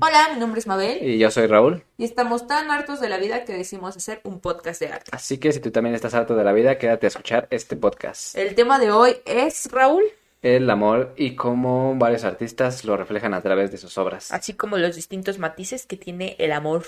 Hola, 0.00 0.30
mi 0.32 0.40
nombre 0.40 0.58
es 0.60 0.66
Mabel 0.66 1.02
Y 1.02 1.18
yo 1.18 1.30
soy 1.30 1.46
Raúl. 1.46 1.84
y 1.98 2.04
estamos 2.04 2.46
tan 2.46 2.70
hartos 2.70 3.00
de 3.00 3.08
la 3.08 3.18
vida 3.18 3.44
que 3.44 3.52
decidimos 3.52 3.96
hacer 3.96 4.20
un 4.24 4.40
podcast 4.40 4.80
de 4.80 4.88
arte. 4.88 5.10
Así 5.12 5.38
que 5.38 5.52
si 5.52 5.60
tú 5.60 5.70
también 5.70 5.94
estás 5.94 6.14
harto 6.14 6.34
de 6.34 6.44
la 6.44 6.52
vida, 6.52 6.78
quédate 6.78 7.06
a 7.06 7.08
escuchar 7.08 7.46
este 7.50 7.76
podcast. 7.76 8.36
El 8.36 8.54
tema 8.54 8.78
de 8.78 8.90
hoy 8.90 9.16
es, 9.26 9.70
Raúl, 9.70 10.04
El 10.42 10.68
amor 10.70 11.12
y 11.16 11.34
cómo 11.36 11.94
varios 11.96 12.24
artistas 12.24 12.84
lo 12.84 12.96
reflejan 12.96 13.34
a 13.34 13.40
través 13.42 13.70
de 13.70 13.78
sus 13.78 13.96
obras. 13.98 14.32
así 14.32 14.54
como 14.54 14.76
los 14.78 14.96
distintos 14.96 15.38
matices 15.38 15.86
que 15.86 15.96
tiene 15.96 16.36
el 16.38 16.52
amor. 16.52 16.84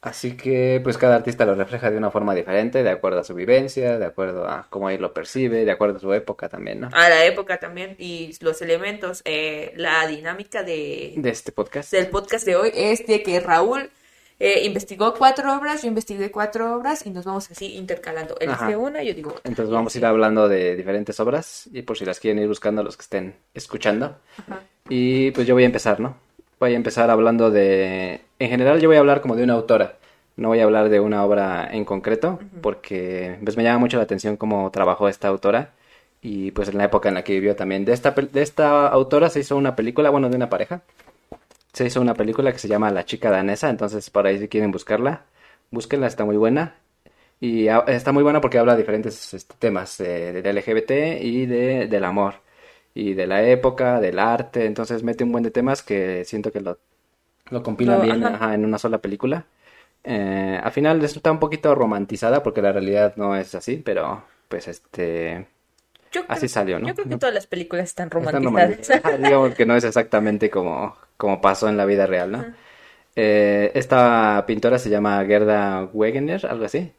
Así 0.00 0.36
que 0.36 0.80
pues 0.84 0.96
cada 0.96 1.16
artista 1.16 1.44
lo 1.44 1.56
refleja 1.56 1.90
de 1.90 1.96
una 1.96 2.12
forma 2.12 2.32
diferente, 2.32 2.84
de 2.84 2.90
acuerdo 2.90 3.18
a 3.18 3.24
su 3.24 3.34
vivencia, 3.34 3.98
de 3.98 4.04
acuerdo 4.06 4.46
a 4.48 4.68
cómo 4.70 4.90
él 4.90 5.00
lo 5.00 5.12
percibe, 5.12 5.64
de 5.64 5.72
acuerdo 5.72 5.96
a 5.96 6.00
su 6.00 6.12
época 6.14 6.48
también, 6.48 6.80
¿no? 6.80 6.90
A 6.92 7.08
la 7.08 7.24
época 7.24 7.58
también 7.58 7.96
y 7.98 8.32
los 8.40 8.62
elementos, 8.62 9.22
eh, 9.24 9.72
la 9.74 10.06
dinámica 10.06 10.62
de, 10.62 11.14
De 11.16 11.30
este 11.30 11.50
podcast. 11.50 11.90
del 11.90 12.06
podcast 12.08 12.46
de 12.46 12.54
hoy 12.54 12.70
es 12.72 13.04
de 13.08 13.24
que 13.24 13.40
Raúl 13.40 13.90
eh, 14.38 14.64
investigó 14.66 15.14
cuatro 15.14 15.52
obras, 15.58 15.82
yo 15.82 15.88
investigué 15.88 16.30
cuatro 16.30 16.76
obras 16.76 17.04
y 17.04 17.10
nos 17.10 17.24
vamos 17.24 17.50
así 17.50 17.74
intercalando. 17.74 18.36
Él 18.38 18.50
Ajá. 18.50 18.66
dice 18.66 18.76
una, 18.76 19.02
yo 19.02 19.14
digo 19.14 19.30
otra. 19.30 19.42
Entonces 19.46 19.74
vamos 19.74 19.92
a 19.92 19.98
ir 19.98 20.06
hablando 20.06 20.48
de 20.48 20.76
diferentes 20.76 21.18
obras 21.18 21.68
y 21.72 21.82
por 21.82 21.98
si 21.98 22.04
las 22.04 22.20
quieren 22.20 22.40
ir 22.40 22.46
buscando 22.46 22.84
los 22.84 22.96
que 22.96 23.02
estén 23.02 23.34
escuchando. 23.52 24.16
Ajá. 24.36 24.60
Y 24.88 25.32
pues 25.32 25.44
yo 25.44 25.54
voy 25.54 25.64
a 25.64 25.66
empezar, 25.66 25.98
¿no? 25.98 26.16
Voy 26.60 26.74
a 26.74 26.76
empezar 26.76 27.10
hablando 27.10 27.50
de... 27.50 28.27
En 28.38 28.50
general 28.50 28.80
yo 28.80 28.88
voy 28.88 28.96
a 28.96 29.00
hablar 29.00 29.20
como 29.20 29.36
de 29.36 29.44
una 29.44 29.54
autora. 29.54 29.98
No 30.36 30.48
voy 30.48 30.60
a 30.60 30.64
hablar 30.64 30.88
de 30.88 31.00
una 31.00 31.24
obra 31.24 31.68
en 31.72 31.84
concreto 31.84 32.38
porque 32.62 33.38
pues 33.42 33.56
me 33.56 33.64
llama 33.64 33.78
mucho 33.78 33.96
la 33.96 34.04
atención 34.04 34.36
cómo 34.36 34.70
trabajó 34.70 35.08
esta 35.08 35.28
autora 35.28 35.72
y 36.22 36.52
pues 36.52 36.68
en 36.68 36.78
la 36.78 36.84
época 36.84 37.08
en 37.08 37.16
la 37.16 37.24
que 37.24 37.32
vivió 37.34 37.56
también. 37.56 37.84
De 37.84 37.92
esta, 37.92 38.12
de 38.12 38.42
esta 38.42 38.86
autora 38.88 39.30
se 39.30 39.40
hizo 39.40 39.56
una 39.56 39.74
película, 39.76 40.10
bueno, 40.10 40.28
de 40.30 40.36
una 40.36 40.48
pareja. 40.50 40.82
Se 41.72 41.86
hizo 41.86 42.00
una 42.00 42.14
película 42.14 42.52
que 42.52 42.58
se 42.58 42.68
llama 42.68 42.90
La 42.90 43.04
chica 43.04 43.30
danesa, 43.30 43.70
entonces 43.70 44.10
por 44.10 44.26
ahí 44.26 44.38
si 44.38 44.48
quieren 44.48 44.70
buscarla, 44.72 45.24
búsquenla, 45.70 46.06
está 46.06 46.24
muy 46.24 46.36
buena. 46.36 46.76
Y 47.40 47.68
está 47.68 48.12
muy 48.12 48.22
buena 48.22 48.40
porque 48.40 48.58
habla 48.58 48.74
de 48.74 48.78
diferentes 48.82 49.34
este, 49.34 49.54
temas 49.58 50.00
eh, 50.00 50.42
del 50.42 50.56
LGBT 50.56 51.22
y 51.22 51.46
de, 51.46 51.86
del 51.88 52.04
amor 52.04 52.34
y 52.94 53.14
de 53.14 53.26
la 53.26 53.42
época, 53.48 54.00
del 54.00 54.18
arte. 54.18 54.66
Entonces 54.66 55.02
mete 55.02 55.24
un 55.24 55.32
buen 55.32 55.44
de 55.44 55.50
temas 55.52 55.82
que 55.82 56.24
siento 56.24 56.50
que 56.52 56.60
lo, 56.60 56.78
lo 57.50 57.62
compilan 57.62 58.02
bien 58.02 58.24
ajá. 58.24 58.34
ajá, 58.36 58.54
en 58.54 58.64
una 58.64 58.78
sola 58.78 58.98
película. 58.98 59.44
Eh, 60.04 60.60
al 60.62 60.72
final 60.72 61.02
está 61.04 61.30
un 61.32 61.38
poquito 61.40 61.74
romantizada 61.74 62.42
porque 62.42 62.62
la 62.62 62.72
realidad 62.72 63.14
no 63.16 63.36
es 63.36 63.54
así, 63.54 63.76
pero 63.84 64.22
pues 64.48 64.68
este 64.68 65.46
Yo 66.12 66.22
así 66.28 66.40
creo- 66.40 66.48
salió, 66.48 66.78
¿no? 66.78 66.88
Yo 66.88 66.94
creo 66.94 67.08
que 67.08 67.16
todas 67.18 67.34
las 67.34 67.46
películas 67.46 67.86
están 67.86 68.08
están 68.08 68.24
romantizadas. 68.42 68.70
romantizadas. 68.88 69.18
Digamos 69.22 69.54
que 69.54 69.66
no 69.66 69.76
es 69.76 69.84
exactamente 69.84 70.50
como, 70.50 70.96
como 71.16 71.40
pasó 71.40 71.68
en 71.68 71.76
la 71.76 71.84
vida 71.84 72.06
real, 72.06 72.30
¿no? 72.32 72.44
Eh, 73.16 73.72
esta 73.74 74.44
pintora 74.46 74.78
se 74.78 74.90
llama 74.90 75.24
Gerda 75.26 75.88
Wegener, 75.92 76.46
algo 76.46 76.64
así. 76.64 76.92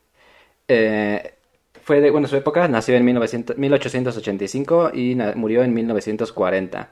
Eh, 0.67 1.34
fue 1.81 2.02
de, 2.02 2.11
bueno, 2.11 2.28
su 2.28 2.36
época 2.36 2.67
nació 2.67 2.95
en 2.95 3.06
1900 3.06 3.58
1885 3.58 4.91
y 4.94 5.16
murió 5.36 5.63
en 5.63 5.73
1940. 5.73 6.91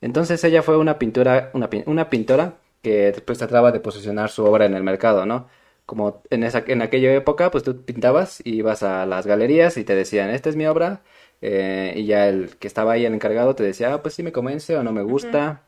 Entonces 0.00 0.42
ella 0.44 0.62
fue 0.62 0.76
una 0.76 0.98
pintura, 0.98 1.50
una, 1.54 1.70
una 1.86 2.10
pintora 2.10 2.54
que 2.82 3.12
después 3.12 3.38
trataba 3.38 3.72
de 3.72 3.80
posicionar 3.80 4.30
su 4.30 4.44
obra 4.44 4.66
en 4.66 4.74
el 4.74 4.82
mercado, 4.82 5.26
¿no? 5.26 5.48
Como 5.86 6.22
en 6.30 6.44
esa, 6.44 6.64
en 6.66 6.82
aquella 6.82 7.14
época, 7.14 7.50
pues 7.50 7.64
tú 7.64 7.84
pintabas 7.84 8.40
y 8.44 8.56
ibas 8.56 8.82
a 8.82 9.06
las 9.06 9.26
galerías 9.26 9.76
y 9.76 9.84
te 9.84 9.94
decían, 9.94 10.30
esta 10.30 10.48
es 10.50 10.56
mi 10.56 10.66
obra, 10.66 11.02
eh, 11.40 11.94
y 11.96 12.06
ya 12.06 12.28
el 12.28 12.56
que 12.58 12.66
estaba 12.68 12.92
ahí, 12.92 13.04
el 13.06 13.14
encargado, 13.14 13.54
te 13.54 13.62
decía, 13.62 13.94
ah, 13.94 14.02
pues 14.02 14.14
sí 14.14 14.22
me 14.22 14.32
convence 14.32 14.76
o 14.76 14.82
no 14.82 14.92
me 14.92 15.02
gusta. 15.02 15.62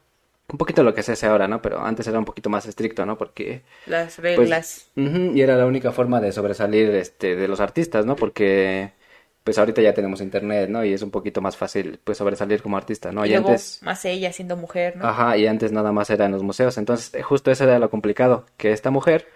Un 0.48 0.58
poquito 0.58 0.82
lo 0.82 0.94
que 0.94 1.02
se 1.04 1.12
hace 1.12 1.26
ahora, 1.26 1.46
¿no? 1.48 1.62
Pero 1.62 1.80
antes 1.80 2.06
era 2.08 2.18
un 2.18 2.24
poquito 2.24 2.50
más 2.50 2.66
estricto, 2.66 3.06
¿no? 3.06 3.16
Porque 3.16 3.62
Las 3.86 4.16
pues, 4.16 4.22
reglas. 4.38 4.90
y 4.96 5.40
era 5.40 5.56
la 5.56 5.66
única 5.66 5.92
forma 5.92 6.20
de 6.20 6.32
sobresalir 6.32 6.90
este, 6.90 7.36
de 7.36 7.48
los 7.48 7.60
artistas, 7.60 8.04
¿no? 8.04 8.16
Porque 8.16 8.92
pues 9.50 9.58
ahorita 9.58 9.82
ya 9.82 9.94
tenemos 9.94 10.20
internet, 10.20 10.70
¿no? 10.70 10.84
Y 10.84 10.92
es 10.92 11.02
un 11.02 11.10
poquito 11.10 11.40
más 11.40 11.56
fácil 11.56 12.00
pues 12.04 12.18
sobresalir 12.18 12.62
como 12.62 12.76
artista, 12.76 13.12
¿no? 13.12 13.24
y 13.26 13.30
Y 13.30 13.32
luego 13.32 13.48
antes, 13.48 13.80
más 13.82 14.04
ella 14.04 14.32
siendo 14.32 14.56
mujer, 14.56 14.96
¿no? 14.96 15.06
ajá, 15.06 15.36
y 15.36 15.46
antes 15.46 15.72
nada 15.72 15.92
más 15.92 16.10
era 16.10 16.26
en 16.26 16.32
los 16.32 16.42
museos. 16.42 16.76
Entonces, 16.78 17.14
eh, 17.14 17.22
justo 17.22 17.50
eso 17.50 17.64
era 17.64 17.78
lo 17.78 17.90
complicado, 17.90 18.46
que 18.56 18.72
esta 18.72 18.90
mujer, 18.90 19.26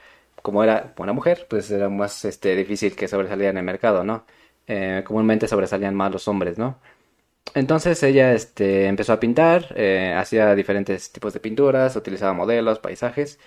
como 0.42 0.62
era 0.62 0.92
buena 0.96 1.12
mujer, 1.12 1.46
pues 1.48 1.70
era 1.70 1.88
más 1.88 2.24
este 2.24 2.54
difícil 2.56 2.94
que 2.96 3.08
sobresaliera 3.08 3.50
en 3.50 3.58
el 3.58 3.64
mercado, 3.64 4.04
¿no? 4.04 4.24
Eh, 4.66 5.02
comúnmente 5.06 5.48
sobresalían 5.48 5.94
más 5.94 6.12
los 6.12 6.28
hombres, 6.28 6.58
¿no? 6.58 6.78
Entonces 7.54 8.02
ella 8.02 8.32
este, 8.34 8.86
empezó 8.86 9.12
a 9.14 9.20
pintar, 9.20 9.74
eh, 9.76 10.14
hacía 10.16 10.54
diferentes 10.54 11.12
tipos 11.12 11.34
de 11.34 11.40
pinturas, 11.40 11.96
utilizaba 11.96 12.32
modelos, 12.34 12.80
paisajes, 12.80 13.38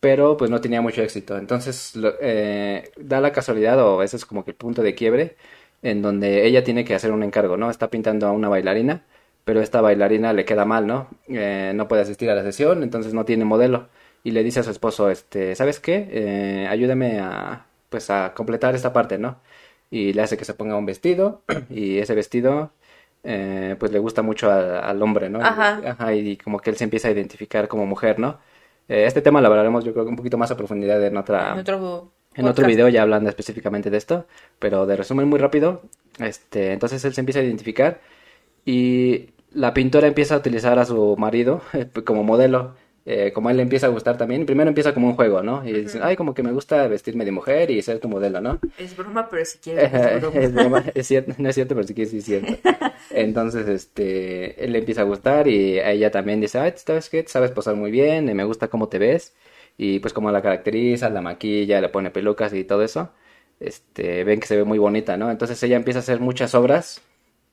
pero 0.00 0.36
pues 0.36 0.50
no 0.50 0.60
tenía 0.60 0.80
mucho 0.82 1.02
éxito. 1.02 1.36
Entonces 1.38 1.96
lo- 1.96 2.14
eh, 2.20 2.90
da 2.96 3.20
la 3.20 3.32
casualidad, 3.32 3.80
o 3.84 4.02
ese 4.02 4.16
es 4.16 4.26
como 4.26 4.44
que 4.44 4.52
el 4.52 4.56
punto 4.56 4.82
de 4.82 4.94
quiebre, 4.94 5.36
en 5.82 6.02
donde 6.02 6.46
ella 6.46 6.64
tiene 6.64 6.84
que 6.84 6.94
hacer 6.94 7.12
un 7.12 7.22
encargo, 7.22 7.56
¿no? 7.56 7.70
Está 7.70 7.88
pintando 7.90 8.26
a 8.26 8.32
una 8.32 8.48
bailarina, 8.48 9.04
pero 9.44 9.60
esta 9.60 9.80
bailarina 9.80 10.32
le 10.32 10.44
queda 10.44 10.64
mal, 10.64 10.86
¿no? 10.86 11.08
Eh, 11.28 11.72
no 11.74 11.88
puede 11.88 12.02
asistir 12.02 12.30
a 12.30 12.34
la 12.34 12.42
sesión, 12.42 12.82
entonces 12.82 13.14
no 13.14 13.24
tiene 13.24 13.44
modelo. 13.44 13.88
Y 14.24 14.32
le 14.32 14.42
dice 14.42 14.60
a 14.60 14.62
su 14.64 14.70
esposo, 14.70 15.10
este, 15.10 15.54
¿sabes 15.54 15.80
qué? 15.80 16.08
Eh, 16.10 16.66
ayúdame 16.68 17.20
a, 17.20 17.66
pues 17.88 18.10
a 18.10 18.34
completar 18.34 18.74
esta 18.74 18.92
parte, 18.92 19.18
¿no? 19.18 19.40
Y 19.90 20.12
le 20.12 20.22
hace 20.22 20.36
que 20.36 20.44
se 20.44 20.54
ponga 20.54 20.76
un 20.76 20.86
vestido, 20.86 21.42
y 21.70 21.98
ese 21.98 22.14
vestido 22.14 22.72
eh, 23.24 23.76
pues 23.78 23.92
le 23.92 23.98
gusta 23.98 24.22
mucho 24.22 24.50
al, 24.50 24.76
al 24.76 25.02
hombre, 25.02 25.28
¿no? 25.30 25.40
Ajá. 25.40 25.80
Ajá, 25.84 26.14
y 26.14 26.36
como 26.36 26.60
que 26.60 26.70
él 26.70 26.76
se 26.76 26.84
empieza 26.84 27.08
a 27.08 27.10
identificar 27.12 27.68
como 27.68 27.86
mujer, 27.86 28.18
¿no? 28.18 28.38
Eh, 28.88 29.04
este 29.06 29.20
tema 29.20 29.40
lo 29.40 29.48
hablaremos 29.48 29.84
yo 29.84 29.92
creo 29.92 30.06
un 30.06 30.16
poquito 30.16 30.38
más 30.38 30.50
a 30.50 30.56
profundidad 30.56 31.04
en 31.04 31.16
otra, 31.16 31.52
En 31.52 31.58
otro, 31.58 32.10
en 32.38 32.46
otro 32.46 32.66
video 32.66 32.88
ya 32.88 33.02
hablando 33.02 33.28
específicamente 33.28 33.90
de 33.90 33.98
esto, 33.98 34.26
pero 34.58 34.86
de 34.86 34.96
resumen 34.96 35.28
muy 35.28 35.38
rápido, 35.38 35.82
este, 36.18 36.72
entonces 36.72 37.04
él 37.04 37.12
se 37.12 37.20
empieza 37.20 37.40
a 37.40 37.42
identificar 37.42 38.00
y 38.64 39.30
la 39.52 39.74
pintora 39.74 40.06
empieza 40.06 40.34
a 40.34 40.38
utilizar 40.38 40.78
a 40.78 40.84
su 40.84 41.16
marido 41.18 41.62
como 42.04 42.22
modelo, 42.22 42.74
eh, 43.06 43.32
como 43.32 43.48
a 43.48 43.52
él 43.52 43.56
le 43.56 43.62
empieza 43.62 43.86
a 43.86 43.90
gustar 43.90 44.18
también, 44.18 44.44
primero 44.44 44.68
empieza 44.68 44.92
como 44.92 45.08
un 45.08 45.14
juego, 45.14 45.42
¿no? 45.42 45.66
Y 45.66 45.72
dicen, 45.72 46.02
ay, 46.04 46.14
como 46.14 46.34
que 46.34 46.42
me 46.42 46.52
gusta 46.52 46.86
vestirme 46.88 47.24
de 47.24 47.32
mujer 47.32 47.70
y 47.70 47.80
ser 47.80 48.00
tu 48.00 48.08
modelo, 48.08 48.40
¿no? 48.40 48.60
Es 48.76 48.94
broma, 48.96 49.28
pero 49.30 49.44
si 49.46 49.58
quieres. 49.58 49.92
es 49.92 50.20
broma. 50.20 50.40
Es 50.40 50.54
broma, 50.54 50.84
es 50.94 51.06
cierto, 51.06 51.32
no 51.38 51.48
es 51.48 51.54
cierto, 51.54 51.74
pero 51.74 51.86
que 51.86 52.06
sí 52.06 52.18
es 52.18 52.24
cierto. 52.24 52.52
Entonces, 53.10 53.66
este, 53.66 54.62
él 54.62 54.72
le 54.72 54.80
empieza 54.80 55.00
a 55.00 55.04
gustar 55.04 55.48
y 55.48 55.78
a 55.78 55.90
ella 55.90 56.10
también 56.10 56.40
dice, 56.40 56.58
ay, 56.58 56.74
¿sabes 56.76 57.08
qué? 57.08 57.24
Sabes 57.26 57.50
posar 57.50 57.76
muy 57.76 57.90
bien, 57.90 58.28
y 58.28 58.34
me 58.34 58.44
gusta 58.44 58.68
cómo 58.68 58.88
te 58.88 58.98
ves. 58.98 59.32
Y 59.78 60.00
pues 60.00 60.14
como 60.14 60.32
la 60.32 60.42
caracteriza, 60.42 61.10
la 61.10 61.22
maquilla, 61.22 61.80
le 61.82 61.90
pone 61.90 62.10
pelucas 62.12 62.54
y 62.54 62.64
todo 62.64 62.82
eso, 62.84 63.12
este, 63.60 64.24
ven 64.24 64.40
que 64.40 64.48
se 64.48 64.56
ve 64.58 64.64
muy 64.64 64.78
bonita, 64.78 65.16
¿no? 65.18 65.30
Entonces 65.30 65.62
ella 65.64 65.76
empieza 65.76 66.00
a 66.00 66.02
hacer 66.02 66.20
muchas 66.20 66.54
obras 66.56 67.02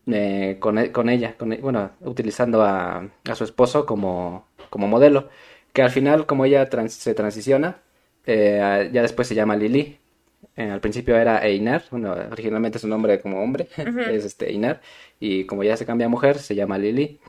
eh, 0.08 0.58
con, 0.60 0.78
e- 0.78 0.92
con 0.92 1.10
ella, 1.10 1.36
con, 1.38 1.54
e- 1.54 1.58
bueno, 1.58 1.92
utilizando 2.02 2.64
a, 2.64 3.08
a 3.30 3.36
su 3.36 3.44
esposo 3.44 3.86
como, 3.86 4.48
como 4.70 4.88
modelo, 4.88 5.30
que 5.74 5.82
al 5.82 5.92
final, 5.92 6.26
como 6.26 6.46
ella 6.46 6.70
trans- 6.70 6.94
se 6.94 7.14
transiciona, 7.14 7.82
eh, 8.26 8.90
ya 8.94 9.02
después 9.02 9.28
se 9.28 9.36
llama 9.36 9.56
Lili. 9.56 10.00
Eh, 10.56 10.70
al 10.70 10.80
principio 10.82 11.18
era 11.18 11.46
Einar, 11.46 11.84
bueno, 11.92 12.14
originalmente 12.32 12.80
su 12.80 12.88
nombre 12.88 13.20
como 13.22 13.42
hombre 13.44 13.68
es 14.10 14.26
este 14.26 14.50
Einar, 14.52 14.82
y 15.20 15.46
como 15.46 15.64
ya 15.64 15.76
se 15.78 15.86
cambia 15.86 16.08
a 16.08 16.10
mujer, 16.10 16.38
se 16.40 16.56
llama 16.56 16.78
Lili. 16.78 17.20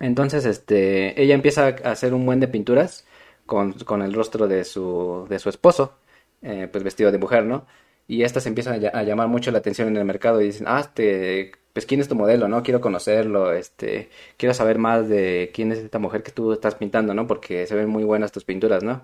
Entonces, 0.00 0.44
este, 0.46 1.20
ella 1.22 1.34
empieza 1.34 1.66
a 1.84 1.90
hacer 1.92 2.14
un 2.14 2.26
buen 2.26 2.40
de 2.40 2.48
pinturas 2.48 3.06
con, 3.52 3.72
con 3.90 4.02
el 4.02 4.12
rostro 4.14 4.48
de 4.48 4.64
su, 4.64 5.26
de 5.28 5.38
su 5.38 5.48
esposo, 5.48 5.94
eh, 6.42 6.68
pues 6.70 6.84
vestido 6.84 7.10
de 7.12 7.18
mujer, 7.18 7.44
¿no? 7.44 7.66
Y 8.08 8.22
estas 8.24 8.46
empiezan 8.46 8.74
a, 8.74 8.78
lla- 8.78 8.90
a 8.94 9.02
llamar 9.04 9.28
mucho 9.28 9.50
la 9.50 9.58
atención 9.58 9.88
en 9.88 9.96
el 9.96 10.04
mercado 10.04 10.40
y 10.40 10.46
dicen, 10.46 10.66
ah, 10.68 10.80
este, 10.80 11.52
pues 11.72 11.86
quién 11.86 12.00
es 12.00 12.08
tu 12.08 12.14
modelo, 12.16 12.48
¿no? 12.48 12.62
Quiero 12.62 12.80
conocerlo, 12.80 13.52
este, 13.52 14.08
quiero 14.36 14.54
saber 14.54 14.78
más 14.78 15.08
de 15.08 15.50
quién 15.54 15.72
es 15.72 15.78
esta 15.78 15.98
mujer 15.98 16.22
que 16.22 16.32
tú 16.32 16.52
estás 16.52 16.74
pintando, 16.76 17.14
¿no? 17.14 17.26
Porque 17.26 17.66
se 17.66 17.74
ven 17.74 17.88
muy 17.88 18.04
buenas 18.04 18.32
tus 18.32 18.44
pinturas, 18.44 18.82
¿no? 18.82 19.02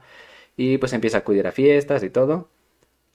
Y 0.57 0.79
pues 0.79 0.93
empieza 0.95 1.19
a 1.19 1.21
acudir 1.23 1.47
a 1.47 1.53
fiestas 1.53 2.03
y 2.05 2.11
todo. 2.11 2.49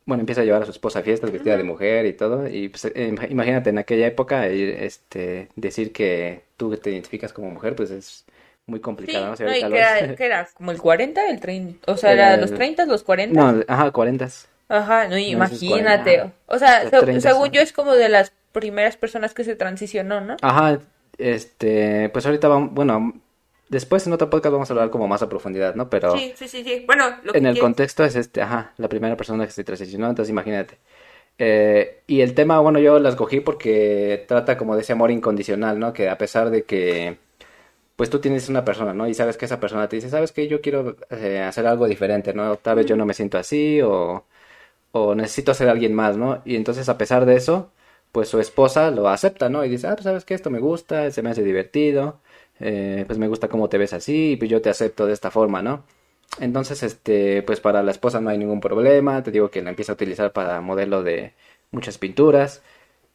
Bueno, 0.05 0.21
empieza 0.21 0.41
a 0.41 0.43
llevar 0.45 0.63
a 0.63 0.65
su 0.65 0.71
esposa 0.71 0.99
a 0.99 1.03
fiestas 1.03 1.31
vestida 1.31 1.55
de 1.57 1.63
mujer 1.63 2.05
y 2.05 2.13
todo. 2.13 2.47
Y 2.47 2.69
pues, 2.69 2.85
eh, 2.85 2.91
ima- 3.13 3.27
imagínate 3.29 3.69
en 3.69 3.77
aquella 3.77 4.07
época 4.07 4.47
eh, 4.49 4.85
este, 4.85 5.49
decir 5.55 5.93
que 5.93 6.43
tú 6.57 6.75
te 6.77 6.91
identificas 6.91 7.31
como 7.33 7.49
mujer, 7.51 7.75
pues 7.75 7.89
es 7.91 8.25
muy 8.67 8.79
Sí, 8.79 8.81
complicado, 8.83 9.25
¿no? 9.25 9.45
No, 9.45 9.55
y 9.55 9.59
que 9.61 9.77
era, 9.77 10.15
que 10.15 10.25
era 10.25 10.47
como 10.53 10.71
el 10.71 10.77
40, 10.81 11.29
el 11.29 11.39
30, 11.39 11.91
o 11.91 11.97
sea, 11.97 12.13
Era 12.13 12.27
era 12.33 12.37
los 12.41 12.51
el- 12.51 12.57
30, 12.57 12.85
los 12.85 13.03
40. 13.03 13.39
No, 13.53 13.63
ajá, 13.67 13.91
cuarentas. 13.91 14.47
Ajá, 14.69 15.07
no, 15.07 15.17
imagínate. 15.17 16.17
40. 16.17 16.31
O 16.47 16.57
sea, 16.57 16.83
Los 16.83 16.91
se- 16.91 16.99
30 17.01 17.29
según 17.29 17.51
yo 17.51 17.61
es 17.61 17.73
como 17.73 17.93
de 17.93 18.09
las 18.09 18.31
primeras 18.53 18.95
personas 18.97 19.33
que 19.33 19.43
se 19.43 19.55
transicionó, 19.55 20.21
¿no? 20.21 20.37
Ajá, 20.41 20.79
este, 21.17 22.09
pues 22.09 22.25
ahorita 22.25 22.47
vamos, 22.47 22.73
bueno, 22.73 23.13
después 23.69 24.05
en 24.07 24.13
otro 24.13 24.29
podcast 24.29 24.53
vamos 24.53 24.69
a 24.69 24.73
hablar 24.73 24.89
como 24.89 25.07
más 25.07 25.21
a 25.21 25.29
profundidad, 25.29 25.75
¿no? 25.75 25.89
Pero 25.89 26.15
Sí, 26.17 26.33
sí, 26.35 26.47
sí, 26.47 26.63
sí. 26.63 26.83
Bueno, 26.87 27.05
lo 27.23 27.33
que 27.33 27.39
en 27.39 27.45
el 27.45 27.53
quieres- 27.53 27.61
contexto 27.61 28.03
es 28.05 28.15
este, 28.15 28.41
ajá, 28.41 28.73
la 28.77 28.87
primera 28.87 29.17
persona 29.17 29.45
que 29.45 29.51
se 29.51 29.63
transicionó, 29.63 30.09
entonces 30.09 30.29
imagínate. 30.29 30.77
Eh, 31.39 32.01
y 32.07 32.21
el 32.21 32.33
tema, 32.35 32.59
bueno, 32.59 32.79
yo 32.79 32.99
la 32.99 33.09
escogí 33.09 33.39
porque 33.39 34.23
trata 34.27 34.57
como 34.57 34.75
de 34.75 34.81
ese 34.83 34.93
amor 34.93 35.11
incondicional, 35.11 35.79
¿no? 35.79 35.91
Que 35.91 36.07
a 36.09 36.17
pesar 36.17 36.49
de 36.51 36.63
que 36.63 37.17
pues 37.95 38.09
tú 38.09 38.19
tienes 38.19 38.49
una 38.49 38.65
persona, 38.65 38.93
¿no? 38.93 39.07
Y 39.07 39.13
sabes 39.13 39.37
que 39.37 39.45
esa 39.45 39.59
persona 39.59 39.87
te 39.89 39.97
dice, 39.97 40.09
sabes 40.09 40.31
que 40.31 40.47
yo 40.47 40.61
quiero 40.61 40.97
eh, 41.11 41.41
hacer 41.41 41.67
algo 41.67 41.87
diferente, 41.87 42.33
¿no? 42.33 42.57
Tal 42.57 42.77
vez 42.77 42.85
yo 42.87 42.95
no 42.95 43.05
me 43.05 43.13
siento 43.13 43.37
así 43.37 43.81
o, 43.81 44.25
o 44.91 45.15
necesito 45.15 45.51
hacer 45.51 45.69
alguien 45.69 45.93
más, 45.93 46.17
¿no? 46.17 46.41
Y 46.45 46.55
entonces 46.55 46.89
a 46.89 46.97
pesar 46.97 47.25
de 47.25 47.35
eso, 47.35 47.71
pues 48.11 48.29
su 48.29 48.39
esposa 48.39 48.91
lo 48.91 49.09
acepta, 49.09 49.49
¿no? 49.49 49.65
Y 49.65 49.69
dice, 49.69 49.87
ah, 49.87 49.93
pues 49.95 50.03
sabes 50.05 50.25
que 50.25 50.33
esto 50.35 50.49
me 50.51 50.59
gusta, 50.59 51.11
se 51.11 51.21
me 51.23 51.31
hace 51.31 51.43
divertido, 51.43 52.19
eh, 52.59 53.03
pues 53.07 53.19
me 53.19 53.27
gusta 53.27 53.47
cómo 53.49 53.69
te 53.69 53.77
ves 53.77 53.93
así, 53.93 54.35
pues 54.37 54.49
yo 54.51 54.61
te 54.61 54.69
acepto 54.69 55.05
de 55.07 55.13
esta 55.13 55.31
forma, 55.31 55.61
¿no? 55.63 55.83
Entonces, 56.39 56.83
este, 56.83 57.43
pues 57.43 57.59
para 57.59 57.83
la 57.83 57.91
esposa 57.91 58.19
no 58.21 58.29
hay 58.29 58.37
ningún 58.37 58.59
problema, 58.61 59.21
te 59.23 59.31
digo 59.31 59.51
que 59.51 59.61
la 59.61 59.69
empieza 59.69 59.91
a 59.93 59.95
utilizar 59.95 60.33
para 60.33 60.61
modelo 60.61 61.03
de 61.03 61.33
muchas 61.71 61.97
pinturas. 61.97 62.63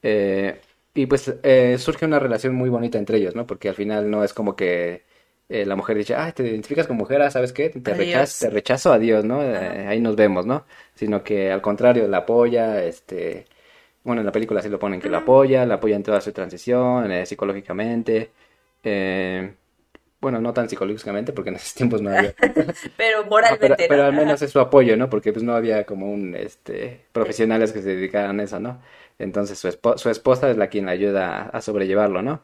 Eh, 0.02 0.60
y 0.98 1.06
pues 1.06 1.32
eh, 1.44 1.76
surge 1.78 2.06
una 2.06 2.18
relación 2.18 2.56
muy 2.56 2.70
bonita 2.70 2.98
entre 2.98 3.18
ellos, 3.18 3.36
¿no? 3.36 3.46
Porque 3.46 3.68
al 3.68 3.76
final 3.76 4.10
no 4.10 4.24
es 4.24 4.34
como 4.34 4.56
que 4.56 5.04
eh, 5.48 5.64
la 5.64 5.76
mujer 5.76 5.96
dice, 5.96 6.16
ah, 6.16 6.32
te 6.32 6.42
identificas 6.42 6.88
con 6.88 6.96
mujer, 6.96 7.22
ah, 7.22 7.30
¿sabes 7.30 7.52
qué? 7.52 7.70
Te, 7.70 7.94
rechazo, 7.94 8.46
te 8.46 8.50
rechazo, 8.50 8.92
adiós, 8.92 9.24
¿no? 9.24 9.40
Eh, 9.40 9.86
ahí 9.86 10.00
nos 10.00 10.16
vemos, 10.16 10.44
¿no? 10.44 10.66
Sino 10.96 11.22
que 11.22 11.52
al 11.52 11.62
contrario, 11.62 12.08
la 12.08 12.18
apoya, 12.18 12.82
este... 12.82 13.44
Bueno, 14.02 14.22
en 14.22 14.26
la 14.26 14.32
película 14.32 14.60
sí 14.60 14.68
lo 14.68 14.80
ponen 14.80 15.00
que 15.00 15.08
la 15.08 15.18
apoya, 15.18 15.64
la 15.66 15.74
apoya 15.74 15.94
en 15.94 16.02
toda 16.02 16.20
su 16.20 16.32
transición, 16.32 17.08
psicológicamente. 17.26 18.32
bueno, 20.20 20.40
no 20.40 20.52
tan 20.52 20.68
psicológicamente 20.68 21.32
porque 21.32 21.50
en 21.50 21.56
esos 21.56 21.74
tiempos 21.74 22.02
no 22.02 22.10
había. 22.10 22.34
pero 22.96 23.24
moralmente. 23.26 23.68
pero, 23.76 23.88
pero, 23.88 24.04
al 24.04 24.14
menos 24.14 24.42
es 24.42 24.50
su 24.50 24.58
apoyo, 24.58 24.96
¿no? 24.96 25.08
Porque 25.08 25.32
pues 25.32 25.44
no 25.44 25.54
había 25.54 25.84
como 25.84 26.10
un, 26.10 26.34
este, 26.34 27.04
profesionales 27.12 27.70
que 27.70 27.82
se 27.82 27.94
dedicaran 27.94 28.40
a 28.40 28.42
eso, 28.42 28.58
¿no? 28.58 28.80
Entonces 29.18 29.58
su, 29.58 29.68
su 29.96 30.10
esposa 30.10 30.50
es 30.50 30.56
la 30.56 30.68
quien 30.68 30.86
la 30.86 30.92
ayuda 30.92 31.42
a, 31.52 31.60
sobrellevarlo, 31.60 32.22
¿no? 32.22 32.40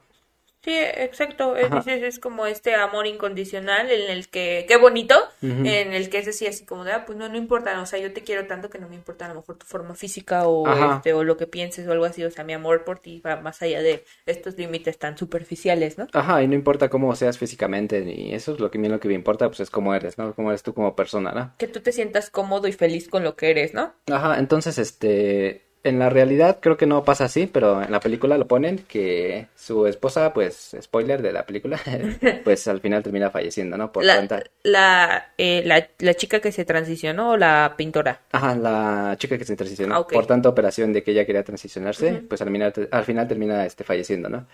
Sí, 0.65 0.73
exacto. 0.75 1.57
Es, 1.57 1.87
es, 1.87 2.19
como 2.19 2.47
este 2.47 2.75
amor 2.75 3.07
incondicional 3.07 3.91
en 3.91 4.11
el 4.11 4.29
que, 4.29 4.65
qué 4.67 4.79
bonito, 4.79 5.15
en 5.43 5.93
el 5.93 6.09
que 6.09 6.17
es 6.17 6.25
decir 6.25 6.49
así 6.49 6.65
como 6.65 6.85
de, 6.85 6.93
ah, 6.93 7.05
pues 7.05 7.19
no, 7.19 7.29
no 7.29 7.37
importa, 7.37 7.79
o 7.83 7.85
sea, 7.85 7.99
yo 7.99 8.15
te 8.15 8.23
quiero 8.23 8.47
tanto 8.47 8.71
que 8.71 8.79
no 8.79 8.89
me 8.89 8.95
importa 8.95 9.27
a 9.27 9.29
lo 9.29 9.35
mejor 9.35 9.59
tu 9.59 9.67
forma 9.67 9.95
física 9.95 10.49
o, 10.49 10.67
este, 10.95 11.13
o 11.13 11.23
lo 11.23 11.37
que 11.37 11.47
pienses 11.47 11.87
o 11.87 11.93
algo 11.93 12.07
así, 12.07 12.25
o 12.25 12.31
sea, 12.31 12.45
mi 12.45 12.55
amor 12.55 12.85
por 12.85 12.99
ti 12.99 13.21
va 13.21 13.37
más 13.37 13.61
allá 13.61 13.83
de 13.83 14.05
estos 14.25 14.57
límites 14.57 14.99
tan 14.99 15.19
superficiales, 15.19 15.99
¿no? 15.99 16.07
Ajá, 16.15 16.43
y 16.43 16.49
no 16.49 16.55
importa 16.55 16.89
cómo 16.89 17.15
seas 17.15 17.37
físicamente, 17.37 18.01
ni 18.01 18.33
eso 18.33 18.55
es 18.55 18.61
lo 18.61 18.71
que 18.71 18.79
a 18.79 18.81
mí 18.81 18.89
lo 18.89 19.01
que 19.01 19.09
me 19.09 19.15
importa, 19.15 19.49
pues 19.49 19.61
es 19.61 19.69
cómo 19.69 19.95
eres, 19.95 20.17
¿no? 20.17 20.35
Cómo 20.35 20.49
eres 20.49 20.63
tú 20.63 20.73
como 20.73 20.97
persona, 20.97 21.33
¿no? 21.33 21.53
Que 21.59 21.69
tú 21.69 21.81
te 21.81 21.93
sientas 21.93 22.31
cómodo 22.31 22.69
y 22.69 22.73
feliz 22.73 23.11
con 23.11 23.23
lo 23.23 23.37
que 23.37 23.51
eres, 23.51 23.75
¿no? 23.75 23.93
Ajá, 24.11 24.39
entonces, 24.39 24.79
este, 24.79 25.74
en 25.85 25.99
la 25.99 26.09
realidad 26.09 26.59
creo 26.61 26.79
que 26.79 26.87
no 26.87 27.05
pasa 27.05 27.27
así, 27.27 27.47
pero 27.47 27.83
en 27.83 27.93
la 27.93 28.01
película 28.01 28.39
lo 28.39 28.49
ponen 28.49 28.79
que 28.89 29.49
su 29.55 29.87
esposa, 29.87 30.33
pues, 30.33 30.75
spoiler 30.81 31.21
de 31.21 31.33
la 31.33 31.45
película, 31.45 31.79
pues 32.45 32.67
al 32.67 32.81
final 32.81 33.03
termina 33.03 33.31
falleciendo, 33.31 33.77
¿no? 33.77 33.93
Por 33.93 34.03
la, 34.03 34.27
la, 34.63 35.33
eh, 35.37 35.63
la, 35.67 35.87
la, 35.99 36.15
chica 36.15 36.41
que 36.41 36.53
se 36.53 36.65
transicionó 36.65 37.33
o 37.33 37.37
la 37.37 37.75
pintora. 37.77 38.23
Ajá, 38.33 38.57
la 38.57 39.15
chica 39.19 39.37
que 39.37 39.45
se 39.45 39.57
transicionó. 39.57 39.95
Ah, 39.95 40.07
por 40.07 40.27
tanta 40.27 40.49
operación 40.49 40.95
de 40.95 41.03
que 41.03 41.11
ella 41.11 41.27
quería 41.27 41.45
transicionarse, 41.45 42.15
pues 42.29 42.41
al 42.41 42.51
final, 42.51 42.73
al 42.91 43.05
final 43.05 43.29
termina 43.29 43.67
este, 43.67 43.85
falleciendo, 43.85 44.31
¿no? 44.31 44.47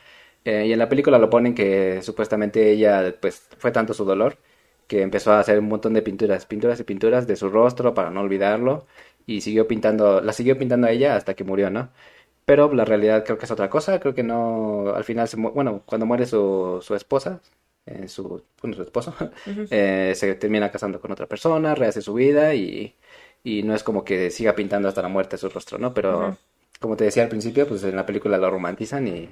Eh, 0.44 0.66
y 0.66 0.72
en 0.72 0.78
la 0.80 0.88
película 0.88 1.18
lo 1.18 1.30
ponen 1.30 1.54
que 1.54 2.02
supuestamente 2.02 2.72
ella, 2.72 3.14
pues, 3.20 3.46
fue 3.56 3.70
tanto 3.70 3.94
su 3.94 4.04
dolor 4.04 4.36
que 4.88 5.02
empezó 5.02 5.30
a 5.30 5.38
hacer 5.38 5.60
un 5.60 5.68
montón 5.68 5.94
de 5.94 6.02
pinturas, 6.02 6.46
pinturas 6.46 6.80
y 6.80 6.82
pinturas 6.82 7.28
de 7.28 7.36
su 7.36 7.48
rostro 7.48 7.94
para 7.94 8.10
no 8.10 8.22
olvidarlo 8.22 8.86
y 9.26 9.40
siguió 9.40 9.68
pintando, 9.68 10.20
la 10.20 10.32
siguió 10.32 10.58
pintando 10.58 10.86
a 10.86 10.90
ella 10.90 11.16
hasta 11.16 11.34
que 11.34 11.44
murió, 11.44 11.70
¿no? 11.70 11.90
Pero 12.44 12.72
la 12.74 12.84
realidad 12.84 13.24
creo 13.24 13.38
que 13.38 13.44
es 13.44 13.50
otra 13.50 13.70
cosa, 13.70 14.00
creo 14.00 14.14
que 14.14 14.22
no, 14.22 14.92
al 14.94 15.04
final, 15.04 15.28
se 15.28 15.36
bueno, 15.36 15.82
cuando 15.86 16.06
muere 16.06 16.26
su, 16.26 16.80
su 16.82 16.94
esposa, 16.94 17.40
eh, 17.86 18.08
su, 18.08 18.42
bueno, 18.60 18.76
su 18.76 18.82
esposo, 18.82 19.14
eh, 19.70 20.12
se 20.16 20.34
termina 20.34 20.70
casando 20.70 21.00
con 21.00 21.12
otra 21.12 21.26
persona, 21.26 21.74
rehace 21.74 22.02
su 22.02 22.14
vida 22.14 22.54
y, 22.54 22.94
y, 23.44 23.62
no 23.62 23.74
es 23.74 23.82
como 23.82 24.04
que 24.04 24.30
siga 24.30 24.54
pintando 24.54 24.88
hasta 24.88 25.02
la 25.02 25.08
muerte 25.08 25.38
su 25.38 25.48
rostro, 25.48 25.78
¿no? 25.78 25.94
Pero, 25.94 26.36
como 26.80 26.96
te 26.96 27.04
decía 27.04 27.22
al 27.22 27.28
principio, 27.28 27.68
pues 27.68 27.84
en 27.84 27.96
la 27.96 28.06
película 28.06 28.38
lo 28.38 28.50
romantizan 28.50 29.06
y, 29.08 29.30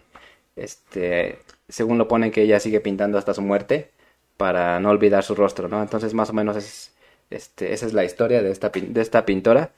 este, 0.57 1.39
según 1.69 1.99
lo 1.99 2.09
ponen 2.09 2.31
que 2.31 2.43
ella 2.43 2.61
sigue 2.61 2.81
pintando 2.81 3.19
hasta 3.19 3.35
su 3.35 3.43
muerte 3.43 3.91
para 4.37 4.81
no 4.81 4.91
olvidar 4.91 5.25
su 5.25 5.35
rostro, 5.35 5.69
¿no? 5.69 5.83
Entonces, 5.83 6.15
más 6.15 6.31
o 6.31 6.33
menos 6.33 6.57
es, 6.57 6.95
este, 7.31 7.73
esa 7.73 7.87
es 7.87 7.93
la 7.93 8.05
historia 8.05 8.43
de 8.43 8.51
esta, 8.51 8.71
de 8.71 9.01
esta 9.01 9.25
pintora 9.25 9.73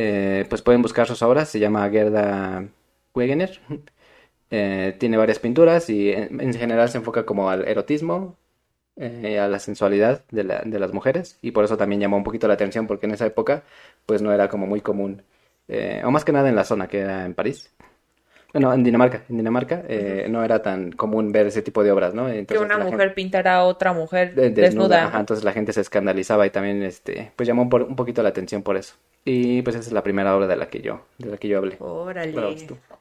eh, 0.00 0.46
pues 0.48 0.62
pueden 0.62 0.80
buscar 0.80 1.08
sus 1.08 1.22
obras, 1.22 1.48
se 1.48 1.58
llama 1.58 1.88
Gerda 1.90 2.68
Wegener. 3.14 3.60
Eh, 4.50 4.96
tiene 4.98 5.18
varias 5.18 5.38
pinturas 5.38 5.90
y 5.90 6.10
en, 6.10 6.54
general 6.54 6.88
se 6.88 6.96
enfoca 6.96 7.26
como 7.26 7.50
al 7.50 7.68
erotismo, 7.68 8.38
eh, 8.96 9.38
a 9.38 9.46
la 9.46 9.58
sensualidad 9.58 10.24
de, 10.30 10.42
de, 10.42 10.78
las 10.78 10.94
mujeres 10.94 11.38
y 11.42 11.50
por 11.50 11.64
eso 11.64 11.76
también 11.76 12.00
llamó 12.00 12.16
un 12.16 12.24
poquito 12.24 12.48
la 12.48 12.54
atención 12.54 12.86
porque 12.86 13.04
en 13.04 13.12
esa 13.12 13.26
época 13.26 13.64
pues 14.06 14.22
no 14.22 14.32
era 14.32 14.48
como 14.48 14.66
muy 14.66 14.80
común, 14.80 15.22
o 16.02 16.10
más 16.10 16.24
que 16.24 16.32
nada 16.32 16.48
en 16.48 16.56
la 16.56 16.64
zona 16.64 16.88
que 16.88 17.00
era 17.00 17.26
en 17.26 17.34
París. 17.34 17.70
Bueno, 18.52 18.72
en 18.72 18.82
Dinamarca, 18.82 19.22
en 19.28 19.36
Dinamarca 19.36 19.84
no 20.28 20.42
era 20.42 20.62
tan 20.62 20.92
común 20.92 21.32
ver 21.32 21.46
ese 21.46 21.62
tipo 21.62 21.82
de 21.82 21.92
obras, 21.92 22.14
¿no? 22.14 22.26
que 22.46 22.58
una 22.58 22.78
mujer 22.78 23.14
pintara 23.14 23.56
a 23.56 23.64
otra 23.64 23.92
mujer 23.92 24.34
desnuda. 24.34 25.12
entonces 25.18 25.44
la 25.44 25.52
gente 25.52 25.72
se 25.72 25.82
escandalizaba 25.82 26.46
y 26.46 26.50
también, 26.50 26.82
este, 26.82 27.30
pues 27.36 27.46
llamó 27.46 27.62
un 27.62 27.96
poquito 27.96 28.22
la 28.22 28.30
atención 28.30 28.62
por 28.62 28.76
eso. 28.76 28.94
Y 29.24 29.60
pues 29.60 29.76
esa 29.76 29.86
es 29.86 29.92
la 29.92 30.02
primera 30.02 30.34
obra 30.34 30.46
de 30.46 30.56
la 30.56 30.70
que 30.70 30.80
yo, 30.80 31.02
de 31.18 31.30
la 31.30 31.36
que 31.36 31.48
yo 31.48 31.58
hablé. 31.58 31.76
Órale. 31.80 32.34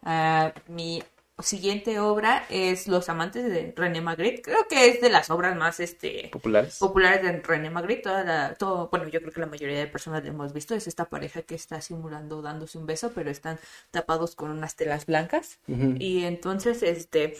Uh, 0.03 0.51
mi 0.67 1.01
siguiente 1.43 1.99
obra 1.99 2.45
es 2.49 2.87
Los 2.87 3.09
amantes 3.09 3.45
de 3.45 3.73
René 3.75 4.01
Magritte. 4.01 4.41
Creo 4.41 4.67
que 4.67 4.89
es 4.89 5.01
de 5.01 5.09
las 5.09 5.29
obras 5.29 5.55
más 5.55 5.79
este 5.79 6.29
populares. 6.31 6.77
Populares 6.79 7.21
de 7.21 7.41
René 7.41 7.69
Magritte. 7.69 8.03
Toda 8.03 8.55
todo, 8.55 8.89
bueno, 8.89 9.07
yo 9.07 9.19
creo 9.21 9.31
que 9.31 9.39
la 9.39 9.45
mayoría 9.45 9.77
de 9.77 9.87
personas 9.87 10.23
lo 10.23 10.29
hemos 10.29 10.53
visto. 10.53 10.73
Es 10.75 10.87
esta 10.87 11.05
pareja 11.05 11.43
que 11.43 11.55
está 11.55 11.79
simulando 11.81 12.41
dándose 12.41 12.77
un 12.77 12.85
beso, 12.85 13.11
pero 13.13 13.29
están 13.29 13.59
tapados 13.91 14.35
con 14.35 14.51
unas 14.51 14.75
telas 14.75 15.05
blancas. 15.05 15.59
Y 15.67 16.23
entonces, 16.23 16.81
este, 16.83 17.35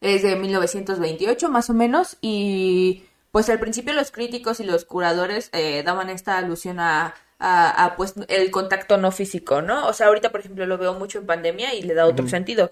es 0.00 0.22
de 0.22 0.36
1928 0.36 1.48
más 1.50 1.70
o 1.70 1.74
menos. 1.74 2.16
Y 2.20 3.04
pues 3.30 3.48
al 3.48 3.58
principio 3.58 3.92
los 3.92 4.12
críticos 4.12 4.60
y 4.60 4.64
los 4.64 4.84
curadores 4.84 5.50
eh, 5.52 5.82
daban 5.84 6.08
esta 6.08 6.38
alusión 6.38 6.78
a 6.78 7.14
a, 7.38 7.94
pues 7.96 8.14
el 8.28 8.50
contacto 8.50 8.96
no 8.96 9.10
físico, 9.10 9.60
¿no? 9.60 9.86
O 9.86 9.92
sea, 9.92 10.06
ahorita, 10.06 10.30
por 10.30 10.40
ejemplo, 10.40 10.66
lo 10.66 10.78
veo 10.78 10.94
mucho 10.94 11.18
en 11.18 11.26
pandemia 11.26 11.74
y 11.74 11.82
le 11.82 11.94
da 11.94 12.06
otro 12.06 12.28
sentido. 12.28 12.70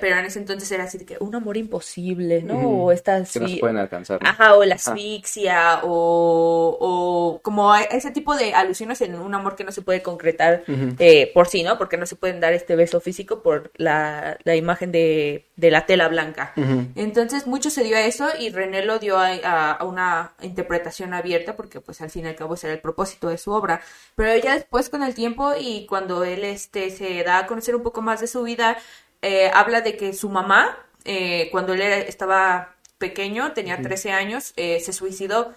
pero 0.00 0.18
en 0.18 0.24
ese 0.24 0.38
entonces 0.38 0.70
era 0.72 0.84
así 0.84 0.98
de 0.98 1.04
que 1.04 1.16
un 1.20 1.34
amor 1.34 1.56
imposible, 1.56 2.42
¿no? 2.42 2.58
O 2.58 2.92
esta 2.92 3.22
que 3.24 3.40
no 3.40 3.48
se 3.48 3.56
pueden 3.58 3.76
alcanzar. 3.76 4.18
Ajá, 4.22 4.54
o 4.54 4.64
la 4.64 4.76
asfixia, 4.76 5.80
o, 5.84 6.76
o 6.80 7.40
como 7.42 7.74
ese 7.74 8.10
tipo 8.10 8.34
de 8.34 8.54
alusiones 8.54 9.00
en 9.00 9.14
un 9.14 9.34
amor 9.34 9.54
que 9.54 9.64
no 9.64 9.72
se 9.72 9.82
puede 9.82 10.02
concretar 10.02 10.64
eh, 10.98 11.30
por 11.32 11.46
sí, 11.46 11.62
¿no? 11.62 11.78
Porque 11.78 11.96
no 11.96 12.06
se 12.06 12.16
pueden 12.16 12.40
dar 12.40 12.52
este 12.52 12.76
beso 12.76 13.00
físico 13.00 13.42
por 13.42 13.70
la, 13.76 14.38
la 14.44 14.56
imagen 14.56 14.92
de, 14.92 15.46
de, 15.56 15.70
la 15.70 15.86
tela 15.86 16.08
blanca. 16.08 16.52
Entonces, 16.94 17.46
mucho 17.46 17.70
se 17.70 17.84
dio 17.84 17.96
a 17.96 18.00
eso 18.00 18.28
y 18.38 18.50
René 18.50 18.84
lo 18.84 18.98
dio 18.98 19.18
a, 19.18 19.72
a, 19.72 19.84
una 19.84 20.32
interpretación 20.42 21.14
abierta 21.14 21.56
porque, 21.56 21.80
pues, 21.80 22.00
al 22.00 22.10
fin 22.10 22.24
y 22.24 22.28
al 22.28 22.36
cabo, 22.36 22.54
ese 22.54 22.66
era 22.66 22.74
el 22.74 22.80
propósito 22.80 23.28
de 23.28 23.38
su 23.38 23.52
obra. 23.52 23.80
Pero 24.14 24.36
ya 24.42 24.54
después, 24.54 24.88
con 24.88 25.02
el 25.02 25.14
tiempo 25.14 25.52
y 25.58 25.86
cuando 25.86 26.24
él 26.24 26.44
este, 26.44 26.90
se 26.90 27.22
da 27.24 27.38
a 27.38 27.46
conocer 27.46 27.74
un 27.74 27.82
poco 27.82 28.02
más 28.02 28.20
de 28.20 28.26
su 28.26 28.42
vida, 28.42 28.76
eh, 29.22 29.50
habla 29.54 29.80
de 29.80 29.96
que 29.96 30.12
su 30.12 30.28
mamá, 30.28 30.78
eh, 31.06 31.48
cuando 31.50 31.72
él 31.72 31.80
estaba 31.80 32.74
pequeño, 32.98 33.52
tenía 33.52 33.80
13 33.80 34.12
años, 34.12 34.52
eh, 34.56 34.80
se 34.80 34.92
suicidó, 34.92 35.54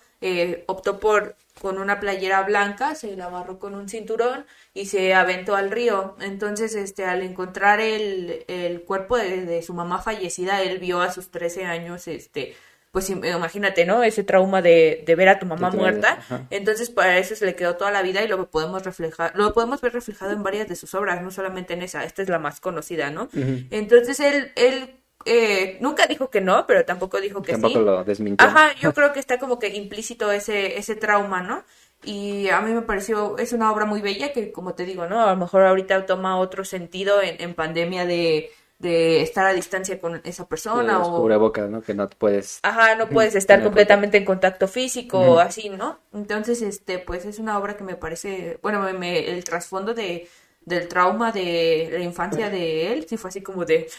optó 0.67 0.99
por 0.99 1.35
con 1.61 1.77
una 1.77 1.99
playera 1.99 2.43
blanca, 2.43 2.95
se 2.95 3.15
la 3.15 3.25
amarró 3.25 3.59
con 3.59 3.75
un 3.75 3.89
cinturón 3.89 4.45
y 4.73 4.85
se 4.85 5.13
aventó 5.13 5.55
al 5.55 5.71
río. 5.71 6.15
Entonces, 6.21 6.75
este, 6.75 7.05
al 7.05 7.21
encontrar 7.21 7.79
el, 7.79 8.45
el 8.47 8.81
cuerpo 8.83 9.17
de, 9.17 9.45
de, 9.45 9.61
su 9.61 9.73
mamá 9.73 10.01
fallecida, 10.01 10.61
él 10.61 10.79
vio 10.79 11.01
a 11.01 11.11
sus 11.11 11.29
13 11.31 11.65
años, 11.65 12.07
este, 12.07 12.55
pues 12.91 13.09
imagínate, 13.09 13.85
¿no? 13.85 14.01
Ese 14.01 14.23
trauma 14.23 14.61
de, 14.61 15.03
de 15.05 15.15
ver 15.15 15.29
a 15.29 15.39
tu 15.39 15.45
mamá 15.45 15.69
muerta. 15.69 16.19
Entonces, 16.49 16.89
para 16.89 17.17
eso 17.19 17.35
se 17.35 17.45
le 17.45 17.55
quedó 17.55 17.75
toda 17.75 17.91
la 17.91 18.01
vida 18.01 18.23
y 18.23 18.27
lo 18.27 18.49
podemos 18.49 18.83
reflejar, 18.83 19.33
lo 19.35 19.53
podemos 19.53 19.81
ver 19.81 19.93
reflejado 19.93 20.31
en 20.31 20.41
varias 20.41 20.67
de 20.67 20.75
sus 20.75 20.95
obras, 20.95 21.21
no 21.21 21.29
solamente 21.29 21.73
en 21.73 21.83
esa, 21.83 22.03
esta 22.03 22.21
es 22.23 22.29
la 22.29 22.39
más 22.39 22.59
conocida, 22.59 23.11
¿no? 23.11 23.29
Entonces, 23.69 24.19
él, 24.19 24.51
él 24.55 24.95
eh, 25.27 25.77
nunca 25.81 26.07
dijo 26.07 26.29
que 26.29 26.41
no, 26.41 26.65
pero 26.65 26.85
tampoco 26.85 27.19
dijo 27.19 27.41
que 27.41 27.51
tampoco 27.53 27.79
lo 27.79 28.03
desmintió. 28.03 28.47
Ajá, 28.47 28.73
yo 28.79 28.93
creo 28.95 29.13
que 29.13 29.19
está 29.19 29.37
como 29.37 29.59
que 29.59 29.69
implícito 29.69 30.31
ese, 30.31 30.77
ese 30.77 30.95
trauma, 30.95 31.41
¿no? 31.41 31.63
Y 32.03 32.49
a 32.49 32.61
mí 32.61 32.73
me 32.73 32.81
pareció, 32.81 33.37
es 33.37 33.53
una 33.53 33.71
obra 33.71 33.85
muy 33.85 34.01
bella 34.01 34.31
que, 34.31 34.51
como 34.51 34.73
te 34.73 34.85
digo, 34.85 35.07
¿no? 35.07 35.21
A 35.21 35.31
lo 35.31 35.37
mejor 35.37 35.63
ahorita 35.63 36.05
toma 36.05 36.37
otro 36.37 36.63
sentido 36.63 37.21
en, 37.21 37.41
en 37.41 37.53
pandemia 37.53 38.05
de 38.05 38.51
de 38.79 39.21
estar 39.21 39.45
a 39.45 39.53
distancia 39.53 39.99
con 39.99 40.21
esa 40.23 40.47
persona 40.47 41.01
o 41.01 41.39
boca, 41.39 41.67
¿no? 41.67 41.81
Que 41.81 41.93
no 41.93 42.07
puedes 42.09 42.59
Ajá, 42.63 42.95
no 42.95 43.09
puedes 43.09 43.35
estar 43.35 43.63
completamente 43.63 44.17
en 44.17 44.25
contacto 44.25 44.67
físico 44.67 45.19
o 45.19 45.39
así, 45.39 45.69
¿no? 45.69 45.99
Entonces, 46.13 46.61
este, 46.61 46.99
pues 46.99 47.25
es 47.25 47.39
una 47.39 47.57
obra 47.57 47.75
que 47.75 47.83
me 47.83 47.95
parece, 47.95 48.59
bueno, 48.61 48.81
me, 48.93 49.31
el 49.31 49.43
trasfondo 49.43 49.93
de 49.93 50.27
del 50.61 50.89
trauma 50.89 51.31
de 51.31 51.87
la 51.93 51.99
infancia 51.99 52.49
de 52.49 52.91
él, 52.91 53.07
sí 53.07 53.15
fue 53.15 53.29
así 53.29 53.41
como 53.41 53.63
de 53.63 53.89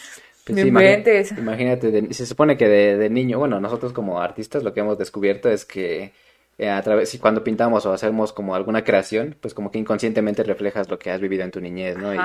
Pues 0.53 0.61
sí, 0.61 0.69
inventes. 0.69 1.33
imagínate, 1.39 1.91
de- 1.91 2.15
se 2.15 2.27
supone 2.27 2.57
que 2.57 2.69
de, 2.69 2.97
de 2.97 3.11
niño, 3.11 3.39
bueno, 3.39 3.61
nosotros 3.61 3.93
como 3.93 4.21
artistas 4.21 4.63
lo 4.63 4.73
que 4.75 4.81
hemos 4.81 4.99
descubierto 4.99 5.49
es 5.51 5.65
que 5.65 6.13
eh, 6.59 6.71
a 6.71 6.83
través, 6.83 7.09
si 7.11 7.19
cuando 7.19 7.45
pintamos 7.45 7.87
o 7.87 7.93
hacemos 7.93 8.33
como 8.33 8.55
alguna 8.55 8.83
creación, 8.85 9.37
pues 9.41 9.55
como 9.55 9.71
que 9.71 9.79
inconscientemente 9.79 10.43
reflejas 10.43 10.89
lo 10.91 10.99
que 10.99 11.11
has 11.11 11.21
vivido 11.21 11.45
en 11.45 11.51
tu 11.51 11.61
niñez, 11.61 11.97
¿no? 11.97 12.15
Y 12.15 12.19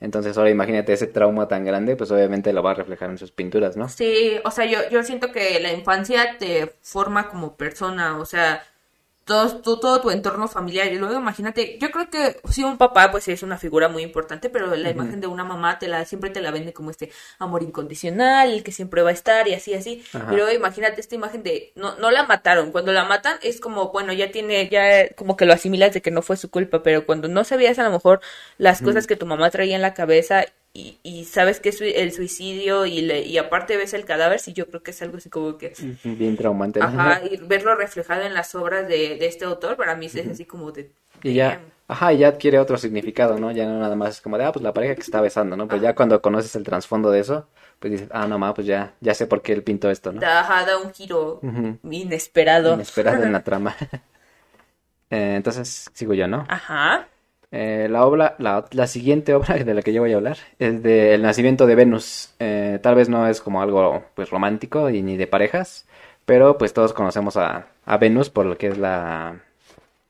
entonces 0.00 0.38
ahora 0.38 0.50
imagínate 0.50 0.92
ese 0.92 1.08
trauma 1.08 1.48
tan 1.48 1.64
grande, 1.64 1.96
pues 1.96 2.10
obviamente 2.10 2.52
lo 2.52 2.62
va 2.62 2.70
a 2.70 2.74
reflejar 2.74 3.10
en 3.10 3.18
sus 3.18 3.32
pinturas, 3.32 3.76
¿no? 3.76 3.88
Sí, 3.88 4.38
o 4.44 4.50
sea, 4.50 4.64
yo, 4.64 4.78
yo 4.90 5.02
siento 5.02 5.32
que 5.32 5.58
la 5.60 5.72
infancia 5.72 6.36
te 6.38 6.72
forma 6.82 7.28
como 7.28 7.56
persona, 7.56 8.16
o 8.18 8.24
sea, 8.24 8.62
todo, 9.28 9.60
tu- 9.60 9.78
todo 9.78 10.00
tu 10.00 10.10
entorno 10.10 10.48
familiar. 10.48 10.88
Y 10.92 10.98
luego 10.98 11.14
imagínate, 11.14 11.78
yo 11.78 11.90
creo 11.92 12.10
que 12.10 12.40
sí, 12.50 12.64
un 12.64 12.78
papá, 12.78 13.12
pues 13.12 13.28
es 13.28 13.44
una 13.44 13.58
figura 13.58 13.88
muy 13.88 14.02
importante, 14.02 14.50
pero 14.50 14.74
la 14.74 14.90
imagen 14.90 15.20
de 15.20 15.28
una 15.28 15.44
mamá 15.44 15.78
te 15.78 15.86
la, 15.86 16.04
siempre 16.04 16.30
te 16.30 16.40
la 16.40 16.50
vende 16.50 16.72
como 16.72 16.90
este 16.90 17.12
amor 17.38 17.62
incondicional, 17.62 18.52
el 18.52 18.62
que 18.64 18.72
siempre 18.72 19.02
va 19.02 19.10
a 19.10 19.12
estar 19.12 19.46
y 19.46 19.54
así, 19.54 19.74
así. 19.74 20.02
Ajá. 20.12 20.32
Y 20.32 20.36
luego 20.36 20.50
imagínate 20.52 21.00
esta 21.00 21.14
imagen 21.14 21.42
de, 21.44 21.72
no, 21.76 21.94
no 21.96 22.10
la 22.10 22.24
mataron. 22.24 22.72
Cuando 22.72 22.92
la 22.92 23.04
matan 23.04 23.38
es 23.42 23.60
como, 23.60 23.92
bueno, 23.92 24.12
ya 24.12 24.32
tiene, 24.32 24.68
ya 24.68 25.08
como 25.14 25.36
que 25.36 25.44
lo 25.46 25.52
asimilas 25.52 25.94
de 25.94 26.02
que 26.02 26.10
no 26.10 26.22
fue 26.22 26.36
su 26.36 26.50
culpa, 26.50 26.82
pero 26.82 27.06
cuando 27.06 27.28
no 27.28 27.44
sabías 27.44 27.78
a 27.78 27.84
lo 27.84 27.90
mejor 27.92 28.20
las 28.56 28.82
cosas 28.82 29.06
que 29.06 29.16
tu 29.16 29.26
mamá 29.26 29.50
traía 29.50 29.76
en 29.76 29.82
la 29.82 29.94
cabeza 29.94 30.44
y, 30.78 30.98
y 31.02 31.24
sabes 31.24 31.58
que 31.58 31.70
es 31.70 31.80
el 31.80 32.12
suicidio 32.12 32.86
y, 32.86 33.00
le, 33.02 33.22
y 33.22 33.36
aparte 33.36 33.76
ves 33.76 33.94
el 33.94 34.04
cadáver, 34.04 34.38
sí, 34.38 34.52
yo 34.52 34.68
creo 34.68 34.82
que 34.82 34.92
es 34.92 35.02
algo 35.02 35.16
así 35.16 35.28
como 35.28 35.58
que... 35.58 35.72
Bien 36.04 36.36
traumante. 36.36 36.80
Ajá, 36.80 37.20
y 37.28 37.36
verlo 37.38 37.74
reflejado 37.74 38.22
en 38.22 38.32
las 38.32 38.54
obras 38.54 38.86
de, 38.86 39.16
de 39.16 39.26
este 39.26 39.44
autor, 39.44 39.76
para 39.76 39.96
mí 39.96 40.06
es 40.06 40.14
así 40.26 40.44
como 40.44 40.70
de... 40.70 40.92
Y 41.24 41.34
ya, 41.34 41.60
ajá, 41.88 42.12
ya 42.12 42.28
adquiere 42.28 42.60
otro 42.60 42.78
significado, 42.78 43.38
¿no? 43.38 43.50
Ya 43.50 43.66
no 43.66 43.80
nada 43.80 43.96
más 43.96 44.10
es 44.10 44.20
como 44.20 44.38
de, 44.38 44.44
ah, 44.44 44.52
pues 44.52 44.62
la 44.62 44.72
pareja 44.72 44.94
que 44.94 45.00
está 45.00 45.20
besando, 45.20 45.56
¿no? 45.56 45.66
Pero 45.66 45.82
ya 45.82 45.96
cuando 45.96 46.22
conoces 46.22 46.54
el 46.54 46.62
trasfondo 46.62 47.10
de 47.10 47.20
eso, 47.20 47.48
pues 47.80 47.90
dices, 47.90 48.08
ah, 48.12 48.28
no, 48.28 48.38
ma, 48.38 48.54
pues 48.54 48.68
ya, 48.68 48.94
ya 49.00 49.14
sé 49.14 49.26
por 49.26 49.42
qué 49.42 49.54
él 49.54 49.64
pintó 49.64 49.90
esto, 49.90 50.12
¿no? 50.12 50.20
Da, 50.20 50.40
ajá, 50.40 50.64
da 50.64 50.78
un 50.78 50.94
giro 50.94 51.40
inesperado. 51.90 52.74
Inesperado 52.74 53.24
en 53.24 53.32
la 53.32 53.42
trama. 53.44 53.74
Eh, 55.10 55.36
entonces, 55.36 55.88
sigo 55.94 56.12
yo, 56.12 56.28
¿no? 56.28 56.44
Ajá. 56.50 57.08
Eh, 57.50 57.88
la 57.90 58.04
obra, 58.04 58.36
la, 58.38 58.66
la 58.72 58.86
siguiente 58.86 59.34
obra 59.34 59.54
de 59.64 59.74
la 59.74 59.82
que 59.82 59.92
yo 59.92 60.02
voy 60.02 60.12
a 60.12 60.16
hablar 60.16 60.38
es 60.58 60.82
de 60.82 61.14
El 61.14 61.22
nacimiento 61.22 61.66
de 61.66 61.74
Venus. 61.74 62.34
Eh, 62.38 62.78
tal 62.82 62.94
vez 62.94 63.08
no 63.08 63.26
es 63.26 63.40
como 63.40 63.62
algo 63.62 64.04
pues 64.14 64.30
romántico 64.30 64.90
y 64.90 65.02
ni 65.02 65.16
de 65.16 65.26
parejas, 65.26 65.86
pero 66.24 66.58
pues 66.58 66.72
todos 66.74 66.92
conocemos 66.92 67.36
a, 67.36 67.68
a 67.86 67.96
Venus 67.98 68.30
por 68.30 68.46
lo 68.46 68.58
que 68.58 68.68
es 68.68 68.78
la, 68.78 69.40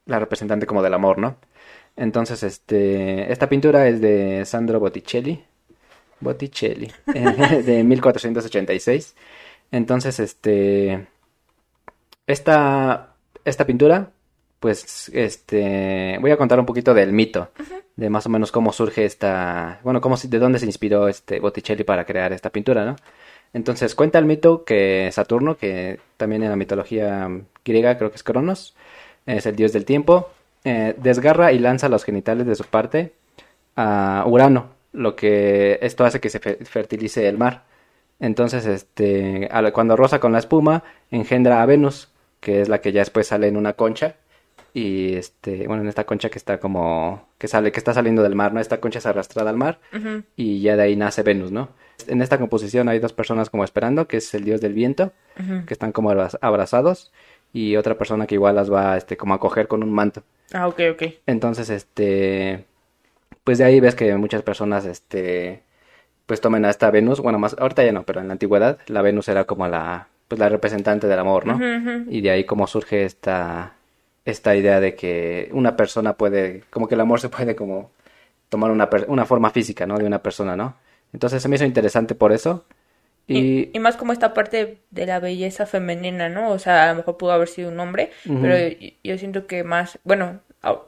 la 0.06 0.18
representante 0.18 0.66
como 0.66 0.82
del 0.82 0.94
amor, 0.94 1.18
¿no? 1.18 1.36
Entonces, 1.96 2.42
este, 2.44 3.30
esta 3.32 3.48
pintura 3.48 3.88
es 3.88 4.00
de 4.00 4.44
Sandro 4.44 4.80
Botticelli, 4.80 5.44
Botticelli, 6.20 6.92
eh, 7.14 7.62
de 7.64 7.84
1486. 7.84 9.16
Entonces, 9.72 10.20
este, 10.20 11.06
esta, 12.26 13.14
esta 13.44 13.66
pintura, 13.66 14.12
pues, 14.60 15.08
este, 15.14 16.18
voy 16.20 16.30
a 16.30 16.36
contar 16.36 16.58
un 16.58 16.66
poquito 16.66 16.94
del 16.94 17.12
mito, 17.12 17.50
de 17.96 18.10
más 18.10 18.26
o 18.26 18.28
menos 18.28 18.52
cómo 18.52 18.72
surge 18.72 19.04
esta, 19.04 19.80
bueno, 19.82 20.00
cómo, 20.00 20.16
de 20.16 20.38
dónde 20.38 20.58
se 20.58 20.66
inspiró 20.66 21.08
este 21.08 21.40
Botticelli 21.40 21.84
para 21.84 22.04
crear 22.04 22.32
esta 22.32 22.50
pintura, 22.50 22.84
¿no? 22.84 22.96
Entonces, 23.52 23.94
cuenta 23.94 24.18
el 24.18 24.26
mito 24.26 24.64
que 24.64 25.08
Saturno, 25.12 25.56
que 25.56 26.00
también 26.16 26.42
en 26.42 26.50
la 26.50 26.56
mitología 26.56 27.28
griega 27.64 27.96
creo 27.96 28.10
que 28.10 28.16
es 28.16 28.22
Cronos, 28.22 28.74
es 29.26 29.46
el 29.46 29.56
dios 29.56 29.72
del 29.72 29.84
tiempo, 29.84 30.30
eh, 30.64 30.94
desgarra 30.98 31.52
y 31.52 31.58
lanza 31.58 31.88
los 31.88 32.04
genitales 32.04 32.46
de 32.46 32.54
su 32.54 32.64
parte 32.64 33.12
a 33.76 34.24
Urano, 34.26 34.70
lo 34.92 35.16
que 35.16 35.78
esto 35.82 36.04
hace 36.04 36.20
que 36.20 36.30
se 36.30 36.40
fe- 36.40 36.58
fertilice 36.64 37.28
el 37.28 37.38
mar. 37.38 37.64
Entonces, 38.20 38.66
este, 38.66 39.48
cuando 39.72 39.96
roza 39.96 40.18
con 40.18 40.32
la 40.32 40.40
espuma, 40.40 40.82
engendra 41.10 41.62
a 41.62 41.66
Venus, 41.66 42.08
que 42.40 42.60
es 42.60 42.68
la 42.68 42.80
que 42.80 42.92
ya 42.92 43.00
después 43.00 43.28
sale 43.28 43.46
en 43.48 43.56
una 43.56 43.74
concha. 43.74 44.16
Y 44.78 45.14
este, 45.14 45.66
bueno, 45.66 45.82
en 45.82 45.88
esta 45.88 46.04
concha 46.04 46.28
que 46.30 46.38
está 46.38 46.58
como, 46.60 47.28
que 47.38 47.48
sale, 47.48 47.72
que 47.72 47.78
está 47.80 47.92
saliendo 47.94 48.22
del 48.22 48.34
mar, 48.34 48.52
¿no? 48.52 48.60
Esta 48.60 48.78
concha 48.80 48.98
es 49.00 49.06
arrastrada 49.06 49.50
al 49.50 49.56
mar 49.56 49.78
y 50.36 50.60
ya 50.60 50.76
de 50.76 50.82
ahí 50.82 50.94
nace 50.96 51.22
Venus, 51.22 51.50
¿no? 51.50 51.70
En 52.06 52.22
esta 52.22 52.38
composición 52.38 52.88
hay 52.88 52.98
dos 53.00 53.12
personas 53.12 53.50
como 53.50 53.64
esperando, 53.64 54.06
que 54.06 54.18
es 54.18 54.32
el 54.34 54.44
dios 54.44 54.60
del 54.60 54.72
viento, 54.74 55.12
que 55.66 55.74
están 55.74 55.90
como 55.92 56.10
abra- 56.10 56.30
abrazados, 56.40 57.10
y 57.52 57.76
otra 57.76 57.96
persona 57.96 58.26
que 58.26 58.34
igual 58.36 58.54
las 58.56 58.70
va, 58.72 58.96
este, 58.96 59.16
como 59.16 59.34
a 59.34 59.40
coger 59.40 59.66
con 59.68 59.82
un 59.82 59.92
manto. 59.92 60.22
Ah, 60.52 60.68
ok, 60.68 60.80
ok. 60.92 61.02
Entonces, 61.26 61.70
este, 61.70 62.64
pues 63.44 63.58
de 63.58 63.64
ahí 63.64 63.80
ves 63.80 63.94
que 63.94 64.14
muchas 64.16 64.42
personas, 64.42 64.84
este, 64.84 65.62
pues 66.26 66.40
tomen 66.40 66.64
a 66.66 66.70
esta 66.70 66.90
Venus, 66.90 67.20
bueno, 67.20 67.38
más, 67.38 67.56
ahorita 67.58 67.82
ya 67.84 67.92
no, 67.92 68.04
pero 68.04 68.20
en 68.20 68.28
la 68.28 68.32
antigüedad 68.34 68.78
la 68.86 69.02
Venus 69.02 69.28
era 69.28 69.44
como 69.44 69.66
la, 69.66 70.08
pues 70.28 70.38
la 70.38 70.48
representante 70.48 71.06
del 71.08 71.18
amor, 71.18 71.46
¿no? 71.46 71.58
Y 72.10 72.20
de 72.20 72.30
ahí 72.30 72.44
como 72.44 72.66
surge 72.66 73.04
esta, 73.04 73.74
esta 74.30 74.54
idea 74.56 74.80
de 74.80 74.94
que 74.94 75.48
una 75.52 75.76
persona 75.76 76.16
puede, 76.16 76.62
como 76.70 76.88
que 76.88 76.94
el 76.94 77.00
amor 77.00 77.20
se 77.20 77.28
puede 77.28 77.56
como 77.56 77.90
tomar 78.48 78.70
una, 78.70 78.88
una 79.08 79.26
forma 79.26 79.50
física, 79.50 79.86
¿no? 79.86 79.98
De 79.98 80.04
una 80.06 80.22
persona, 80.22 80.56
¿no? 80.56 80.76
Entonces 81.12 81.42
se 81.42 81.48
me 81.48 81.56
hizo 81.56 81.64
interesante 81.64 82.14
por 82.14 82.32
eso. 82.32 82.64
Y, 83.26 83.38
Y, 83.38 83.70
y 83.74 83.78
más 83.78 83.96
como 83.96 84.12
esta 84.12 84.32
parte 84.34 84.78
de 84.90 85.06
la 85.06 85.20
belleza 85.20 85.66
femenina, 85.66 86.28
¿no? 86.28 86.50
O 86.50 86.58
sea, 86.58 86.84
a 86.84 86.90
lo 86.92 86.96
mejor 86.96 87.16
pudo 87.18 87.32
haber 87.32 87.48
sido 87.48 87.70
un 87.70 87.78
hombre, 87.80 88.10
pero 88.40 88.56
yo, 88.58 88.88
yo 89.04 89.18
siento 89.18 89.46
que 89.46 89.64
más, 89.64 89.98
bueno, 90.04 90.40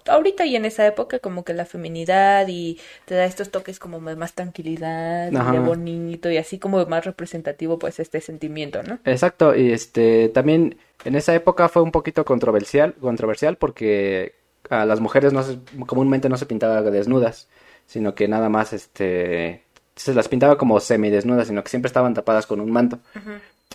ahorita 0.06 0.46
y 0.46 0.56
en 0.56 0.64
esa 0.64 0.86
época 0.86 1.18
como 1.18 1.44
que 1.44 1.54
la 1.54 1.64
feminidad 1.64 2.46
y 2.48 2.78
te 3.04 3.14
da 3.14 3.24
estos 3.24 3.50
toques 3.50 3.78
como 3.78 4.00
más, 4.00 4.32
tranquilidad, 4.34 5.30
y 5.30 5.58
bonito 5.58 6.30
y 6.30 6.36
así 6.36 6.58
como 6.58 6.84
más 6.86 7.04
representativo 7.04 7.78
pues 7.78 8.00
este 8.00 8.20
sentimiento, 8.20 8.82
¿no? 8.82 8.98
Exacto, 9.04 9.54
y 9.54 9.72
este 9.72 10.28
también 10.28 10.76
en 11.04 11.14
esa 11.14 11.34
época 11.34 11.68
fue 11.68 11.82
un 11.82 11.92
poquito 11.92 12.24
controversial, 12.24 12.94
controversial 13.00 13.56
porque 13.56 14.34
a 14.68 14.84
las 14.84 15.00
mujeres 15.00 15.32
no 15.32 15.42
se- 15.42 15.58
comúnmente 15.86 16.28
no 16.28 16.36
se 16.36 16.46
pintaba 16.46 16.82
desnudas, 16.82 17.48
sino 17.86 18.14
que 18.14 18.28
nada 18.28 18.48
más 18.48 18.72
este 18.72 19.64
se 19.96 20.14
las 20.14 20.28
pintaba 20.28 20.56
como 20.56 20.80
semidesnudas, 20.80 21.48
sino 21.48 21.62
que 21.62 21.68
siempre 21.68 21.88
estaban 21.88 22.14
tapadas 22.14 22.46
con 22.46 22.60
un 22.60 22.70
manto. 22.70 23.00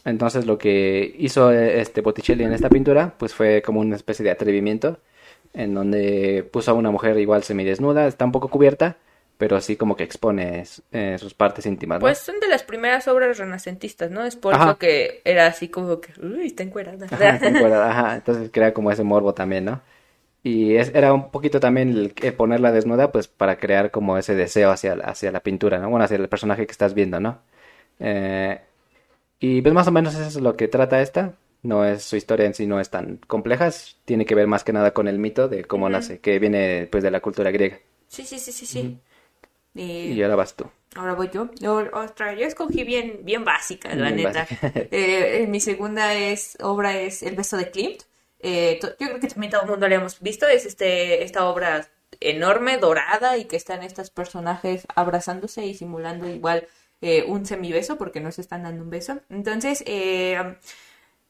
Entonces 0.04 0.46
lo 0.46 0.58
que 0.58 1.16
hizo 1.18 1.52
este 1.52 2.02
Botticelli 2.02 2.44
en 2.44 2.54
esta 2.54 2.70
pintura, 2.70 3.14
pues 3.18 3.34
fue 3.34 3.62
como 3.62 3.80
una 3.80 3.96
especie 3.96 4.24
de 4.24 4.32
atrevimiento, 4.32 5.00
en 5.56 5.74
donde 5.74 6.48
puso 6.52 6.72
a 6.72 6.74
una 6.74 6.92
mujer 6.92 7.18
igual 7.18 7.44
semidesnuda, 7.44 8.08
está 8.08 8.26
un 8.26 8.32
poco 8.32 8.50
cubierta, 8.50 8.98
pero 9.38 9.56
así 9.56 9.76
como 9.76 9.96
que 9.96 10.04
expone 10.04 10.64
eh, 10.92 11.18
sus 11.20 11.34
partes 11.34 11.66
íntimas, 11.66 12.00
¿no? 12.00 12.02
Pues 12.02 12.20
son 12.20 12.40
de 12.40 12.48
las 12.48 12.64
primeras 12.64 13.08
obras 13.08 13.38
renacentistas, 13.38 14.12
¿no? 14.12 14.26
Es 14.26 14.36
por 14.36 14.54
Ajá. 14.54 14.66
eso 14.66 14.78
que 14.78 15.22
era 15.26 15.48
así 15.48 15.70
como 15.70 16.00
que, 16.02 16.14
uy, 16.22 16.48
está 16.48 16.64
encuerada. 16.64 17.06
Ajá, 17.10 17.36
está 17.36 17.48
encuadrada, 17.48 17.90
ajá, 17.92 18.16
entonces 18.16 18.50
crea 18.52 18.74
como 18.74 18.92
ese 18.92 19.04
morbo 19.04 19.34
también, 19.34 19.66
¿no? 19.66 19.82
Y 20.44 20.76
es, 20.76 20.94
era 20.94 21.12
un 21.14 21.32
poquito 21.32 21.60
también 21.60 21.90
el, 21.90 22.14
el 22.22 22.34
ponerla 22.34 22.72
desnuda, 22.72 23.12
pues 23.12 23.28
para 23.28 23.58
crear 23.58 23.92
como 23.92 24.18
ese 24.18 24.36
deseo 24.36 24.72
hacia, 24.72 24.94
hacia 24.94 25.32
la 25.32 25.40
pintura, 25.40 25.80
¿no? 25.80 25.90
Bueno, 25.90 26.06
hacia 26.06 26.18
el 26.18 26.30
personaje 26.30 26.66
que 26.68 26.72
estás 26.72 26.94
viendo, 26.94 27.20
¿no? 27.20 27.40
Eh, 28.00 28.60
y 29.40 29.62
pues 29.62 29.74
más 29.74 29.88
o 29.88 29.92
menos 29.92 30.14
eso 30.16 30.28
es 30.28 30.36
lo 30.38 30.56
que 30.56 30.68
trata 30.68 31.02
esta. 31.02 31.34
No 31.66 31.86
es 31.86 32.04
su 32.04 32.16
historia 32.16 32.46
en 32.46 32.54
sí, 32.54 32.68
no 32.68 32.80
es 32.80 32.90
tan 32.90 33.18
compleja, 33.28 33.70
tiene 34.06 34.26
que 34.26 34.36
ver 34.36 34.48
más 34.48 34.64
que 34.64 34.74
nada 34.74 34.94
con 34.94 35.08
el 35.08 35.20
mito 35.20 35.48
de 35.48 35.66
cómo 35.66 35.90
nace, 35.90 36.20
que 36.20 36.40
viene 36.40 36.88
pues 36.92 37.04
de 37.04 37.12
la 37.12 37.22
cultura 37.22 37.52
griega. 37.52 37.80
Sí, 38.08 38.24
sí, 38.24 38.40
sí, 38.40 38.52
sí, 38.52 38.66
sí. 38.66 39.00
Eh, 39.76 40.12
Y 40.16 40.22
ahora 40.24 40.36
vas 40.36 40.56
tú. 40.56 40.66
Ahora 40.96 41.14
voy 41.14 41.30
yo. 41.34 41.50
Otra, 41.94 42.34
yo 42.34 42.46
escogí 42.46 42.84
bien, 42.84 43.20
bien 43.24 43.44
básica, 43.44 43.94
la 43.96 44.12
Bien 44.12 44.16
neta. 44.16 44.40
básica. 44.40 44.72
Eh, 44.74 44.90
eh, 45.44 45.48
mi 45.48 45.60
segunda 45.60 46.14
es, 46.14 46.58
obra 46.62 46.98
es 47.00 47.24
El 47.24 47.36
beso 47.36 47.58
de 47.58 47.70
Klimt. 47.72 48.04
Eh, 48.40 48.80
yo 48.82 48.96
creo 48.98 49.20
que 49.20 49.28
también 49.28 49.52
todo 49.52 49.64
el 49.64 49.70
mundo 49.70 49.88
la 49.88 49.96
hemos 49.96 50.22
visto. 50.22 50.48
Es 50.48 50.66
este, 50.66 51.24
esta 51.24 51.46
obra 51.50 51.88
enorme, 52.22 52.78
dorada, 52.78 53.38
y 53.38 53.46
que 53.46 53.58
están 53.58 53.84
estos 53.84 54.10
personajes 54.10 54.86
abrazándose 54.96 55.66
y 55.66 55.74
simulando 55.74 56.30
igual 56.30 56.68
eh, 57.02 57.24
un 57.28 57.46
semibeso, 57.46 57.98
porque 57.98 58.22
no 58.22 58.32
se 58.32 58.42
están 58.42 58.64
dando 58.64 58.84
un 58.84 58.90
beso. 58.90 59.20
Entonces, 59.30 59.84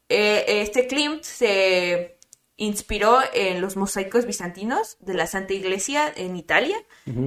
eh, 0.08 0.44
este 0.62 0.86
Klimt 0.86 1.22
se 1.24 2.18
inspiró 2.58 3.18
en 3.34 3.60
los 3.60 3.76
mosaicos 3.76 4.24
bizantinos 4.26 4.96
de 5.00 5.14
la 5.14 5.26
Santa 5.26 5.52
Iglesia 5.54 6.12
en 6.16 6.36
Italia. 6.36 6.76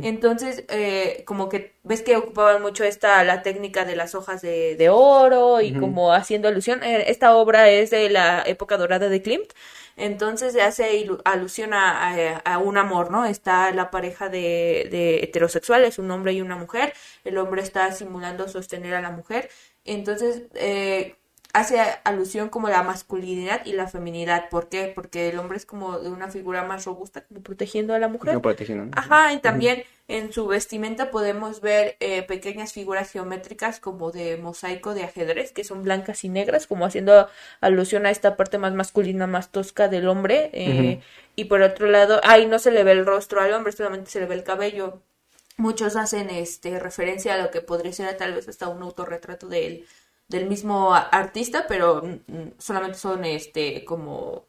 Entonces, 0.01 0.63
eh, 0.69 1.23
como 1.25 1.49
que 1.49 1.75
ves 1.83 2.01
que 2.03 2.15
ocupaban 2.15 2.61
mucho 2.61 2.83
esta, 2.85 3.23
la 3.25 3.41
técnica 3.43 3.83
de 3.85 3.95
las 3.97 4.15
hojas 4.15 4.41
de, 4.41 4.75
de 4.77 4.89
oro 4.89 5.61
y 5.61 5.73
como 5.73 6.13
haciendo 6.13 6.47
alusión. 6.47 6.81
eh, 6.83 7.05
esta 7.11 7.35
obra 7.35 7.69
es 7.69 7.89
de 7.91 8.09
la 8.09 8.43
época 8.45 8.77
dorada 8.77 9.09
de 9.09 9.21
Klimt. 9.21 9.51
Entonces 9.97 10.55
hace 10.55 11.05
alusión 11.25 11.73
a, 11.73 12.09
a- 12.13 12.37
a 12.39 12.57
un 12.59 12.77
amor, 12.77 13.11
¿no? 13.11 13.25
Está 13.25 13.71
la 13.71 13.91
pareja 13.91 14.29
de, 14.29 14.87
de 14.91 15.17
heterosexuales, 15.23 15.99
un 15.99 16.09
hombre 16.11 16.33
y 16.33 16.41
una 16.41 16.55
mujer. 16.55 16.93
El 17.25 17.37
hombre 17.37 17.61
está 17.61 17.91
simulando 17.91 18.47
sostener 18.47 18.93
a 18.95 19.01
la 19.01 19.11
mujer. 19.11 19.49
Entonces, 19.85 20.43
eh, 20.55 21.15
hace 21.53 21.79
alusión 22.03 22.49
como 22.49 22.69
la 22.69 22.83
masculinidad 22.83 23.65
y 23.65 23.73
la 23.73 23.87
feminidad. 23.87 24.49
¿Por 24.49 24.69
qué? 24.69 24.91
Porque 24.93 25.29
el 25.29 25.39
hombre 25.39 25.57
es 25.57 25.65
como 25.65 25.99
de 25.99 26.09
una 26.09 26.29
figura 26.29 26.63
más 26.63 26.85
robusta, 26.85 27.25
como 27.25 27.41
protegiendo 27.41 27.93
a 27.93 27.99
la 27.99 28.07
mujer. 28.07 28.33
No 28.33 28.41
protegiendo. 28.41 28.95
Ajá, 28.97 29.33
y 29.33 29.39
también 29.39 29.83
en 30.07 30.31
su 30.31 30.47
vestimenta 30.47 31.11
podemos 31.11 31.61
ver 31.61 31.95
eh, 31.99 32.23
pequeñas 32.23 32.73
figuras 32.73 33.11
geométricas 33.11 33.79
como 33.79 34.11
de 34.11 34.37
mosaico 34.37 34.93
de 34.93 35.03
ajedrez, 35.03 35.51
que 35.51 35.63
son 35.63 35.83
blancas 35.83 36.23
y 36.23 36.29
negras, 36.29 36.67
como 36.67 36.85
haciendo 36.85 37.27
alusión 37.61 38.05
a 38.05 38.11
esta 38.11 38.35
parte 38.37 38.57
más 38.57 38.73
masculina, 38.73 39.27
más 39.27 39.49
tosca 39.51 39.87
del 39.87 40.07
hombre. 40.07 40.49
eh, 40.53 41.01
Y 41.35 41.45
por 41.45 41.61
otro 41.61 41.87
lado, 41.87 42.19
ahí 42.23 42.45
no 42.47 42.59
se 42.59 42.71
le 42.71 42.83
ve 42.83 42.91
el 42.91 43.05
rostro 43.05 43.41
al 43.41 43.53
hombre, 43.53 43.71
solamente 43.71 44.11
se 44.11 44.19
le 44.19 44.25
ve 44.25 44.35
el 44.35 44.43
cabello. 44.43 45.01
Muchos 45.57 45.95
hacen 45.95 46.29
este 46.29 46.79
referencia 46.79 47.33
a 47.33 47.37
lo 47.37 47.51
que 47.51 47.61
podría 47.61 47.91
ser 47.91 48.15
tal 48.17 48.33
vez 48.33 48.47
hasta 48.47 48.69
un 48.69 48.81
autorretrato 48.81 49.47
del, 49.47 49.85
del 50.29 50.47
mismo 50.47 50.93
artista, 50.93 51.65
pero 51.67 52.01
solamente 52.57 52.97
son 52.97 53.25
este 53.25 53.83
como 53.83 54.45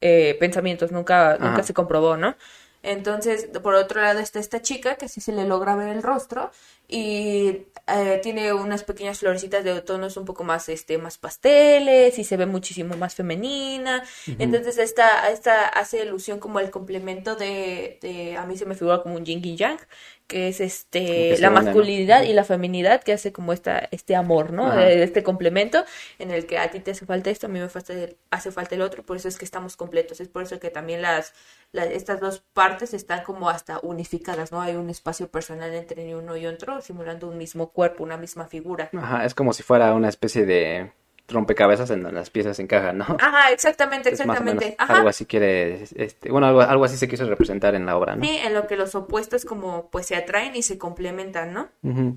eh, 0.00 0.36
pensamientos, 0.38 0.92
nunca, 0.92 1.38
nunca 1.38 1.62
se 1.62 1.74
comprobó, 1.74 2.16
¿no? 2.16 2.36
Entonces, 2.82 3.48
por 3.64 3.74
otro 3.74 4.00
lado 4.00 4.20
está 4.20 4.38
esta 4.38 4.62
chica 4.62 4.94
que 4.94 5.08
sí 5.08 5.20
se 5.20 5.32
le 5.32 5.44
logra 5.44 5.74
ver 5.74 5.88
el 5.88 6.04
rostro 6.04 6.52
y 6.86 7.66
eh, 7.88 8.20
tiene 8.22 8.52
unas 8.52 8.84
pequeñas 8.84 9.18
florecitas 9.18 9.64
de 9.64 9.80
tonos 9.80 10.16
un 10.16 10.24
poco 10.24 10.44
más, 10.44 10.68
este, 10.68 10.96
más 10.96 11.18
pasteles 11.18 12.16
y 12.16 12.22
se 12.22 12.36
ve 12.36 12.46
muchísimo 12.46 12.96
más 12.96 13.16
femenina. 13.16 14.04
Entonces, 14.38 14.78
esta, 14.78 15.28
esta 15.30 15.66
hace 15.66 16.04
ilusión 16.04 16.38
como 16.38 16.60
el 16.60 16.70
complemento 16.70 17.34
de, 17.34 17.98
de, 18.02 18.36
a 18.36 18.46
mí 18.46 18.56
se 18.56 18.66
me 18.66 18.76
figura 18.76 19.02
como 19.02 19.16
un 19.16 19.24
yin 19.24 19.44
y 19.44 19.56
yang, 19.56 19.80
que 20.26 20.48
es 20.48 20.60
este, 20.60 21.04
que 21.06 21.38
la 21.38 21.50
masculinidad 21.50 22.22
y 22.24 22.32
la 22.32 22.44
feminidad 22.44 23.02
que 23.02 23.12
hace 23.12 23.32
como 23.32 23.52
esta, 23.52 23.78
este 23.92 24.16
amor, 24.16 24.52
¿no? 24.52 24.66
Ajá. 24.66 24.88
Eh, 24.90 25.02
Este 25.02 25.22
complemento 25.22 25.84
en 26.18 26.30
el 26.32 26.46
que 26.46 26.58
a 26.58 26.70
ti 26.70 26.80
te 26.80 26.90
hace 26.90 27.06
falta 27.06 27.30
esto, 27.30 27.46
a 27.46 27.50
mí 27.50 27.60
me 27.60 27.68
falta 27.68 27.92
el- 27.92 28.16
hace 28.30 28.50
falta 28.50 28.74
el 28.74 28.82
otro, 28.82 29.04
por 29.04 29.16
eso 29.16 29.28
es 29.28 29.38
que 29.38 29.44
estamos 29.44 29.76
completos, 29.76 30.20
es 30.20 30.28
por 30.28 30.42
eso 30.42 30.58
que 30.58 30.70
también 30.70 31.00
las, 31.02 31.32
las- 31.72 31.86
estas 31.90 32.20
dos 32.20 32.40
partes 32.52 32.92
están 32.94 33.22
como 33.24 33.48
hasta 33.50 33.78
unificadas, 33.82 34.50
¿no? 34.52 34.60
Hay 34.60 34.74
un 34.76 34.90
espacio 34.90 35.28
personal 35.30 35.72
entre 35.74 36.14
uno 36.16 36.36
y 36.36 36.46
otro, 36.46 36.80
simulando 36.80 37.28
un 37.28 37.38
mismo 37.38 37.70
cuerpo, 37.70 38.02
una 38.02 38.16
misma 38.16 38.46
figura. 38.46 38.90
Ajá, 38.92 39.24
es 39.24 39.34
como 39.34 39.52
si 39.52 39.62
fuera 39.62 39.94
una 39.94 40.08
especie 40.08 40.44
de 40.44 40.90
rompecabezas 41.28 41.90
en 41.90 42.02
donde 42.02 42.18
las 42.18 42.30
piezas 42.30 42.58
encajan, 42.58 42.98
¿no? 42.98 43.04
Ajá, 43.20 43.50
exactamente, 43.52 44.10
exactamente. 44.10 44.74
Ajá. 44.78 44.96
algo 44.98 45.08
así 45.08 45.26
quiere, 45.26 45.84
este, 45.96 46.30
bueno, 46.30 46.46
algo, 46.46 46.60
algo 46.62 46.84
así 46.84 46.96
se 46.96 47.08
quiso 47.08 47.28
representar 47.28 47.74
en 47.74 47.84
la 47.86 47.96
obra, 47.96 48.16
¿no? 48.16 48.24
Sí, 48.24 48.36
en 48.44 48.54
lo 48.54 48.66
que 48.66 48.76
los 48.76 48.94
opuestos 48.94 49.44
como 49.44 49.88
pues 49.90 50.06
se 50.06 50.16
atraen 50.16 50.54
y 50.56 50.62
se 50.62 50.78
complementan, 50.78 51.52
¿no? 51.52 51.68
Ujú, 51.82 52.16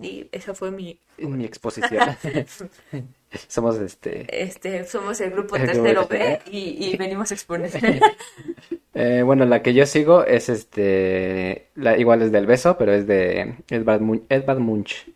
Y 0.00 0.28
esa 0.32 0.54
fue 0.54 0.70
mi, 0.70 0.98
mi 1.18 1.44
exposición. 1.44 2.04
Somos 3.46 3.78
este 3.78 4.26
este, 4.42 4.84
somos 4.86 5.20
el 5.20 5.30
grupo 5.32 5.56
El 5.56 5.66
grupo 5.66 5.82
tercero 5.82 6.06
B 6.08 6.40
y, 6.50 6.86
y 6.92 6.96
venimos 6.96 7.30
a 7.30 7.34
exponer. 7.34 7.70
Eh, 8.94 9.22
bueno, 9.22 9.44
la 9.44 9.62
que 9.62 9.74
yo 9.74 9.84
sigo 9.86 10.24
es 10.24 10.48
este, 10.48 11.68
la, 11.74 11.98
igual 11.98 12.22
es 12.22 12.32
del 12.32 12.46
beso, 12.46 12.76
pero 12.78 12.92
es 12.94 13.06
de 13.06 13.54
Edvard, 13.68 14.00
Mun- 14.00 14.24
Edvard 14.30 14.58
Munch. 14.58 15.06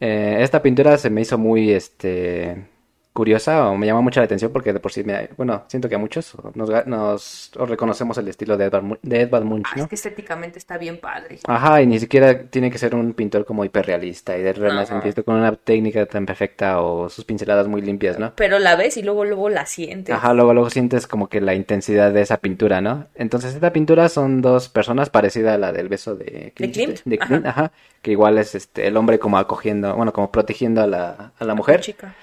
Eh, 0.00 0.38
esta 0.40 0.62
pintura 0.62 0.96
se 0.98 1.10
me 1.10 1.20
hizo 1.20 1.36
muy, 1.38 1.70
este, 1.72 2.64
curiosa 3.12 3.68
o 3.68 3.76
me 3.76 3.86
llama 3.86 4.00
mucho 4.00 4.20
la 4.20 4.24
atención 4.24 4.52
porque 4.52 4.72
de 4.72 4.80
por 4.80 4.92
sí, 4.92 5.04
me, 5.04 5.28
bueno, 5.36 5.64
siento 5.68 5.88
que 5.88 5.94
a 5.94 5.98
muchos 5.98 6.34
nos, 6.54 6.86
nos 6.86 7.50
reconocemos 7.54 8.16
el 8.18 8.28
estilo 8.28 8.56
de 8.56 8.64
Edvard, 8.66 8.84
de 9.02 9.20
Edvard 9.20 9.44
Munch, 9.44 9.66
Ah, 9.66 9.74
¿no? 9.76 9.82
es 9.84 9.88
que 9.88 9.94
estéticamente 9.96 10.58
está 10.58 10.78
bien 10.78 10.98
padre. 10.98 11.38
Ajá, 11.46 11.82
y 11.82 11.86
ni 11.86 11.98
siquiera 12.00 12.44
tiene 12.44 12.70
que 12.70 12.78
ser 12.78 12.94
un 12.94 13.12
pintor 13.12 13.44
como 13.44 13.64
hiperrealista 13.64 14.36
y 14.38 14.42
de 14.42 14.52
renacentista 14.52 15.22
con 15.22 15.36
una 15.36 15.54
técnica 15.56 16.06
tan 16.06 16.24
perfecta 16.26 16.80
o 16.80 17.08
sus 17.08 17.24
pinceladas 17.24 17.68
muy 17.68 17.82
limpias, 17.82 18.18
¿no? 18.18 18.32
Pero 18.36 18.58
la 18.58 18.76
ves 18.76 18.96
y 18.96 19.02
luego 19.02 19.24
luego 19.24 19.48
la 19.48 19.66
sientes. 19.66 20.14
Ajá, 20.14 20.32
luego, 20.34 20.54
luego 20.54 20.70
sientes 20.70 21.06
como 21.06 21.28
que 21.28 21.40
la 21.40 21.54
intensidad 21.54 22.12
de 22.12 22.22
esa 22.22 22.38
pintura, 22.38 22.80
¿no? 22.80 23.08
Entonces, 23.14 23.54
esta 23.54 23.72
pintura 23.72 24.08
son 24.08 24.40
dos 24.40 24.68
personas 24.68 25.10
parecida 25.10 25.54
a 25.54 25.58
la 25.58 25.72
del 25.72 25.88
beso 25.88 26.14
de 26.14 26.52
Clint. 26.56 26.74
Klimt, 26.74 27.00
de 27.04 27.18
Klimt, 27.18 27.46
ajá. 27.46 27.72
que 28.00 28.12
igual 28.12 28.38
es 28.38 28.54
este 28.54 28.86
el 28.86 28.96
hombre 28.96 29.18
como 29.18 29.38
acogiendo, 29.38 29.94
bueno, 29.94 30.12
como 30.12 30.30
protegiendo 30.32 30.82
a 30.82 30.86
la, 30.86 31.32
a 31.38 31.44
la 31.44 31.54
mujer. 31.54 31.80
Chica. 31.80 32.14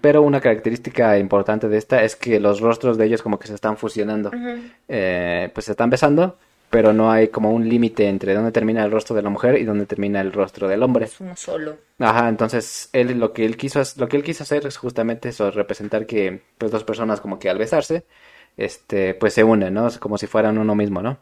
Pero 0.00 0.22
una 0.22 0.40
característica 0.40 1.18
importante 1.18 1.68
de 1.68 1.78
esta 1.78 2.02
es 2.02 2.16
que 2.16 2.40
los 2.40 2.60
rostros 2.60 2.98
de 2.98 3.06
ellos 3.06 3.22
como 3.22 3.38
que 3.38 3.46
se 3.48 3.54
están 3.54 3.76
fusionando. 3.76 4.30
Eh, 4.88 5.50
pues 5.54 5.66
se 5.66 5.72
están 5.72 5.88
besando, 5.90 6.36
pero 6.68 6.92
no 6.92 7.10
hay 7.12 7.28
como 7.28 7.50
un 7.52 7.68
límite 7.68 8.08
entre 8.08 8.34
dónde 8.34 8.50
termina 8.50 8.84
el 8.84 8.90
rostro 8.90 9.14
de 9.14 9.22
la 9.22 9.30
mujer 9.30 9.58
y 9.58 9.64
dónde 9.64 9.86
termina 9.86 10.20
el 10.20 10.32
rostro 10.32 10.66
del 10.68 10.82
hombre. 10.82 11.04
Es 11.04 11.20
uno 11.20 11.36
solo. 11.36 11.76
Ajá, 11.98 12.28
entonces 12.28 12.88
él 12.92 13.18
lo 13.20 13.32
que 13.32 13.44
él 13.44 13.56
quiso 13.56 13.80
lo 13.98 14.08
que 14.08 14.16
él 14.16 14.24
quiso 14.24 14.42
hacer 14.42 14.66
es 14.66 14.76
justamente 14.78 15.28
eso, 15.28 15.50
representar 15.52 16.06
que 16.06 16.42
pues 16.58 16.72
dos 16.72 16.82
personas 16.82 17.20
como 17.20 17.38
que 17.38 17.48
al 17.48 17.58
besarse, 17.58 18.04
este, 18.56 19.14
pues 19.14 19.32
se 19.34 19.44
unen, 19.44 19.74
¿no? 19.74 19.86
Es 19.86 19.98
como 19.98 20.18
si 20.18 20.26
fueran 20.26 20.58
uno 20.58 20.74
mismo, 20.74 21.02
¿no? 21.02 21.18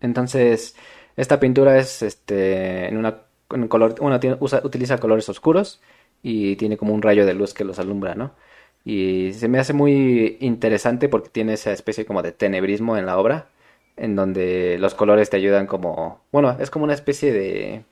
Entonces, 0.00 0.74
esta 1.16 1.38
pintura 1.40 1.78
es 1.78 2.02
este 2.02 2.88
en 2.88 2.96
una 2.96 3.22
en 3.52 3.66
color 3.68 3.96
uno 4.00 4.18
tiene- 4.20 4.36
usa- 4.40 4.60
utiliza 4.64 4.98
colores 4.98 5.28
oscuros 5.28 5.80
y 6.22 6.56
tiene 6.56 6.76
como 6.76 6.94
un 6.94 7.02
rayo 7.02 7.26
de 7.26 7.34
luz 7.34 7.54
que 7.54 7.64
los 7.64 7.78
alumbra, 7.78 8.14
¿no? 8.14 8.32
Y 8.84 9.32
se 9.34 9.48
me 9.48 9.58
hace 9.58 9.72
muy 9.72 10.38
interesante 10.40 11.08
porque 11.08 11.28
tiene 11.28 11.54
esa 11.54 11.72
especie 11.72 12.06
como 12.06 12.22
de 12.22 12.32
tenebrismo 12.32 12.96
en 12.96 13.06
la 13.06 13.18
obra, 13.18 13.48
en 13.96 14.16
donde 14.16 14.78
los 14.78 14.94
colores 14.94 15.30
te 15.30 15.36
ayudan 15.36 15.66
como, 15.66 16.22
bueno, 16.32 16.56
es 16.58 16.70
como 16.70 16.84
una 16.84 16.94
especie 16.94 17.32
de 17.32 17.84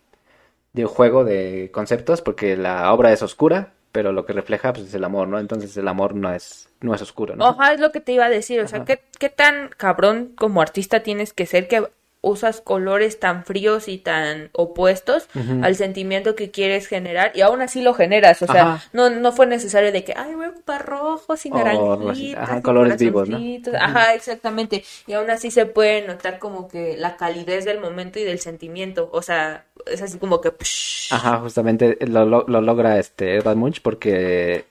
de 0.72 0.84
juego 0.84 1.24
de 1.24 1.70
conceptos 1.72 2.22
porque 2.22 2.56
la 2.56 2.92
obra 2.92 3.12
es 3.12 3.22
oscura, 3.22 3.72
pero 3.90 4.12
lo 4.12 4.26
que 4.26 4.32
refleja 4.32 4.72
pues 4.72 4.86
es 4.86 4.94
el 4.94 5.04
amor, 5.04 5.28
¿no? 5.28 5.38
Entonces 5.38 5.76
el 5.76 5.88
amor 5.88 6.14
no 6.14 6.32
es 6.32 6.68
no 6.80 6.94
es 6.94 7.02
oscuro, 7.02 7.34
¿no? 7.34 7.48
Ojalá 7.48 7.74
es 7.74 7.80
lo 7.80 7.90
que 7.90 8.00
te 8.00 8.12
iba 8.12 8.26
a 8.26 8.30
decir. 8.30 8.60
O 8.60 8.68
sea. 8.68 8.84
¿qué, 8.84 9.00
qué 9.18 9.28
tan 9.28 9.70
cabrón 9.76 10.32
como 10.36 10.62
artista 10.62 11.02
tienes 11.02 11.32
que 11.32 11.46
ser 11.46 11.68
que 11.68 11.88
usas 12.20 12.60
colores 12.60 13.20
tan 13.20 13.44
fríos 13.44 13.86
y 13.88 13.98
tan 13.98 14.50
opuestos 14.52 15.28
al 15.62 15.76
sentimiento 15.76 16.34
que 16.34 16.50
quieres 16.50 16.86
generar 16.88 17.30
y 17.34 17.42
aún 17.42 17.62
así 17.62 17.80
lo 17.80 17.94
generas. 17.94 18.42
O 18.42 18.46
sea, 18.46 18.74
Ajá. 18.74 18.88
no, 18.92 19.08
no 19.10 19.32
fue 19.32 19.46
necesario 19.46 19.92
de 19.92 20.02
que, 20.04 20.14
ay, 20.16 20.34
voy 20.34 20.46
a 20.46 20.50
ocupar 20.50 20.84
rojos 20.86 21.46
y 21.46 21.50
naranjitas. 21.50 22.42
Ajá, 22.42 22.58
y 22.58 22.62
colores 22.62 22.98
vivos, 22.98 23.28
¿no? 23.28 23.38
Ajá, 23.80 24.14
exactamente. 24.14 24.84
Y 25.06 25.12
aún 25.12 25.30
así 25.30 25.50
se 25.50 25.66
puede 25.66 26.06
notar 26.06 26.38
como 26.38 26.68
que 26.68 26.96
la 26.96 27.16
calidez 27.16 27.64
del 27.64 27.80
momento 27.80 28.18
y 28.18 28.24
del 28.24 28.40
sentimiento. 28.40 29.08
O 29.12 29.22
sea, 29.22 29.64
es 29.86 30.02
así 30.02 30.18
como 30.18 30.40
que... 30.40 30.50
psh. 30.50 31.12
Ajá, 31.14 31.38
justamente 31.38 31.96
lo, 32.06 32.26
lo- 32.26 32.44
lo 32.48 32.60
logra 32.60 32.98
este 32.98 33.36
Edvard 33.36 33.56
Munch 33.56 33.80
porque 33.80 34.66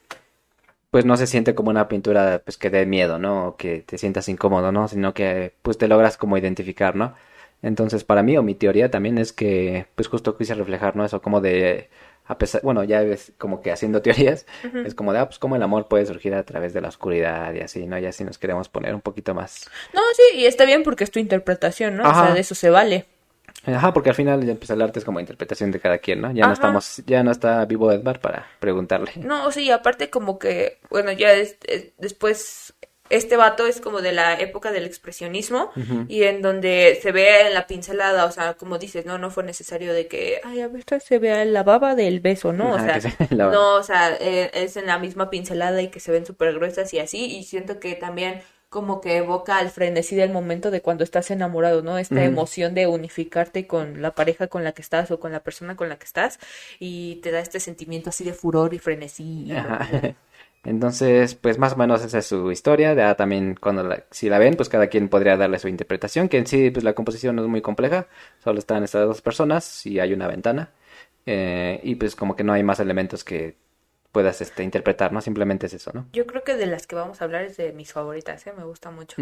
pues 0.92 1.06
no 1.06 1.18
se 1.18 1.28
siente 1.28 1.54
como 1.56 1.70
una 1.70 1.88
pintura 1.88 2.42
pues 2.44 2.58
que 2.58 2.70
dé 2.70 2.86
miedo, 2.86 3.20
¿no? 3.20 3.50
O 3.50 3.56
que 3.58 3.82
te 3.82 3.98
sientas 3.98 4.30
incómodo, 4.30 4.72
¿no? 4.72 4.88
Sino 4.88 5.14
que 5.14 5.54
pues 5.62 5.78
te 5.78 5.88
logras 5.88 6.18
como 6.18 6.38
identificar, 6.38 6.96
¿no? 6.96 7.16
Entonces, 7.62 8.04
para 8.04 8.24
mí 8.24 8.38
o 8.38 8.43
mi 8.43 8.56
teoría 8.56 8.91
también 8.91 9.17
es 9.17 9.34
que 9.34 9.88
pues 9.96 10.08
justo 10.08 10.38
quise 10.38 10.54
reflejar, 10.54 10.96
¿no? 10.96 11.04
Eso 11.06 11.22
como 11.22 11.41
de 11.41 11.89
a 12.30 12.38
pesar, 12.38 12.62
bueno, 12.62 12.84
ya 12.84 13.02
ves 13.02 13.32
como 13.38 13.62
que 13.62 13.72
haciendo 13.72 14.02
teorías, 14.04 14.46
es 14.86 14.93
como 14.96 15.13
de, 15.13 15.20
ah, 15.20 15.26
pues 15.28 15.39
como 15.39 15.56
el 15.56 15.63
amor 15.63 15.88
puede 15.88 16.06
surgir 16.06 16.34
a 16.36 16.43
través 16.43 16.74
de 16.74 16.82
la 16.82 16.89
oscuridad 16.89 17.54
y 17.54 17.62
así, 17.62 17.88
¿no? 17.88 17.98
Y 17.98 18.06
así 18.06 18.24
nos 18.26 18.38
queremos 18.38 18.67
poner 18.70 18.93
un 18.93 19.02
poquito 19.02 19.34
más 19.34 19.70
No, 19.93 20.02
sí, 20.13 20.39
y 20.39 20.46
está 20.46 20.65
bien 20.65 20.84
porque 20.84 21.04
es 21.06 21.12
tu 21.12 21.20
interpretación, 21.20 21.96
¿no? 21.98 22.04
O 22.10 22.13
sea, 22.13 22.34
de 22.34 22.39
eso 22.41 22.54
se 22.54 22.70
vale. 22.70 23.06
Ajá, 23.65 23.91
porque 23.93 24.10
al 24.10 24.15
final 24.15 24.46
ya, 24.46 24.56
pues, 24.56 24.70
el 24.70 24.82
arte 24.82 25.00
es 25.00 25.06
como 25.06 25.20
interpretación 25.20 25.72
de 25.72 25.80
cada 25.80 25.98
quien, 25.98 26.22
¿no? 26.22 26.32
Ya 26.32 26.46
no 26.48 26.54
estamos, 26.54 27.02
ya 27.06 27.24
no 27.24 27.32
está 27.32 27.65
vivo 27.65 27.91
Edvard 27.91 28.20
para 28.22 28.46
preguntarle. 28.60 29.12
No, 29.15 29.52
sí, 29.52 29.72
aparte 29.72 30.10
como 30.10 30.38
que, 30.39 30.78
bueno, 30.89 31.12
ya 31.12 31.34
es- 31.34 31.58
es- 31.65 31.91
después, 31.98 32.74
este 33.10 33.38
vato 33.38 33.65
es 33.67 33.80
como 33.82 34.02
de 34.02 34.12
la 34.12 34.34
época 34.39 34.72
del 34.72 34.86
expresionismo 34.86 35.72
y 36.08 36.24
en 36.24 36.41
donde 36.41 37.00
se 37.02 37.12
ve 37.12 37.48
en 37.48 37.54
la 37.54 37.67
pincelada, 37.67 38.26
o 38.26 38.32
sea, 38.32 38.54
como 38.56 38.78
dices, 38.78 39.06
no, 39.06 39.17
no 39.17 39.32
fue 39.32 39.43
necesario 39.43 39.93
de 39.93 40.08
que, 40.08 40.41
ay, 40.43 40.62
a 40.62 40.67
ver, 40.67 40.84
se 41.02 41.20
vea 41.20 41.43
la 41.46 41.63
baba 41.63 41.96
del 41.96 42.20
beso, 42.20 42.54
¿no? 42.54 42.74
O 42.74 42.80
sea, 42.80 43.00
se- 43.02 43.36
no, 43.52 43.76
o 43.76 43.84
sea, 43.84 44.15
eh, 44.20 44.52
es 44.54 44.78
en 44.78 44.86
la 44.88 45.00
misma 45.00 45.30
pincelada 45.30 45.82
y 45.82 45.89
que 45.89 46.00
se 46.00 46.12
ven 46.12 46.26
súper 46.26 46.54
gruesas 46.54 46.93
y 46.93 47.00
así, 47.00 47.26
y 47.38 47.43
siento 47.43 47.80
que 47.80 47.96
también 47.96 48.41
como 48.70 49.00
que 49.00 49.15
evoca 49.17 49.58
al 49.60 49.70
frenesí 49.70 50.15
del 50.17 50.30
momento 50.32 50.72
de 50.72 50.82
cuando 50.82 51.06
estás 51.06 51.32
enamorado, 51.32 51.82
¿no? 51.84 51.98
Esta 51.98 52.26
emoción 52.26 52.74
de 52.76 52.86
unificarte 52.86 53.65
con 53.65 54.02
la 54.02 54.12
pareja 54.13 54.48
con 54.48 54.65
la 54.65 54.74
que 54.74 54.82
estás 54.82 55.10
o 55.12 55.20
con 55.22 55.32
la 55.32 55.39
persona 55.41 55.78
con 55.78 55.88
la 55.88 55.98
que 55.98 56.04
estás 56.06 56.38
y 56.78 57.15
te 57.24 57.32
da 57.32 57.39
este 57.39 57.62
sentimiento 57.62 58.10
así 58.10 58.26
de 58.26 58.34
furor 58.34 58.74
y 58.74 58.80
frenesí. 58.80 59.46
y- 59.48 59.52
Ajá. 59.54 59.88
Entonces, 60.63 61.36
pues 61.36 61.58
más 61.58 61.74
o 61.74 61.78
menos 61.78 62.04
esa 62.04 62.20
es 62.20 62.26
su 62.26 62.52
historia. 62.52 62.93
Ya 62.93 63.15
también 63.15 63.56
cuando 63.60 63.84
la, 63.84 64.04
si 64.12 64.30
la 64.30 64.39
ven, 64.39 64.56
pues 64.56 64.70
cada 64.70 64.88
quien 64.88 65.10
podría 65.10 65.38
darle 65.38 65.60
su 65.60 65.67
interpretación, 65.67 66.30
que 66.30 66.38
en 66.38 66.48
sí, 66.48 66.72
pues 66.72 66.84
la 66.84 66.93
composición 66.93 67.36
no 67.36 67.43
es 67.43 67.48
muy 67.48 67.62
compleja. 67.62 68.08
Solo 68.43 68.60
están 68.60 68.84
estas 68.84 69.08
dos 69.08 69.22
personas 69.22 69.86
y 69.86 70.00
hay 70.00 70.13
una 70.13 70.28
ventana. 70.28 70.72
Eh, 71.26 71.80
y 71.84 71.96
pues 71.96 72.15
como 72.15 72.36
que 72.36 72.43
no 72.43 72.54
hay 72.54 72.63
más 72.63 72.80
elementos 72.80 73.24
que 73.24 73.56
puedas 74.12 74.41
este, 74.41 74.63
interpretar, 74.63 75.13
¿no? 75.13 75.22
Simplemente 75.22 75.67
es 75.67 75.74
eso, 75.74 75.91
¿no? 75.93 76.08
Yo 76.13 76.26
creo 76.26 76.43
que 76.43 76.56
de 76.56 76.65
las 76.65 76.88
que 76.88 76.96
vamos 76.96 77.22
a 77.22 77.26
hablar 77.26 77.43
es 77.43 77.58
de 77.58 77.72
mis 77.74 77.93
favoritas, 77.93 78.48
¿eh? 78.48 78.54
Me 78.58 78.63
gusta 78.63 78.91
mucho. 78.91 79.22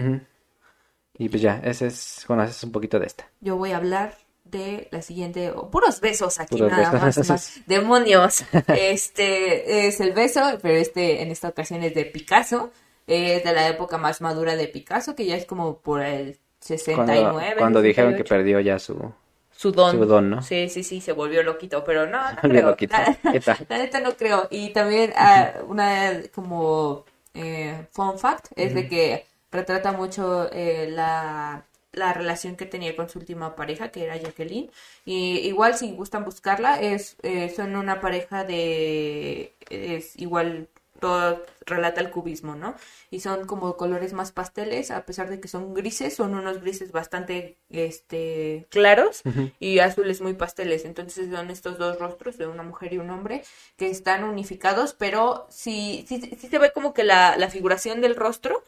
Y 1.17 1.29
pues 1.29 1.41
ya, 1.41 1.61
ese 1.63 1.87
es, 1.87 2.23
conoces 2.27 2.63
un 2.63 2.71
poquito 2.71 2.99
de 2.99 3.07
esta. 3.07 3.29
Yo 3.41 3.57
voy 3.57 3.71
a 3.71 3.77
hablar 3.77 4.15
de 4.45 4.87
la 4.91 5.01
siguiente, 5.01 5.51
o 5.51 5.69
puros 5.69 5.99
besos 5.99 6.39
aquí 6.39 6.55
Puros 6.57 6.71
nada 6.71 6.91
más, 6.91 7.03
besos. 7.03 7.29
más. 7.29 7.59
demonios. 7.65 8.45
Este 8.67 9.87
es 9.87 9.99
el 9.99 10.13
beso, 10.13 10.41
pero 10.61 10.75
este 10.75 11.21
en 11.21 11.31
esta 11.31 11.49
ocasión 11.49 11.83
es 11.83 11.93
de 11.93 12.05
Picasso, 12.05 12.71
es 13.07 13.43
de 13.43 13.53
la 13.53 13.67
época 13.67 13.97
más 13.97 14.21
madura 14.21 14.55
de 14.55 14.67
Picasso, 14.67 15.15
que 15.15 15.25
ya 15.25 15.35
es 15.35 15.45
como 15.45 15.79
por 15.79 16.01
el 16.03 16.37
69. 16.59 17.31
Cuando, 17.31 17.57
cuando 17.57 17.81
dijeron 17.81 18.11
que 18.11 18.19
68. 18.19 18.35
perdió 18.35 18.59
ya 18.59 18.79
su... 18.79 19.13
su 19.51 19.71
don. 19.71 19.97
su 19.97 20.05
don, 20.05 20.29
¿no? 20.29 20.41
Sí, 20.41 20.69
sí, 20.69 20.83
sí, 20.83 21.01
se 21.01 21.11
volvió 21.11 21.43
loquito, 21.43 21.83
pero 21.83 22.05
no, 22.05 22.19
no 22.31 22.37
creo. 22.41 22.69
loquito. 22.69 22.95
La 23.69 23.77
neta 23.77 23.99
no 23.99 24.15
creo. 24.15 24.47
Y 24.51 24.69
también 24.69 25.11
ah, 25.17 25.53
una 25.67 26.21
como 26.33 27.03
eh, 27.33 27.87
fun 27.91 28.17
fact 28.17 28.47
es 28.55 28.73
de 28.73 28.87
que 28.87 29.25
retrata 29.51 29.91
mucho 29.91 30.49
eh, 30.51 30.87
la, 30.89 31.63
la 31.95 32.13
relación 32.13 32.55
que 32.55 32.65
tenía 32.65 32.95
con 32.95 33.09
su 33.09 33.19
última 33.19 33.55
pareja, 33.55 33.89
que 33.89 34.03
era 34.03 34.17
Jacqueline. 34.17 34.71
Y 35.05 35.39
igual 35.39 35.75
si 35.75 35.91
gustan 35.93 36.25
buscarla, 36.25 36.79
es 36.79 37.17
eh, 37.23 37.49
son 37.55 37.75
una 37.75 38.01
pareja 38.01 38.43
de... 38.43 39.53
es 39.69 40.15
igual 40.17 40.67
todo 40.99 41.43
relata 41.65 42.01
el 42.01 42.11
cubismo, 42.11 42.55
¿no? 42.55 42.75
Y 43.09 43.19
son 43.19 43.45
como 43.47 43.75
colores 43.75 44.13
más 44.13 44.31
pasteles, 44.31 44.91
a 44.91 45.05
pesar 45.05 45.29
de 45.29 45.39
que 45.39 45.47
son 45.47 45.73
grises, 45.73 46.15
son 46.15 46.35
unos 46.35 46.61
grises 46.61 46.91
bastante 46.91 47.57
este 47.69 48.67
claros 48.69 49.23
y 49.59 49.79
azules 49.79 50.21
muy 50.21 50.33
pasteles. 50.33 50.85
Entonces 50.85 51.29
son 51.31 51.49
estos 51.49 51.77
dos 51.77 51.99
rostros 51.99 52.37
de 52.37 52.47
una 52.47 52.63
mujer 52.63 52.93
y 52.93 52.99
un 52.99 53.09
hombre 53.09 53.43
que 53.77 53.89
están 53.89 54.23
unificados, 54.23 54.93
pero 54.93 55.47
sí, 55.49 56.05
sí, 56.07 56.21
sí 56.21 56.47
se 56.47 56.59
ve 56.59 56.71
como 56.71 56.93
que 56.93 57.03
la, 57.03 57.37
la 57.37 57.49
figuración 57.49 58.01
del 58.01 58.15
rostro 58.15 58.63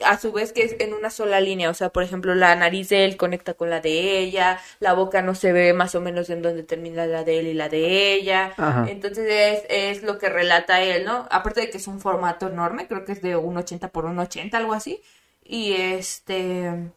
a 0.00 0.18
su 0.18 0.32
vez 0.32 0.52
que 0.52 0.64
es 0.64 0.76
en 0.80 0.92
una 0.92 1.10
sola 1.10 1.40
línea, 1.40 1.70
o 1.70 1.74
sea, 1.74 1.90
por 1.90 2.02
ejemplo, 2.02 2.34
la 2.34 2.54
nariz 2.56 2.88
de 2.88 3.04
él 3.04 3.16
conecta 3.16 3.54
con 3.54 3.70
la 3.70 3.80
de 3.80 4.18
ella, 4.18 4.60
la 4.80 4.92
boca 4.92 5.22
no 5.22 5.34
se 5.34 5.52
ve 5.52 5.72
más 5.72 5.94
o 5.94 6.00
menos 6.00 6.30
en 6.30 6.42
donde 6.42 6.62
termina 6.64 7.06
la 7.06 7.24
de 7.24 7.38
él 7.38 7.46
y 7.48 7.54
la 7.54 7.68
de 7.68 8.12
ella, 8.12 8.52
Ajá. 8.56 8.86
entonces 8.88 9.26
es, 9.28 9.62
es 9.68 10.02
lo 10.02 10.18
que 10.18 10.28
relata 10.28 10.82
él, 10.82 11.04
¿no? 11.04 11.26
Aparte 11.30 11.62
de 11.62 11.70
que 11.70 11.78
es 11.78 11.86
un 11.86 12.00
formato 12.00 12.48
enorme, 12.48 12.88
creo 12.88 13.04
que 13.04 13.12
es 13.12 13.22
de 13.22 13.36
1.80 13.36 13.90
por 13.90 14.06
1.80, 14.06 14.54
algo 14.54 14.72
así, 14.74 15.00
y 15.44 15.74
este, 15.74 16.90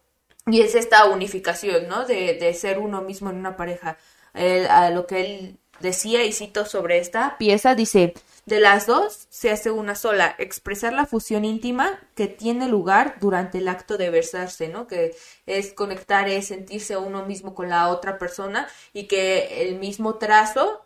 y 0.47 0.61
es 0.61 0.75
esta 0.75 1.05
unificación, 1.05 1.87
¿no? 1.87 2.05
De, 2.05 2.33
de 2.33 2.53
ser 2.53 2.79
uno 2.79 3.01
mismo 3.01 3.29
en 3.29 3.37
una 3.37 3.57
pareja. 3.57 3.97
Él, 4.33 4.67
a 4.67 4.89
lo 4.91 5.05
que 5.07 5.21
él 5.21 5.57
decía, 5.79 6.23
y 6.23 6.31
cito 6.31 6.65
sobre 6.65 6.99
esta 6.99 7.37
pieza, 7.37 7.75
dice, 7.75 8.13
de 8.47 8.59
las 8.61 8.87
dos 8.87 9.27
se 9.29 9.51
hace 9.51 9.69
una 9.71 9.93
sola, 9.95 10.35
expresar 10.39 10.93
la 10.93 11.05
fusión 11.05 11.45
íntima 11.45 11.99
que 12.15 12.27
tiene 12.27 12.67
lugar 12.67 13.17
durante 13.19 13.59
el 13.59 13.67
acto 13.67 13.97
de 13.97 14.09
besarse, 14.09 14.69
¿no? 14.69 14.87
Que 14.87 15.15
es 15.45 15.73
conectar, 15.73 16.27
es 16.29 16.47
sentirse 16.47 16.97
uno 16.97 17.25
mismo 17.27 17.53
con 17.55 17.69
la 17.69 17.89
otra 17.89 18.17
persona 18.17 18.67
y 18.93 19.07
que 19.07 19.61
el 19.69 19.75
mismo 19.79 20.15
trazo 20.15 20.85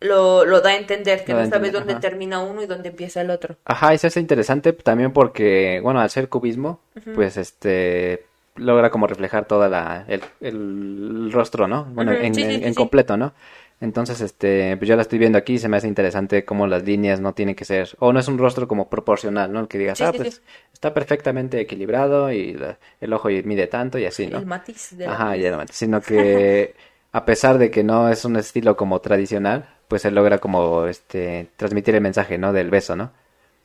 lo, 0.00 0.44
lo 0.44 0.60
da 0.60 0.70
a 0.70 0.76
entender, 0.76 1.24
que 1.24 1.34
Lo 1.34 1.38
no 1.38 1.42
a 1.42 1.46
sabes 1.46 1.72
entender, 1.72 1.80
dónde 1.80 1.94
ajá. 1.94 2.00
termina 2.00 2.40
uno 2.40 2.62
y 2.62 2.66
dónde 2.66 2.90
empieza 2.90 3.22
el 3.22 3.30
otro. 3.30 3.56
Ajá, 3.64 3.96
se 3.98 4.06
hace 4.06 4.20
interesante 4.20 4.72
también 4.72 5.12
porque, 5.12 5.80
bueno, 5.82 6.00
al 6.00 6.08
ser 6.10 6.28
cubismo, 6.28 6.80
pues 7.12 7.36
este 7.36 8.24
logra 8.56 8.90
como 8.90 9.06
reflejar 9.06 9.46
toda 9.46 9.68
la 9.68 10.04
el, 10.08 10.22
el 10.40 11.30
rostro, 11.32 11.68
¿no? 11.68 11.84
Bueno, 11.84 12.12
en, 12.12 12.34
sí, 12.34 12.44
sí, 12.44 12.44
en- 12.50 12.62
sí, 12.62 12.64
en 12.64 12.74
sí. 12.74 12.74
completo, 12.74 13.16
¿no? 13.16 13.32
Entonces, 13.80 14.20
este, 14.20 14.76
pues 14.76 14.88
yo 14.88 14.96
la 14.96 15.02
estoy 15.02 15.18
viendo 15.20 15.38
aquí 15.38 15.54
y 15.54 15.58
se 15.58 15.68
me 15.68 15.76
hace 15.76 15.86
interesante 15.86 16.44
cómo 16.44 16.66
las 16.66 16.82
líneas 16.82 17.20
no 17.20 17.32
tienen 17.34 17.54
que 17.54 17.64
ser, 17.64 17.90
o 18.00 18.12
no 18.12 18.18
es 18.18 18.26
un 18.26 18.36
rostro 18.38 18.66
como 18.66 18.88
proporcional, 18.90 19.52
¿no? 19.52 19.68
Que 19.68 19.78
digas, 19.78 19.98
Sí, 19.98 20.04
ah, 20.04 20.10
sí, 20.10 20.16
pues 20.18 20.34
sí. 20.34 20.40
está 20.72 20.92
perfectamente 20.92 21.60
equilibrado 21.60 22.32
y 22.32 22.54
la- 22.54 22.78
el 23.00 23.12
ojo 23.12 23.28
mide 23.44 23.68
tanto 23.68 23.98
y 23.98 24.04
así, 24.04 24.26
¿no? 24.26 24.38
El 24.38 24.46
matiz 24.46 24.96
de 24.96 25.06
Ajá, 25.06 25.32
piel. 25.32 25.42
ya 25.42 25.56
no, 25.56 25.64
sino 25.70 26.00
que 26.00 26.74
a 27.12 27.24
pesar 27.24 27.58
de 27.58 27.70
que 27.70 27.84
no 27.84 28.08
es 28.08 28.24
un 28.24 28.36
estilo 28.36 28.76
como 28.76 29.00
tradicional, 29.00 29.68
pues 29.86 30.04
él 30.04 30.14
logra 30.16 30.38
como 30.38 30.86
este 30.86 31.48
transmitir 31.56 31.94
el 31.94 32.00
mensaje, 32.00 32.36
¿no? 32.36 32.52
Del 32.52 32.70
beso, 32.70 32.96
¿no? 32.96 33.12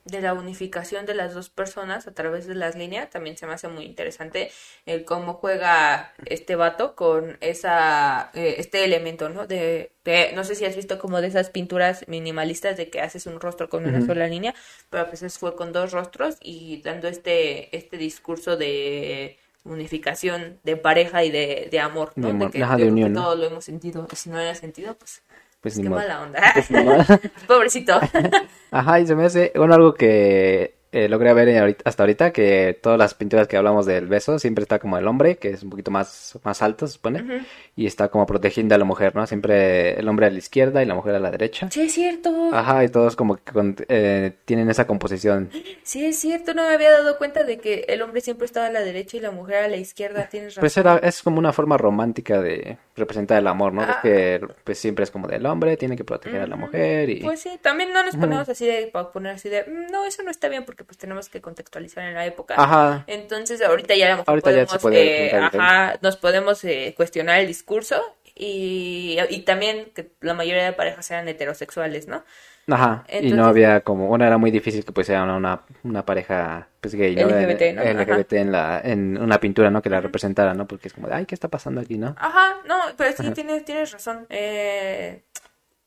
De 0.06 0.22
la 0.22 0.34
unificación 0.34 1.06
de 1.06 1.14
las 1.16 1.34
dos 1.34 1.50
personas 1.50 2.08
a 2.08 2.14
través 2.14 2.46
de 2.46 2.56
las 2.56 2.76
líneas 2.76 3.10
también 3.10 3.38
se 3.38 3.48
me 3.48 3.54
hace 3.54 3.68
muy 3.70 3.86
interesante 3.86 4.52
el 4.86 5.06
cómo 5.06 5.36
juega 5.36 6.14
este 6.26 6.56
vato 6.56 6.96
con 6.96 7.38
esa 7.42 8.30
eh, 8.34 8.56
este 8.58 8.84
elemento 8.84 9.30
no 9.30 9.48
de, 9.48 9.92
de- 10.04 10.32
no 10.36 10.44
sé 10.44 10.56
si 10.56 10.66
has 10.66 10.76
visto 10.76 11.00
como 11.00 11.22
de 11.22 11.28
esas 11.28 11.50
pinturas 11.50 12.06
minimalistas 12.08 12.76
de 12.78 12.90
que 12.90 13.02
haces 13.02 13.26
un 13.28 13.40
rostro 13.40 13.70
con 13.70 13.86
una 13.86 14.02
sola 14.02 14.28
línea 14.28 14.54
pero 14.90 15.04
a 15.04 15.10
veces 15.10 15.38
fue 15.40 15.56
con 15.56 15.72
dos 15.72 15.92
rostros 15.92 16.38
y 16.42 16.82
dando 16.82 17.08
este 17.08 17.76
este 17.76 17.98
discurso 17.98 18.58
de 18.58 19.38
unificación 19.64 20.60
de 20.64 20.76
pareja 20.76 21.24
y 21.24 21.32
de, 21.32 21.70
de 21.72 21.80
amor 21.80 22.14
De 22.16 22.34
no 22.34 22.52
que 22.52 22.66
de 22.66 22.94
que 23.00 23.10
¿no? 23.10 23.22
todos 23.22 23.40
lo 23.40 23.46
hemos 23.46 23.64
sentido 23.66 24.08
y 24.12 24.16
si 24.16 24.30
no 24.30 24.38
lo 24.38 24.50
has 24.50 24.60
sentido 24.60 24.96
pues 24.98 25.24
Pues 25.64 25.76
qué 25.78 25.82
ni 25.84 25.88
modo. 25.90 26.02
mala 26.02 26.22
onda. 26.22 26.42
Pues 26.54 26.70
ni 26.70 26.78
pobrecito. 27.48 28.00
Ajá, 28.72 29.00
y 29.00 29.08
se 29.08 29.16
me 29.16 29.26
hace, 29.26 29.54
bueno, 29.56 29.74
algo 29.74 29.94
que 29.94 30.76
eh, 30.94 31.10
logré 31.10 31.34
ver 31.34 31.76
hasta 31.84 32.04
ahorita, 32.04 32.32
que 32.32 32.80
todas 32.82 32.98
las 32.98 33.14
pinturas 33.14 33.48
que 33.48 33.58
hablamos 33.58 33.86
del 33.86 34.08
beso, 34.08 34.40
siempre 34.40 34.62
está 34.64 34.80
como 34.80 34.98
el 34.98 35.08
hombre, 35.08 35.38
que 35.38 35.50
es 35.50 35.64
un 35.64 35.70
poquito 35.70 35.92
más, 35.92 36.40
más 36.44 36.62
alto, 36.62 36.88
se 36.88 36.94
supone, 36.94 37.44
y 37.76 37.86
está 37.88 38.08
como 38.10 38.26
protegiendo 38.26 38.76
a 38.76 38.78
la 38.78 38.86
mujer, 38.86 39.16
¿no? 39.16 39.26
Siempre 39.28 40.00
el 40.00 40.08
hombre 40.08 40.28
a 40.28 40.30
la 40.30 40.38
izquierda 40.38 40.82
y 40.82 40.86
la 40.86 40.96
mujer 40.96 41.16
a 41.16 41.20
la 41.20 41.32
derecha. 41.32 41.70
sí 41.72 41.82
es 41.82 41.94
cierto 41.94 42.50
Ajá, 42.54 42.84
y 42.84 42.90
todos 42.90 43.16
como 43.16 43.36
que 43.38 43.52
con- 43.52 43.76
eh, 43.90 44.32
tienen 44.46 44.70
esa 44.70 44.86
composición. 44.88 45.50
Sí, 45.84 46.06
es 46.06 46.18
cierto, 46.20 46.54
no 46.54 46.68
me 46.68 46.74
había 46.74 46.92
dado 46.92 47.18
cuenta 47.18 47.44
de 47.44 47.58
que 47.58 47.86
el 47.90 48.02
hombre 48.02 48.22
siempre 48.22 48.46
estaba 48.46 48.68
a 48.68 48.72
la 48.72 48.82
derecha 48.82 49.18
y 49.18 49.20
la 49.20 49.32
mujer 49.32 49.64
a 49.64 49.68
la 49.68 49.78
izquierda, 49.78 50.30
tienes 50.30 50.50
razón. 50.56 50.62
Pues 50.62 50.78
era, 50.78 50.98
es 51.00 51.22
como 51.24 51.40
una 51.40 51.52
forma 51.54 51.78
romántica 51.78 52.40
de 52.42 52.78
representar 52.96 53.40
el 53.40 53.48
amor, 53.48 53.74
¿no? 53.74 53.82
Ah. 53.82 53.88
Porque 54.02 54.42
pues 54.64 54.78
siempre 54.78 55.04
es 55.04 55.12
como 55.12 55.28
del 55.28 55.46
hombre, 55.46 55.76
tiene 55.78 55.96
que 55.98 56.04
proteger 56.04 56.42
a 56.42 56.48
la 56.48 56.56
mujer 56.56 57.10
y... 57.10 57.22
Pues 57.22 57.40
sí, 57.40 57.50
también 57.62 57.92
no 57.92 58.04
nos 58.04 58.16
ponemos 58.16 58.48
así 58.50 58.66
de, 58.68 58.88
para 58.94 59.12
poner 59.12 59.34
así 59.34 59.50
de, 59.50 59.64
"Mm, 59.64 59.92
no, 59.92 60.06
eso 60.06 60.22
no 60.24 60.30
está 60.32 60.48
bien 60.50 60.64
porque 60.66 60.83
pues 60.86 60.98
tenemos 60.98 61.30
que 61.30 61.42
contextualizar 61.42 62.04
en 62.06 62.14
la 62.14 62.26
época. 62.26 62.56
Aja, 62.58 63.04
Entonces 63.08 63.62
ahorita 63.62 63.96
ya 63.96 64.08
a 64.08 64.10
lo 64.12 64.16
mejor 64.18 64.30
Ahorita 64.30 64.52
ya 64.52 64.66
podemos, 64.66 64.82
puede 64.82 65.28
eh, 65.28 65.36
ajá, 65.36 65.98
nos 66.02 66.18
podemos 66.18 66.64
eh, 66.64 66.94
cuestionar 66.98 67.40
el 67.40 67.48
discurso 67.48 68.02
y, 68.36 69.18
y 69.30 69.40
también 69.42 69.92
que 69.96 70.12
la 70.22 70.34
mayoría 70.34 70.66
de 70.66 70.74
parejas 70.74 71.10
eran 71.12 71.28
heterosexuales, 71.28 72.08
¿no? 72.08 72.24
ajá, 72.72 73.04
y 73.22 73.34
no 73.34 73.46
había 73.46 73.82
como, 73.82 74.08
bueno, 74.08 74.26
era 74.26 74.38
muy 74.38 74.50
difícil 74.50 74.86
que 74.86 74.94
pues 74.94 75.08
sea 75.08 75.24
una, 75.24 75.36
una, 75.36 75.62
una 75.84 76.06
pareja 76.06 76.70
pues 76.80 76.96
gay, 76.96 77.14
¿no? 77.14 77.24
LGBT, 77.28 77.76
¿no? 77.76 77.82
En- 77.82 77.98
LGBT 78.00 78.34
en 78.34 78.52
la, 78.54 78.82
en 78.84 79.18
una 79.22 79.38
pintura, 79.40 79.70
¿no? 79.70 79.82
Que 79.82 79.90
la 79.90 80.00
representara, 80.00 80.54
¿no? 80.54 80.66
Porque 80.66 80.88
es 80.88 80.94
como 80.94 81.10
de, 81.10 81.14
ay, 81.16 81.26
¿qué 81.26 81.36
está 81.36 81.50
pasando 81.50 81.82
aquí, 81.82 81.98
no? 81.98 82.16
Ajá, 82.18 82.56
no, 82.66 82.76
pero 82.96 83.12
sí 83.18 83.30
tienes, 83.32 83.66
tienes 83.66 83.92
razón. 83.92 84.26
Eh, 84.30 85.24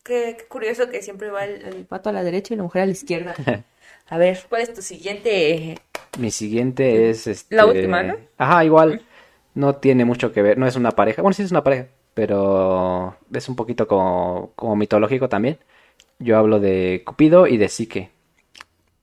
qué, 0.03 0.37
qué 0.39 0.45
curioso 0.49 0.89
que 0.91 1.01
siempre 1.03 1.31
va 1.31 1.45
el, 1.45 1.63
el 1.63 1.85
pato 1.87 2.11
a 2.11 2.13
la 2.13 2.23
derecha 2.23 2.53
y 2.53 2.59
la 2.59 2.63
mujer 2.65 2.83
a 2.83 2.87
la 2.87 2.93
izquierda. 2.93 3.35
A 4.09 4.19
ver, 4.19 4.39
¿cuál 4.49 4.63
es 4.63 4.73
tu 4.73 4.83
siguiente? 4.83 5.77
Mi 6.19 6.31
siguiente 6.31 7.11
es 7.11 7.27
este... 7.27 7.55
La 7.57 7.67
última, 7.67 8.03
¿no? 8.03 8.17
Ajá, 8.39 8.65
igual, 8.65 9.03
no 9.55 9.77
tiene 9.77 10.05
mucho 10.05 10.33
que 10.33 10.43
ver, 10.43 10.59
no 10.59 10.67
es 10.67 10.77
una 10.77 10.93
pareja, 10.93 11.23
bueno, 11.23 11.35
sí 11.35 11.43
es 11.43 11.51
una 11.51 11.65
pareja, 11.65 11.89
pero 12.15 13.17
es 13.33 13.49
un 13.49 13.57
poquito 13.57 13.89
como, 13.89 14.53
como 14.55 14.77
mitológico 14.77 15.29
también. 15.29 15.59
Yo 16.19 16.39
hablo 16.39 16.61
de 16.61 17.03
Cupido 17.05 17.47
y 17.47 17.57
de 17.57 17.69
Psique. 17.69 18.11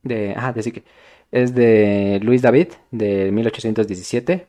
De, 0.04 0.34
ajá, 0.36 0.54
de 0.54 0.63
Psique. 0.63 0.84
Es 1.32 1.54
de 1.54 2.20
Luis 2.24 2.42
David, 2.42 2.70
de 2.92 3.32
1817. 3.32 4.48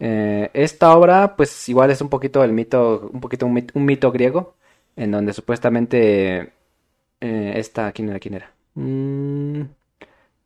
Eh, 0.00 0.50
esta 0.54 0.96
obra, 0.96 1.36
pues 1.36 1.68
igual 1.68 1.90
es 1.90 2.00
un 2.00 2.08
poquito 2.08 2.42
el 2.42 2.52
mito, 2.52 3.10
un 3.12 3.20
poquito 3.20 3.46
un 3.46 3.84
mito 3.84 4.12
griego, 4.12 4.54
en 4.96 5.10
donde 5.10 5.32
supuestamente 5.32 6.52
eh, 7.20 7.52
esta, 7.56 7.92
¿quién 7.92 8.08
era? 8.10 8.18
¿Quién 8.18 8.34
era? 8.34 8.53
Mm, 8.74 9.62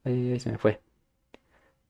ahí- 0.04 0.40
se 0.40 0.52
me 0.52 0.58
fue. 0.58 0.80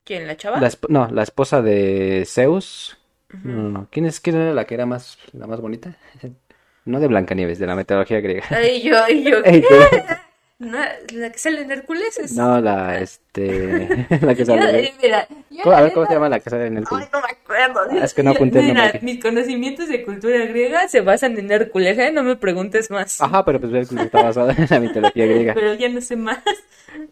¿Quién, 0.04 0.26
la 0.26 0.36
chava? 0.36 0.60
La 0.60 0.70
no, 0.88 1.08
la 1.10 1.22
esposa 1.22 1.60
de 1.62 2.24
Zeus. 2.26 2.96
No, 3.44 3.52
no, 3.62 3.68
no. 3.68 3.88
¿Quién 3.90 4.06
es, 4.06 4.20
quién 4.20 4.36
era 4.36 4.54
la 4.54 4.64
que 4.64 4.74
era 4.74 4.86
más, 4.86 5.18
la 5.32 5.46
más 5.46 5.60
bonita? 5.60 5.96
No 6.84 7.00
de 7.00 7.06
Blancanieves, 7.06 7.58
de 7.58 7.66
la 7.66 7.76
mitología 7.76 8.18
griega. 8.20 8.46
Ay, 8.48 8.80
yo, 8.82 8.96
yo. 9.08 9.42
No, 10.60 10.78
la 11.12 11.30
que 11.30 11.38
sale 11.38 11.62
en 11.62 11.70
Hércules 11.70 12.18
es... 12.18 12.32
No, 12.36 12.60
la, 12.60 12.98
este, 12.98 14.06
la 14.22 14.34
que 14.34 14.44
Yo, 14.44 14.46
sale. 14.56 14.92
mira, 15.00 15.28
yo 15.50 15.62
¿Cómo- 15.62 15.76
A 15.76 15.82
ver, 15.82 15.92
¿cómo 15.92 16.06
se 16.06 16.14
llama 16.14 16.28
la 16.28 16.40
que 16.40 16.50
sale 16.50 16.66
en 16.66 16.78
el 16.78 16.84
Ay, 16.90 17.04
no 17.12 17.20
me 17.20 17.28
acuerdo. 17.30 17.80
Ah, 18.00 18.04
es 18.04 18.12
que 18.12 18.22
no 18.24 18.30
apunté 18.32 18.58
el 18.58 18.64
Mira, 18.66 18.80
nombre 18.82 18.96
aquí. 18.98 19.04
mis 19.06 19.22
conocimientos 19.22 19.88
de 19.88 20.04
cultura 20.04 20.44
griega 20.46 20.88
se 20.88 21.00
basan 21.00 21.38
en 21.38 21.52
Hércules, 21.52 21.96
¿eh? 21.98 22.10
No 22.10 22.24
me 22.24 22.34
preguntes 22.34 22.90
más. 22.90 23.20
Ajá, 23.20 23.44
pero 23.44 23.60
pues 23.60 23.72
Hércules 23.72 24.06
está 24.06 24.20
basada 24.22 24.52
en 24.52 24.66
la 24.68 24.80
mitología 24.80 25.26
griega. 25.26 25.54
Pero 25.54 25.74
ya 25.74 25.88
no 25.90 26.00
sé 26.00 26.16
más. 26.16 26.40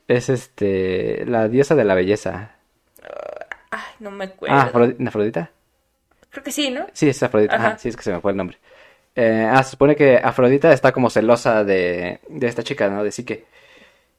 Es 0.09 0.29
este, 0.29 1.25
la 1.27 1.47
diosa 1.49 1.77
de 1.77 1.85
la 1.85 1.95
belleza. 1.95 2.51
Ay, 3.71 3.81
no 4.01 4.11
me 4.11 4.25
acuerdo. 4.25 4.57
Ah, 4.57 4.71
Afro- 4.73 4.97
¿Afrodita? 5.07 5.51
Creo 6.31 6.43
que 6.43 6.51
sí, 6.51 6.71
¿no? 6.71 6.87
Sí, 6.93 7.09
es 7.09 7.23
Afrodita. 7.23 7.55
Ajá. 7.55 7.67
Ajá, 7.69 7.79
sí, 7.79 7.91
es 7.91 7.97
que 7.97 8.03
se 8.03 8.13
me 8.13 8.21
fue 8.21 8.33
el 8.33 8.37
nombre. 8.39 8.59
Eh, 9.17 9.49
ah, 9.51 9.63
se 9.63 9.71
supone 9.71 9.97
que 9.97 10.17
Afrodita 10.23 10.73
está 10.73 10.93
como 10.93 11.09
celosa 11.11 11.65
de, 11.65 12.21
de 12.29 12.47
esta 12.47 12.63
chica, 12.63 12.89
¿no? 12.91 13.03
De 13.03 13.11
Psique. 13.11 13.45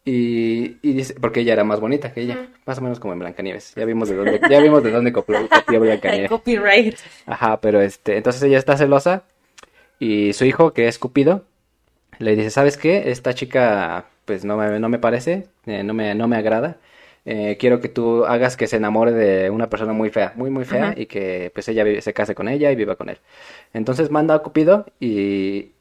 Y, 0.03 0.77
y 0.81 0.93
dice, 0.93 1.15
porque 1.19 1.41
ella 1.41 1.53
era 1.53 1.63
más 1.65 1.79
bonita 1.79 2.13
que 2.13 2.21
ella, 2.21 2.47
más 2.65 2.77
o 2.77 2.81
menos 2.81 2.99
como 2.99 3.13
en 3.13 3.19
Blancanieves. 3.19 3.73
Ya 3.75 3.85
vimos 3.85 4.09
de 4.09 4.15
dónde, 4.15 4.39
ya 4.49 4.59
vimos 4.61 4.81
de 4.81 4.91
dónde 4.91 5.11
copió, 5.11 5.47
copió 5.49 5.79
Blancanieves. 5.81 6.29
Copyright. 6.29 6.97
Ajá, 7.25 7.59
pero 7.59 7.81
este, 7.81 8.17
entonces 8.17 8.41
ella 8.43 8.57
está 8.57 8.77
celosa 8.77 9.23
y 9.99 10.33
su 10.33 10.45
hijo, 10.45 10.73
que 10.73 10.87
es 10.87 10.97
Cupido, 10.97 11.43
le 12.19 12.35
dice, 12.35 12.49
¿sabes 12.49 12.77
qué? 12.77 13.11
Esta 13.11 13.33
chica, 13.33 14.05
pues 14.25 14.45
no 14.45 14.57
me, 14.57 14.79
no 14.79 14.89
me 14.89 14.97
parece, 14.97 15.47
eh, 15.65 15.83
no 15.83 15.93
me, 15.93 16.15
no 16.15 16.27
me 16.27 16.37
agrada. 16.37 16.77
Eh, 17.29 17.57
quiero 17.59 17.81
que 17.81 17.89
tú 17.89 18.23
hagas 18.23 18.55
que 18.55 18.67
se 18.67 18.77
enamore 18.77 19.11
de 19.11 19.49
una 19.49 19.69
persona 19.69 19.91
muy 19.91 20.09
fea, 20.09 20.31
muy, 20.37 20.49
muy 20.49 20.63
fea, 20.63 20.93
y 20.95 21.07
que 21.07 21.51
pues 21.53 21.67
ella 21.67 21.83
se 22.01 22.13
case 22.13 22.33
con 22.33 22.47
ella 22.47 22.71
y 22.71 22.75
viva 22.77 22.95
con 22.95 23.09
él. 23.09 23.17
Entonces 23.73 24.09
manda 24.09 24.33
a 24.35 24.39
Cupido 24.39 24.85
y, 25.01 25.71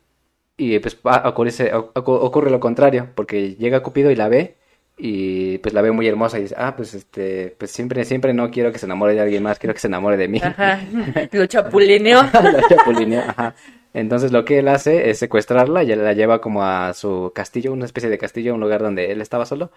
y 0.57 0.79
pues 0.81 0.99
va 1.07 1.15
a 1.19 1.33
ocurrirse- 1.33 1.73
o- 1.73 1.93
ocu- 1.95 2.19
ocurre 2.21 2.51
lo 2.51 2.59
contrario, 2.59 3.11
porque 3.15 3.55
llega 3.55 3.85
Cupido 3.85 4.11
y 4.11 4.17
la 4.17 4.29
ve 4.29 4.57
y 4.99 5.59
pues 5.59 5.73
la 5.73 5.83
ve 5.83 5.93
muy 5.93 6.09
hermosa 6.09 6.39
y 6.41 6.43
dice, 6.43 6.57
ah, 6.59 6.75
pues 6.77 6.95
este, 6.95 7.55
pues 7.57 7.71
siempre, 7.71 8.05
siempre 8.05 8.35
no 8.35 8.51
quiero 8.51 8.73
que 8.73 8.79
se 8.81 8.87
enamore 8.87 9.15
de 9.15 9.21
alguien 9.21 9.45
más, 9.45 9.61
quiero 9.61 9.73
que 9.73 9.79
se 9.81 9.87
enamore 9.87 10.17
de 10.17 10.27
mí. 10.27 10.41
Ajá. 10.43 10.81
Lo 11.31 11.47
chapulineó. 11.47 12.23
La 12.23 12.63
chapulinea, 12.69 13.31
ajá. 13.31 13.55
Entonces 13.95 14.33
lo 14.33 14.45
que 14.45 14.59
él 14.59 14.67
hace 14.67 15.11
es 15.11 15.19
secuestrarla 15.21 15.85
y 15.85 15.95
la 15.95 16.13
lleva 16.13 16.41
como 16.41 16.65
a 16.65 16.93
su 16.93 17.31
castillo, 17.35 17.73
una 17.73 17.85
especie 17.85 18.11
de 18.11 18.19
castillo, 18.19 18.53
un 18.55 18.61
lugar 18.61 18.83
donde 18.83 19.13
él 19.13 19.21
estaba 19.21 19.47
solo. 19.47 19.71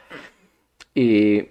Y 0.95 1.49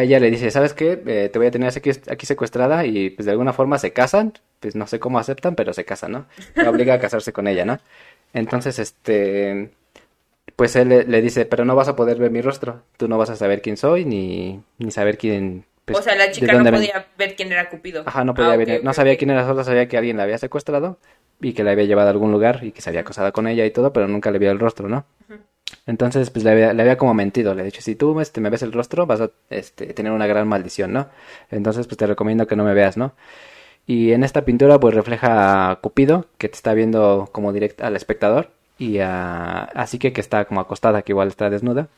ella 0.00 0.18
le 0.20 0.30
dice, 0.30 0.50
¿sabes 0.50 0.72
qué? 0.74 1.02
Eh, 1.06 1.28
te 1.32 1.38
voy 1.38 1.48
a 1.48 1.50
tener 1.50 1.68
aquí, 1.76 1.90
aquí 2.08 2.26
secuestrada 2.26 2.86
y 2.86 3.10
pues 3.10 3.26
de 3.26 3.32
alguna 3.32 3.52
forma 3.52 3.78
se 3.78 3.92
casan, 3.92 4.32
pues 4.60 4.74
no 4.76 4.86
sé 4.86 4.98
cómo 5.00 5.18
aceptan, 5.18 5.54
pero 5.54 5.72
se 5.72 5.84
casan, 5.84 6.12
¿no? 6.12 6.26
La 6.58 6.70
obliga 6.70 6.94
a 6.94 6.98
casarse 6.98 7.32
con 7.32 7.46
ella, 7.46 7.64
¿no? 7.64 7.78
Entonces, 8.32 8.78
este, 8.78 9.70
pues 10.56 10.76
él 10.76 10.88
le, 10.90 11.04
le 11.04 11.22
dice, 11.22 11.46
pero 11.46 11.64
no 11.64 11.76
vas 11.76 11.88
a 11.88 11.96
poder 11.96 12.18
ver 12.18 12.30
mi 12.30 12.42
rostro, 12.42 12.82
tú 12.96 13.08
no 13.08 13.18
vas 13.18 13.30
a 13.30 13.36
saber 13.36 13.62
quién 13.62 13.76
soy 13.76 14.04
ni, 14.04 14.62
ni 14.78 14.90
saber 14.90 15.18
quién... 15.18 15.64
pues, 15.84 15.98
o 15.98 16.02
sea, 16.02 16.14
la 16.16 16.30
chica 16.30 16.52
no 16.52 16.58
dónde 16.58 16.70
vengo". 16.70 16.86
podía 16.86 17.06
ver 17.18 17.36
quién 17.36 17.52
era 17.52 17.68
Cupido. 17.68 18.02
Ajá, 18.06 18.24
no 18.24 18.34
podía 18.34 18.52
Ah, 18.52 18.56
ver, 18.56 18.84
no 18.84 18.92
sabía 18.94 19.16
quién 19.16 19.30
era, 19.30 19.46
solo 19.46 19.64
sabía 19.64 19.88
que 19.88 19.96
alguien 19.98 20.16
la 20.16 20.24
había 20.24 20.38
secuestrado 20.38 20.98
y 21.40 21.54
que 21.54 21.64
la 21.64 21.72
había 21.72 21.84
llevado 21.84 22.08
a 22.08 22.12
algún 22.12 22.32
lugar 22.32 22.60
y 22.62 22.72
que 22.72 22.80
se 22.82 22.90
había 22.90 23.00
acosado 23.02 23.32
con 23.32 23.46
ella 23.48 23.64
y 23.66 23.70
todo, 23.70 23.92
pero 23.92 24.08
nunca 24.08 24.30
le 24.30 24.38
vio 24.38 24.50
el 24.50 24.58
rostro, 24.60 24.88
¿no? 24.88 25.04
Entonces, 25.86 26.30
pues 26.30 26.44
le 26.44 26.50
había, 26.50 26.72
le 26.72 26.82
había 26.82 26.96
como 26.96 27.14
mentido, 27.14 27.54
le 27.54 27.62
he 27.62 27.64
dicho, 27.66 27.82
si 27.82 27.94
tú 27.94 28.20
este, 28.20 28.40
me 28.40 28.50
ves 28.50 28.62
el 28.62 28.72
rostro, 28.72 29.06
vas 29.06 29.20
a 29.20 29.30
este, 29.50 29.86
tener 29.94 30.12
una 30.12 30.26
gran 30.26 30.48
maldición, 30.48 30.92
¿no? 30.92 31.08
Entonces, 31.50 31.86
pues 31.86 31.98
te 31.98 32.06
recomiendo 32.06 32.46
que 32.46 32.56
no 32.56 32.64
me 32.64 32.74
veas, 32.74 32.96
¿no? 32.96 33.14
Y 33.86 34.12
en 34.12 34.24
esta 34.24 34.44
pintura, 34.44 34.78
pues 34.78 34.94
refleja 34.94 35.70
a 35.70 35.76
Cupido, 35.80 36.26
que 36.38 36.48
te 36.48 36.54
está 36.54 36.74
viendo 36.74 37.28
como 37.32 37.52
directo 37.52 37.84
al 37.84 37.96
espectador, 37.96 38.50
y 38.78 38.98
a 39.00 39.64
así 39.64 39.98
que 39.98 40.12
que 40.12 40.20
está 40.20 40.44
como 40.44 40.60
acostada, 40.60 41.02
que 41.02 41.12
igual 41.12 41.28
está 41.28 41.50
desnuda. 41.50 41.88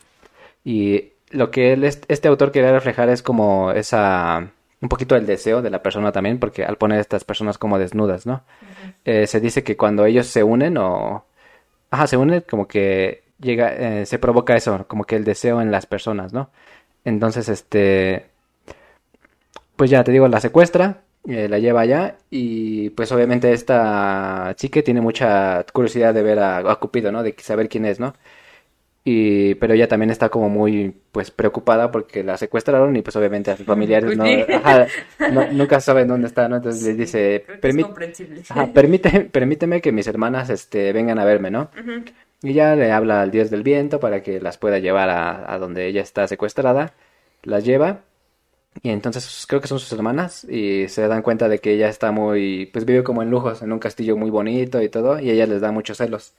Y 0.64 1.12
lo 1.30 1.50
que 1.50 1.72
él, 1.72 1.84
este 1.84 2.28
autor 2.28 2.52
quería 2.52 2.72
reflejar 2.72 3.08
es 3.10 3.22
como 3.22 3.72
esa, 3.72 4.50
un 4.80 4.88
poquito 4.88 5.16
el 5.16 5.26
deseo 5.26 5.62
de 5.62 5.70
la 5.70 5.82
persona 5.82 6.12
también, 6.12 6.38
porque 6.38 6.64
al 6.64 6.76
poner 6.78 6.98
a 6.98 7.00
estas 7.02 7.24
personas 7.24 7.58
como 7.58 7.78
desnudas, 7.78 8.26
¿no? 8.26 8.44
Eh, 9.04 9.26
se 9.26 9.40
dice 9.40 9.62
que 9.64 9.76
cuando 9.76 10.06
ellos 10.06 10.26
se 10.26 10.42
unen 10.42 10.78
o, 10.78 11.24
ajá, 11.90 12.06
se 12.06 12.16
unen 12.16 12.44
como 12.48 12.68
que 12.68 13.23
llega, 13.40 13.72
eh, 14.00 14.06
se 14.06 14.18
provoca 14.18 14.56
eso, 14.56 14.86
como 14.88 15.04
que 15.04 15.16
el 15.16 15.24
deseo 15.24 15.60
en 15.60 15.70
las 15.70 15.86
personas, 15.86 16.32
¿no? 16.32 16.50
Entonces, 17.04 17.48
este, 17.48 18.26
pues 19.76 19.90
ya 19.90 20.04
te 20.04 20.12
digo, 20.12 20.28
la 20.28 20.40
secuestra, 20.40 21.02
eh, 21.26 21.48
la 21.48 21.58
lleva 21.58 21.80
allá 21.80 22.16
y 22.30 22.90
pues 22.90 23.10
obviamente 23.12 23.52
esta 23.52 24.52
chica 24.56 24.82
tiene 24.82 25.00
mucha 25.00 25.64
curiosidad 25.72 26.14
de 26.14 26.22
ver 26.22 26.38
a, 26.38 26.58
a 26.58 26.76
Cupido, 26.76 27.10
¿no? 27.12 27.22
De 27.22 27.34
saber 27.38 27.68
quién 27.68 27.84
es, 27.86 27.98
¿no? 28.00 28.14
Y, 29.06 29.56
pero 29.56 29.74
ella 29.74 29.86
también 29.86 30.08
está 30.10 30.30
como 30.30 30.48
muy, 30.48 30.94
pues, 31.12 31.30
preocupada 31.30 31.90
porque 31.90 32.24
la 32.24 32.38
secuestraron 32.38 32.96
y 32.96 33.02
pues 33.02 33.14
obviamente 33.16 33.50
a 33.50 33.56
sus 33.56 33.66
familiares 33.66 34.06
Pues 34.06 34.16
no, 34.18 34.24
sí. 34.24 34.44
ajá, 34.52 34.86
no- 35.30 35.46
nunca 35.52 35.80
saben 35.80 36.08
dónde 36.08 36.26
está, 36.28 36.48
¿no? 36.48 36.56
Entonces 36.56 36.82
le 36.82 36.94
dice, 36.94 37.42
Creo 37.46 37.60
que 37.60 37.68
es 37.68 37.74
"Permí- 37.74 37.82
comprensible. 37.82 38.40
ajá, 38.48 38.72
permite, 38.72 39.20
permíteme 39.30 39.80
que 39.82 39.92
mis 39.92 40.06
hermanas, 40.06 40.48
este, 40.48 40.92
vengan 40.94 41.18
a 41.18 41.24
verme, 41.26 41.50
¿no? 41.50 41.68
Ya 42.52 42.74
le 42.76 42.92
habla 42.92 43.22
al 43.22 43.30
dios 43.30 43.50
del 43.50 43.62
viento 43.62 44.00
para 44.00 44.22
que 44.22 44.40
las 44.40 44.58
pueda 44.58 44.78
llevar 44.78 45.08
a, 45.10 45.58
donde 45.58 45.86
ella 45.86 46.02
está 46.02 46.28
secuestrada. 46.28 46.94
Las 47.42 47.64
lleva. 47.64 48.02
Y 48.82 48.90
entonces 48.90 49.46
creo 49.48 49.60
que 49.60 49.68
son 49.68 49.78
sus 49.80 49.92
hermanas. 49.92 50.44
Y 50.44 50.88
se 50.88 51.06
dan 51.08 51.22
cuenta 51.22 51.48
de 51.48 51.60
que 51.60 51.72
ella 51.74 51.88
está 51.88 52.12
muy. 52.12 52.66
Pues 52.72 52.84
vive 52.84 53.04
como 53.04 53.22
en 53.22 53.30
lujos, 53.30 53.62
en 53.62 53.72
un 53.72 53.78
castillo 53.78 54.16
muy 54.16 54.30
bonito 54.30 54.82
y 54.82 54.88
todo. 54.88 55.20
Y 55.20 55.30
ella 55.30 55.46
les 55.46 55.60
da 55.62 55.72
muchos 55.72 55.98
celos. 55.98 56.34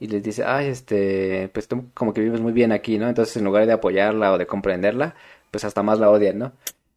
Y 0.00 0.08
les 0.08 0.22
dice, 0.22 0.44
ay, 0.44 0.68
este. 0.68 1.48
Pues 1.52 1.68
tú 1.68 1.86
como 1.94 2.12
que 2.14 2.20
vives 2.20 2.40
muy 2.40 2.52
bien 2.52 2.72
aquí, 2.72 2.98
¿no? 2.98 3.08
Entonces 3.08 3.36
en 3.36 3.44
lugar 3.44 3.66
de 3.66 3.72
apoyarla 3.72 4.32
o 4.32 4.38
de 4.38 4.46
comprenderla, 4.46 5.14
pues 5.50 5.64
hasta 5.64 5.82
más 5.82 5.98
la 6.00 6.10
odian, 6.10 6.38
¿no? 6.38 6.52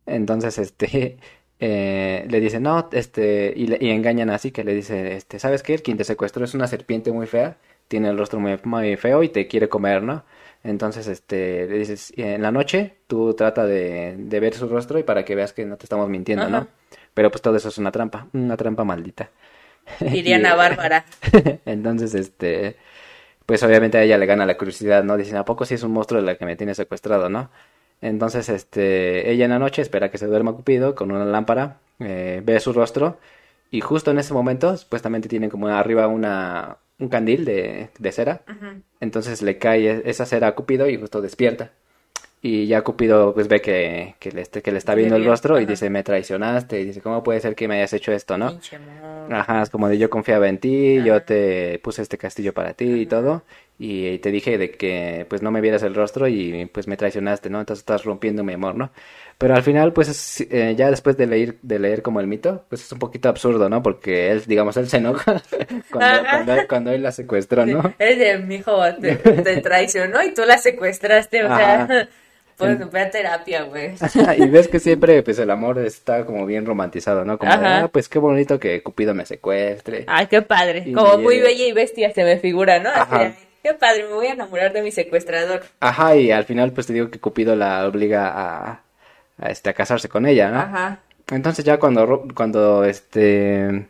Entonces, 0.06 0.58
este. 0.58 1.18
eh, 1.60 2.26
le 2.30 2.40
dice, 2.40 2.60
no, 2.60 2.90
este. 2.92 3.54
Y, 3.56 3.68
le- 3.68 3.78
y 3.82 3.90
engañan 3.92 4.30
así 4.30 4.52
que 4.52 4.64
le 4.64 4.74
dice, 4.76 5.16
este, 5.16 5.40
¿sabes 5.40 5.64
qué? 5.64 5.74
El 5.76 5.82
quien 5.84 5.98
te 5.98 6.04
secuestró 6.04 6.44
es 6.46 6.54
una 6.54 6.68
serpiente 6.68 7.12
muy 7.12 7.28
fea 7.28 7.58
tiene 7.90 8.10
el 8.10 8.18
rostro 8.18 8.40
muy, 8.40 8.58
muy 8.64 8.96
feo 8.98 9.24
y 9.24 9.30
te 9.30 9.48
quiere 9.48 9.68
comer, 9.70 10.04
¿no? 10.04 10.24
Entonces, 10.64 11.08
este, 11.08 11.68
le 11.68 11.78
dices, 11.80 12.14
"Y 12.18 12.24
en 12.24 12.42
la 12.42 12.52
noche 12.52 12.96
tú 13.08 13.34
trata 13.34 13.66
de, 13.66 14.16
de 14.18 14.40
ver 14.40 14.54
su 14.56 14.70
rostro 14.70 15.00
y 15.00 15.04
para 15.04 15.26
que 15.26 15.36
veas 15.36 15.54
que 15.54 15.66
no 15.66 15.78
te 15.78 15.86
estamos 15.86 16.10
mintiendo, 16.10 16.50
¿no? 16.50 16.68
Pero 17.14 17.32
pues 17.32 17.42
todo 17.42 17.58
eso 17.58 17.70
es 17.70 17.78
una 17.78 17.92
trampa, 17.92 18.28
una 18.34 18.58
trampa 18.58 18.86
maldita. 18.86 19.30
Dirían 20.00 20.42
Y- 20.42 20.46
a 20.46 20.56
Bárbara. 20.56 21.06
Entonces, 21.66 22.14
este, 22.16 22.78
pues 23.46 23.64
obviamente 23.64 23.98
a 23.98 24.04
ella 24.04 24.18
le 24.18 24.26
gana 24.26 24.46
la 24.46 24.58
curiosidad, 24.58 25.04
¿no? 25.04 25.18
Dicen, 25.18 25.38
¿a 25.38 25.46
poco 25.46 25.66
sí 25.66 25.76
es 25.76 25.84
un 25.84 25.92
monstruo 25.92 26.22
la 26.22 26.36
que 26.36 26.46
me 26.46 26.56
tiene 26.56 26.76
secuestrado, 26.76 27.30
¿no? 27.30 27.50
Entonces, 28.02 28.50
este, 28.50 29.32
ella 29.32 29.46
en 29.46 29.52
la 29.52 29.60
noche 29.60 29.82
espera 29.82 30.12
que 30.12 30.18
se 30.18 30.28
duerma 30.28 30.54
Cupido 30.54 30.96
con 30.96 31.12
una 31.12 31.26
lámpara, 31.26 31.80
eh, 32.00 32.42
ve 32.46 32.60
su 32.60 32.74
rostro 32.74 33.18
y 33.72 33.82
justo 33.82 34.12
en 34.12 34.20
ese 34.20 34.34
momento, 34.34 34.78
supuestamente 34.78 35.28
tiene 35.30 35.50
como 35.50 35.68
arriba 35.68 36.08
una, 36.08 36.78
un 37.00 37.10
candil 37.10 37.46
de, 37.46 37.90
de 38.00 38.12
cera. 38.12 38.42
Entonces 39.02 39.42
le 39.42 39.58
cae 39.58 39.90
e- 39.90 40.02
esa 40.06 40.26
cera 40.26 40.48
a 40.50 40.56
Cupido 40.56 40.90
y 40.90 40.98
justo 40.98 41.22
despierta. 41.22 41.72
Y 42.42 42.68
ya 42.68 42.84
Cupido 42.84 43.34
pues 43.34 43.48
ve 43.50 43.62
que, 43.62 44.16
que, 44.20 44.32
le, 44.32 44.42
este- 44.42 44.62
que 44.62 44.72
le 44.72 44.78
está 44.80 44.96
viendo 44.96 45.16
el 45.16 45.26
rostro 45.26 45.60
y 45.60 45.66
dice, 45.66 45.90
me 45.90 46.04
traicionaste. 46.04 46.82
Y 46.82 46.86
dice, 46.86 47.02
¿cómo 47.02 47.24
puede 47.24 47.42
ser 47.42 47.56
que 47.56 47.68
me 47.68 47.76
hayas 47.78 47.94
hecho 47.94 48.12
esto, 48.14 48.38
no? 48.38 48.56
Ajá, 49.28 49.62
es 49.62 49.70
como 49.70 49.88
de 49.90 49.98
yo 50.00 50.10
confiaba 50.10 50.50
en 50.50 50.58
ti, 50.60 51.04
yo 51.04 51.22
te 51.24 51.80
puse 51.84 52.02
este 52.02 52.18
castillo 52.18 52.54
para 52.54 52.74
ti 52.74 53.02
y 53.02 53.06
todo. 53.06 53.44
Y 53.78 54.18
te 54.20 54.32
dije 54.32 54.58
de 54.58 54.72
que 54.72 55.26
pues 55.30 55.42
no 55.44 55.52
me 55.52 55.62
vieras 55.62 55.84
el 55.84 55.94
rostro 55.96 56.28
y 56.28 56.66
pues 56.74 56.88
me 56.88 56.98
traicionaste, 56.98 57.50
¿no? 57.50 57.60
Entonces 57.60 57.82
estás 57.82 58.04
rompiendo 58.06 58.44
mi 58.44 58.54
amor, 58.54 58.76
¿no? 58.76 58.92
Pero 59.40 59.56
al 59.56 59.64
final, 59.64 59.94
pues 59.94 60.10
es, 60.10 60.42
eh, 60.52 60.76
ya 60.78 60.92
después 60.92 61.16
de 61.16 61.26
leer, 61.26 61.56
de 61.62 61.80
leer 61.80 62.02
como 62.02 62.20
el 62.20 62.28
mito, 62.28 62.66
pues 62.68 62.84
es 62.84 62.92
un 62.92 63.00
poquito 63.00 63.30
absurdo, 63.30 63.70
¿no? 63.70 63.82
Porque 63.82 64.32
él, 64.32 64.44
digamos, 64.46 64.76
él 64.76 64.90
se 64.90 64.98
enoja 64.98 65.42
cuando, 66.68 66.92
él 66.92 67.02
la 67.02 67.14
secuestró, 67.14 67.64
Sí, 67.64 67.72
¿no? 67.72 67.94
Es 68.00 68.20
de 68.20 68.38
mi 68.40 68.56
hijo, 68.56 68.78
te, 69.00 69.16
te 69.16 69.62
traicionó 69.62 70.22
y 70.24 70.34
tú 70.34 70.42
la 70.46 70.58
secuestraste, 70.58 71.46
o 71.46 71.48
sea, 71.48 71.88
pues 72.58 72.82
En- 72.82 72.90
ve 72.90 73.00
a 73.00 73.10
terapia, 73.10 73.64
güey. 73.64 73.94
y 74.38 74.50
ves 74.50 74.68
que 74.68 74.78
siempre, 74.82 75.24
pues 75.24 75.40
el 75.40 75.50
amor 75.52 75.80
está 75.80 76.26
como 76.26 76.46
bien 76.46 76.66
romantizado, 76.66 77.24
¿no? 77.24 77.38
Como, 77.38 77.50
de, 77.50 77.66
ah, 77.66 77.90
pues 77.94 78.10
qué 78.10 78.20
bonito 78.20 78.60
que 78.60 78.84
Cupido 78.84 79.16
me 79.16 79.26
secuestre. 79.26 80.04
Ay, 80.08 80.28
qué 80.28 80.42
padre. 80.42 80.84
Y 80.86 80.92
Como 80.92 81.18
muy 81.18 81.40
bella 81.40 81.66
y 81.66 81.72
bestia 81.72 82.14
se 82.14 82.26
me 82.26 82.40
figura, 82.40 82.80
¿no? 82.80 82.90
Ajá. 82.90 83.34
qué 83.64 83.74
padre, 83.74 84.04
me 84.04 84.16
voy 84.16 84.28
a 84.28 84.34
enamorar 84.34 84.74
de 84.74 84.82
mi 84.82 84.92
secuestrador. 84.92 85.62
Ajá, 85.80 86.18
y 86.18 86.30
al 86.30 86.44
final, 86.44 86.74
pues 86.74 86.88
te 86.88 86.94
digo 86.94 87.10
que 87.10 87.20
Cupido 87.20 87.56
la 87.56 87.88
obliga 87.88 88.28
a, 88.36 88.84
este, 89.42 89.70
a 89.70 89.74
casarse 89.74 90.10
con 90.10 90.26
ella, 90.26 90.50
¿no? 90.50 90.60
Ajá. 90.60 91.00
Entonces 91.32 91.64
ya 91.66 91.78
cuando, 91.80 92.28
cuando 92.34 92.84
este 92.84 93.88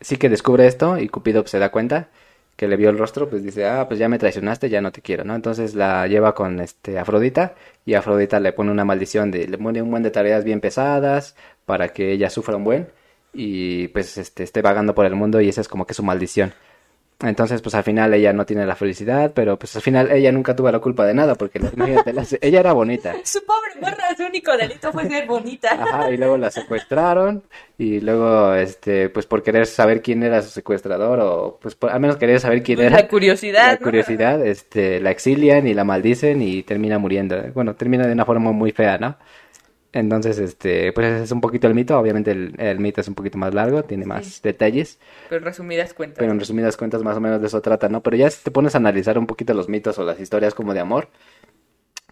sí 0.00 0.16
que 0.16 0.28
descubre 0.28 0.66
esto 0.66 0.98
y 0.98 1.08
Cupido 1.08 1.42
pues, 1.42 1.52
se 1.52 1.58
da 1.58 1.70
cuenta 1.70 2.08
que 2.56 2.68
le 2.68 2.76
vio 2.76 2.90
el 2.90 2.98
rostro, 2.98 3.28
pues 3.28 3.42
dice, 3.42 3.66
ah, 3.66 3.88
pues 3.88 3.98
ya 3.98 4.08
me 4.08 4.18
traicionaste, 4.18 4.68
ya 4.68 4.80
no 4.80 4.92
te 4.92 5.02
quiero, 5.02 5.24
¿no? 5.24 5.34
Entonces 5.34 5.74
la 5.74 6.06
lleva 6.06 6.34
con 6.34 6.60
este 6.60 6.98
Afrodita 6.98 7.54
y 7.84 7.94
Afrodita 7.94 8.38
le 8.38 8.52
pone 8.52 8.70
una 8.70 8.84
maldición 8.84 9.30
de, 9.30 9.48
le 9.48 9.58
pone 9.58 9.82
un 9.82 9.90
buen 9.90 10.02
de 10.04 10.10
tareas 10.10 10.44
bien 10.44 10.60
pesadas 10.60 11.34
para 11.66 11.88
que 11.88 12.12
ella 12.12 12.30
sufra 12.30 12.56
un 12.56 12.64
buen 12.64 12.88
y 13.32 13.88
pues 13.88 14.16
este 14.18 14.44
esté 14.44 14.62
vagando 14.62 14.94
por 14.94 15.06
el 15.06 15.16
mundo 15.16 15.40
y 15.40 15.48
esa 15.48 15.60
es 15.60 15.68
como 15.68 15.86
que 15.86 15.94
su 15.94 16.02
maldición. 16.04 16.52
Entonces, 17.26 17.60
pues 17.62 17.74
al 17.74 17.84
final 17.84 18.12
ella 18.14 18.32
no 18.32 18.44
tiene 18.46 18.66
la 18.66 18.76
felicidad, 18.76 19.32
pero 19.34 19.58
pues 19.58 19.74
al 19.76 19.82
final 19.82 20.10
ella 20.10 20.30
nunca 20.32 20.54
tuvo 20.54 20.70
la 20.70 20.78
culpa 20.78 21.04
de 21.06 21.14
nada, 21.14 21.34
porque 21.34 21.58
la- 21.58 21.70
imagínate, 21.74 22.12
la- 22.12 22.24
ella 22.40 22.60
era 22.60 22.72
bonita. 22.72 23.14
Su 23.24 23.44
pobre 23.44 23.80
morra, 23.80 24.04
su 24.16 24.24
único 24.24 24.56
delito 24.56 24.92
fue 24.92 25.08
ser 25.08 25.26
bonita. 25.26 25.72
Ajá, 25.72 26.10
y 26.10 26.16
luego 26.16 26.36
la 26.36 26.50
secuestraron 26.50 27.42
y 27.78 28.00
luego, 28.00 28.54
este, 28.54 29.08
pues 29.08 29.26
por 29.26 29.42
querer 29.42 29.66
saber 29.66 30.02
quién 30.02 30.22
era 30.22 30.42
su 30.42 30.50
secuestrador 30.50 31.18
o 31.20 31.58
pues 31.60 31.74
por- 31.74 31.90
al 31.90 32.00
menos 32.00 32.16
querer 32.16 32.38
saber 32.40 32.62
quién 32.62 32.80
era 32.80 32.90
La 32.96 33.08
curiosidad. 33.08 33.66
la 33.66 33.72
¿no? 33.74 33.78
curiosidad, 33.80 34.44
este, 34.46 35.00
la 35.00 35.10
exilian 35.10 35.66
y 35.66 35.74
la 35.74 35.84
maldicen 35.84 36.42
y 36.42 36.62
termina 36.62 36.98
muriendo. 36.98 37.36
Bueno, 37.54 37.74
termina 37.74 38.06
de 38.06 38.12
una 38.12 38.24
forma 38.24 38.52
muy 38.52 38.72
fea, 38.72 38.98
¿no? 38.98 39.16
Entonces, 39.94 40.38
este, 40.38 40.92
pues 40.92 41.06
ese 41.06 41.24
es 41.24 41.30
un 41.32 41.40
poquito 41.40 41.66
el 41.68 41.74
mito. 41.74 41.98
Obviamente 41.98 42.32
el, 42.32 42.54
el 42.58 42.80
mito 42.80 43.00
es 43.00 43.08
un 43.08 43.14
poquito 43.14 43.38
más 43.38 43.54
largo, 43.54 43.84
tiene 43.84 44.04
más 44.04 44.26
Sí. 44.26 44.40
detalles, 44.42 44.98
Pero 45.28 45.38
en 45.38 45.44
resumidas 45.44 45.94
cuentas. 45.94 46.18
pero 46.18 46.32
en 46.32 46.38
resumidas 46.40 46.76
cuentas 46.76 47.02
más 47.02 47.16
o 47.16 47.20
menos 47.20 47.40
de 47.40 47.46
eso 47.46 47.62
trata, 47.62 47.88
¿no? 47.88 48.02
Pero 48.02 48.16
ya 48.16 48.28
si 48.28 48.42
te 48.44 48.50
pones 48.50 48.74
a 48.74 48.78
analizar 48.78 49.18
un 49.18 49.26
poquito 49.26 49.54
los 49.54 49.68
mitos 49.68 49.98
o 49.98 50.04
las 50.04 50.20
historias 50.20 50.52
como 50.54 50.74
de 50.74 50.80
amor, 50.80 51.08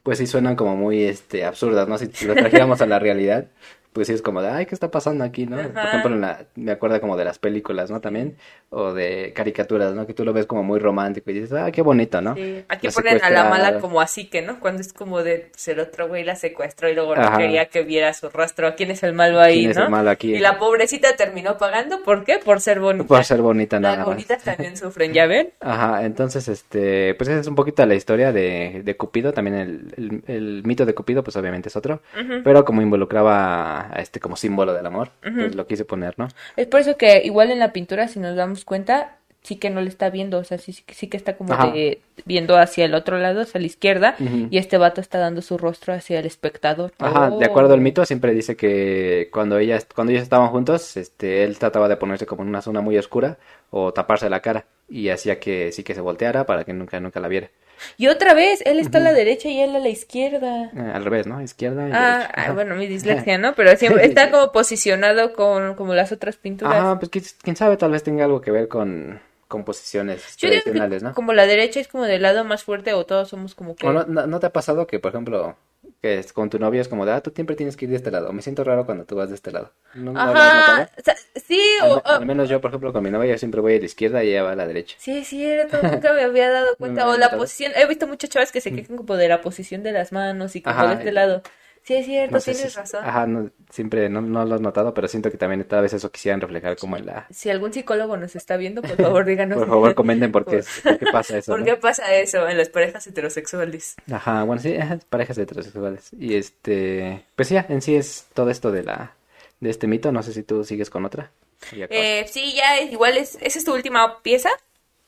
pues 0.03 0.19
sí 0.19 0.27
suenan 0.27 0.57
como 0.57 0.77
muy 0.77 1.03
este 1.03 1.45
absurdas, 1.45 1.89
¿no? 1.89 1.99
Si, 1.99 2.07
si 2.07 2.25
lo 2.27 2.35
trajéramos 2.35 2.81
a 2.83 2.87
la 2.87 2.99
realidad, 2.99 3.47
pues 3.93 4.07
sí 4.07 4.15
es 4.15 4.23
como 4.23 4.41
de, 4.43 4.49
ay, 4.49 4.67
¿qué 4.67 4.75
está 4.75 4.91
pasando 4.91 5.25
aquí, 5.25 5.47
no? 5.47 5.57
Por 5.57 5.85
ejemplo, 5.85 6.15
en 6.15 6.21
la, 6.23 6.47
me 6.55 6.73
acuerdo 6.73 7.01
como 7.01 7.17
de 7.17 7.25
las 7.25 7.39
películas, 7.39 7.91
¿no? 7.91 8.01
También, 8.01 8.37
o 8.71 8.93
de 8.93 9.33
caricaturas, 9.35 9.95
¿no? 9.95 10.07
Que 10.07 10.15
tú 10.15 10.25
lo 10.25 10.33
ves 10.33 10.47
como 10.47 10.63
muy 10.63 10.79
romántico 10.79 11.31
y 11.31 11.35
dices, 11.35 11.53
ah, 11.53 11.71
qué 11.71 11.83
bonito, 11.83 12.21
¿no? 12.23 12.35
Sí, 12.35 12.65
Aquí 12.69 12.87
La 12.87 12.93
ponen 12.93 13.23
a 13.23 13.31
la 13.31 13.45
mala 13.51 13.81
como 13.81 14.01
así 14.01 14.29
que, 14.29 14.43
¿no? 14.43 14.61
Cuando 14.61 14.81
es 14.81 14.93
como 14.93 15.23
de, 15.23 15.49
pues 15.53 15.69
el 15.69 15.81
otro 15.81 16.09
güey 16.09 16.25
la 16.25 16.37
secuestró 16.37 16.89
y 16.89 16.95
luego 16.95 17.15
no 17.15 17.37
quería 17.37 17.67
que 17.67 17.83
viera 17.83 18.13
su 18.15 18.31
rastro. 18.31 18.75
¿Quién 18.77 18.91
es 18.91 19.03
el 19.03 19.13
malo 19.13 19.41
ahí, 19.41 19.59
¿Quién 19.61 19.71
es 19.73 19.77
no? 19.77 19.85
el 19.85 19.91
malo 19.91 20.11
aquí? 20.11 20.35
Y 20.35 20.39
la 20.39 20.59
pobrecita 20.59 21.15
terminó 21.17 21.59
pagando, 21.59 22.03
¿por 22.03 22.25
qué? 22.25 22.39
Por 22.39 22.61
ser 22.61 22.81
bonita. 22.81 23.07
Por 23.07 23.25
ser 23.25 23.43
bonita 23.43 23.77
Las 23.77 23.83
nada 23.83 23.97
más. 23.99 24.07
bonitas 24.07 24.43
también 24.43 24.77
sufren, 24.77 25.13
¿ya 25.13 25.27
ven? 25.27 25.53
Ajá, 25.61 26.05
entonces, 26.05 26.49
este, 26.49 27.15
pues 27.15 27.29
esa 27.29 27.41
es 27.41 27.47
un 27.47 27.55
poquito 27.55 27.85
la 27.85 27.95
historia 27.95 28.33
de, 28.33 28.81
de 28.85 28.97
Cupido, 28.97 29.33
también 29.33 29.57
el, 29.57 29.95
el, 29.97 30.35
el 30.35 30.63
mito 30.65 30.87
de 30.87 30.95
Cupido, 30.95 31.23
pues 31.23 31.37
obviamente 31.37 31.69
es 31.69 31.77
otro, 31.77 32.01
pero 32.45 32.65
como 32.65 32.81
involucraba 32.81 33.82
a 33.91 34.01
este 34.01 34.21
como 34.21 34.37
símbolo 34.37 34.73
del 34.75 34.87
amor, 34.87 35.11
pues 35.23 35.55
lo 35.55 35.67
quise 35.67 35.85
poner, 35.85 36.15
¿no? 36.19 36.29
Es 36.57 36.67
por 36.67 36.81
eso 36.81 36.97
que 36.97 37.23
igual 37.25 37.51
en 37.51 37.59
la 37.59 37.73
pintura, 37.73 38.09
si 38.09 38.19
nos 38.21 38.37
damos 38.37 38.65
cuenta, 38.65 39.17
sí 39.43 39.57
que 39.57 39.71
no 39.71 39.81
le 39.81 39.89
está 39.89 40.09
viendo, 40.11 40.39
o 40.39 40.45
sea, 40.45 40.59
sí, 40.59 40.73
sí, 40.73 40.85
sí 40.89 41.09
que 41.09 41.17
está 41.17 41.37
como 41.37 41.53
de- 41.57 42.01
viendo 42.27 42.57
hacia 42.57 42.85
el 42.85 42.95
otro 42.95 43.19
lado, 43.19 43.41
hacia 43.41 43.61
la 43.61 43.67
izquierda, 43.67 44.15
y 44.51 44.57
este 44.59 44.79
vato 44.79 45.01
está 45.01 45.19
dando 45.19 45.43
su 45.43 45.59
rostro 45.59 45.93
hacia 45.95 46.21
el 46.21 46.27
espectador. 46.27 46.93
Ajá, 46.99 47.31
de 47.31 47.45
Oh. 47.45 47.49
acuerdo 47.51 47.75
al 47.75 47.81
mito, 47.81 48.05
siempre 48.05 48.33
dice 48.35 48.55
que 48.57 49.29
cuando 49.33 49.59
ellas, 49.59 49.87
cuando 49.93 50.13
ellos 50.13 50.23
estaban 50.23 50.49
juntos, 50.51 50.97
este, 50.97 51.43
él 51.43 51.59
trataba 51.59 51.89
de 51.89 51.97
ponerse 51.97 52.27
como 52.27 52.43
en 52.43 52.49
una 52.51 52.63
zona 52.63 52.81
muy 52.81 52.97
oscura 52.99 53.39
o 53.71 53.93
taparse 53.93 54.31
la 54.31 54.41
cara 54.41 54.67
y 54.89 55.09
hacía 55.09 55.41
que 55.41 55.73
sí 55.73 55.83
que 55.83 55.95
se 55.95 56.01
volteara 56.01 56.47
para 56.47 56.65
que 56.65 56.73
nunca, 56.73 57.01
nunca 57.01 57.19
la 57.19 57.29
viera. 57.29 57.51
Y 57.97 58.09
otra 58.09 58.35
vez, 58.35 58.63
él 58.67 58.79
está 58.79 58.99
a 58.99 59.01
la 59.03 59.13
derecha 59.13 59.49
y 59.49 59.61
él 59.61 59.75
a 59.77 59.79
la 59.79 59.89
izquierda. 59.89 60.71
Eh, 60.75 60.91
al 60.95 61.05
revés, 61.05 61.27
¿no? 61.27 61.41
Izquierda 61.43 61.89
y 61.89 61.93
Ah, 61.93 62.19
derecha. 62.19 62.33
ah, 62.35 62.53
bueno, 62.53 62.75
mi 62.77 62.87
dislexia, 62.87 63.39
¿no? 63.39 63.55
Pero 63.55 63.77
siempre 63.77 64.05
está 64.07 64.31
como 64.31 64.53
posicionado 64.53 65.33
con 65.33 65.75
como 65.75 65.95
las 65.95 66.13
otras 66.13 66.37
pinturas. 66.37 66.75
Ajá, 66.77 66.99
pues 66.99 67.11
quién, 67.43 67.57
sabe, 67.57 67.77
tal 67.77 67.93
vez 67.93 68.03
tenga 68.03 68.25
algo 68.25 68.41
que 68.41 68.51
ver 68.51 68.69
con 68.69 69.21
composiciones 69.49 70.37
Yo 70.39 70.49
digo 70.49 70.61
que 70.61 70.71
tradicionales, 70.71 71.03
¿no? 71.03 71.13
como 71.13 71.35
la 71.35 71.47
derecha 71.47 71.79
es 71.79 71.87
como 71.89 72.05
del 72.05 72.23
lado 72.23 72.43
más 72.45 72.65
fuerte 72.65 72.95
o 72.95 73.05
todos 73.05 73.29
somos 73.29 73.55
como 73.55 73.77
que... 73.77 73.87
¿O 73.87 73.93
no, 73.93 74.05
no, 74.05 74.27
no 74.27 74.41
te 74.41 74.47
ha 74.47 74.51
pasado 74.53 74.87
que, 74.87 74.99
por 74.99 75.11
ejemplo, 75.11 75.57
que 76.03 76.19
es 76.19 76.33
con 76.33 76.51
tu 76.51 76.59
novio 76.59 76.81
es 76.83 76.89
como 76.89 77.07
de, 77.07 77.13
ah, 77.13 77.23
tú 77.23 77.33
siempre 77.35 77.57
tienes 77.57 77.77
que 77.77 77.85
ir 77.87 77.91
de 77.93 77.97
este 77.97 78.11
lado? 78.11 78.33
Me 78.33 78.43
siento 78.43 78.65
raro 78.65 78.85
cuando 78.87 79.05
tú 79.07 79.17
vas 79.17 79.29
de 79.31 79.37
este 79.37 79.53
lado. 79.53 79.73
¿No, 79.95 80.13
Ajá, 80.19 80.91
o 80.99 81.03
sea, 81.03 81.17
sí, 81.37 81.61
Al, 81.79 82.03
o, 82.05 82.07
al 82.07 82.27
menos 82.27 82.49
yo, 82.49 82.61
por 82.61 82.71
ejemplo, 82.71 82.93
con 82.93 83.03
mi 83.05 83.11
novia, 83.11 83.33
yo 83.33 83.39
siempre 83.39 83.61
voy 83.61 83.77
a 83.77 83.79
la 83.79 83.85
izquierda 83.87 84.25
y 84.25 84.31
ella 84.31 84.43
va 84.43 84.53
a 84.53 84.57
la 84.57 84.67
derecha. 84.67 84.99
Sí, 84.99 85.19
es 85.19 85.29
cierto, 85.29 85.83
nunca 85.83 86.13
me 86.13 86.23
había 86.23 86.51
dado 86.51 86.77
cuenta. 86.79 87.09
o 87.09 87.17
la 87.17 87.29
notado. 87.29 87.39
posición, 87.39 87.73
he 87.77 87.87
visto 87.87 88.07
muchas 88.07 88.31
chavas 88.31 88.53
que 88.53 88.61
se 88.61 88.73
quejan 88.75 88.97
como 88.97 89.17
de 89.17 89.29
la 89.29 89.41
posición 89.41 89.83
de 89.83 89.93
las 89.93 90.13
manos 90.13 90.57
y 90.57 90.63
como 90.63 90.85
Ajá, 90.85 90.87
de 90.87 90.95
este 90.95 91.13
lado. 91.13 91.43
Sí, 91.85 91.95
es 91.95 92.07
cierto, 92.07 92.35
No 92.35 92.41
sé 92.41 92.53
tienes 92.53 92.73
si- 92.73 92.79
razón. 92.79 93.05
Ajá, 93.05 93.27
no, 93.27 93.51
siempre 93.71 94.09
no, 94.09 94.21
no 94.21 94.45
lo 94.45 94.55
has 94.55 94.61
notado, 94.61 94.95
pero 94.95 95.09
siento 95.09 95.31
que 95.33 95.37
también 95.37 95.65
tal 95.65 95.83
vez 95.83 95.93
eso 95.93 96.13
quisieran 96.13 96.41
reflejar 96.41 96.77
como 96.77 96.97
en 96.97 97.07
la... 97.07 97.27
Si 97.31 97.51
algún 97.51 97.73
psicólogo 97.73 98.17
nos 98.17 98.37
está 98.37 98.57
viendo, 98.57 98.83
por 98.83 98.97
favor, 98.97 99.25
díganos. 99.27 99.59
Por 99.59 99.67
favor, 99.69 99.95
comenten 99.97 100.31
por 100.31 100.45
qué, 100.45 100.63
por 100.85 100.99
qué 100.99 101.07
pasa 101.11 101.39
eso, 101.39 101.51
¿Por 101.57 101.65
qué 101.65 101.75
pasa 101.77 102.15
eso 102.15 102.49
en 102.49 102.57
las 102.57 102.69
parejas 102.69 103.05
heterosexuales? 103.09 103.97
Ajá, 104.13 104.45
bueno, 104.45 104.63
sí, 104.63 104.77
parejas 105.11 105.39
heterosexuales. 105.39 106.11
Y 106.19 106.37
este, 106.37 107.25
pues 107.35 107.49
ya, 107.49 107.67
en 107.69 107.83
sí 107.83 107.97
es 107.97 108.27
todo 108.33 108.51
esto 108.51 108.71
de 108.71 108.85
la, 108.85 109.15
de 109.59 109.71
este 109.71 109.89
mito. 109.89 110.13
No 110.13 110.23
sé 110.23 110.33
si 110.33 110.45
tú 110.45 110.63
sigues 110.63 110.89
con 110.89 111.05
otra. 111.05 111.31
Eh, 111.73 112.27
sí, 112.31 112.55
ya 112.55 112.79
es- 112.79 112.93
igual 112.93 113.17
es, 113.17 113.39
¿esa 113.41 113.59
es 113.59 113.65
tu 113.65 113.75
última 113.75 114.23
pieza? 114.23 114.51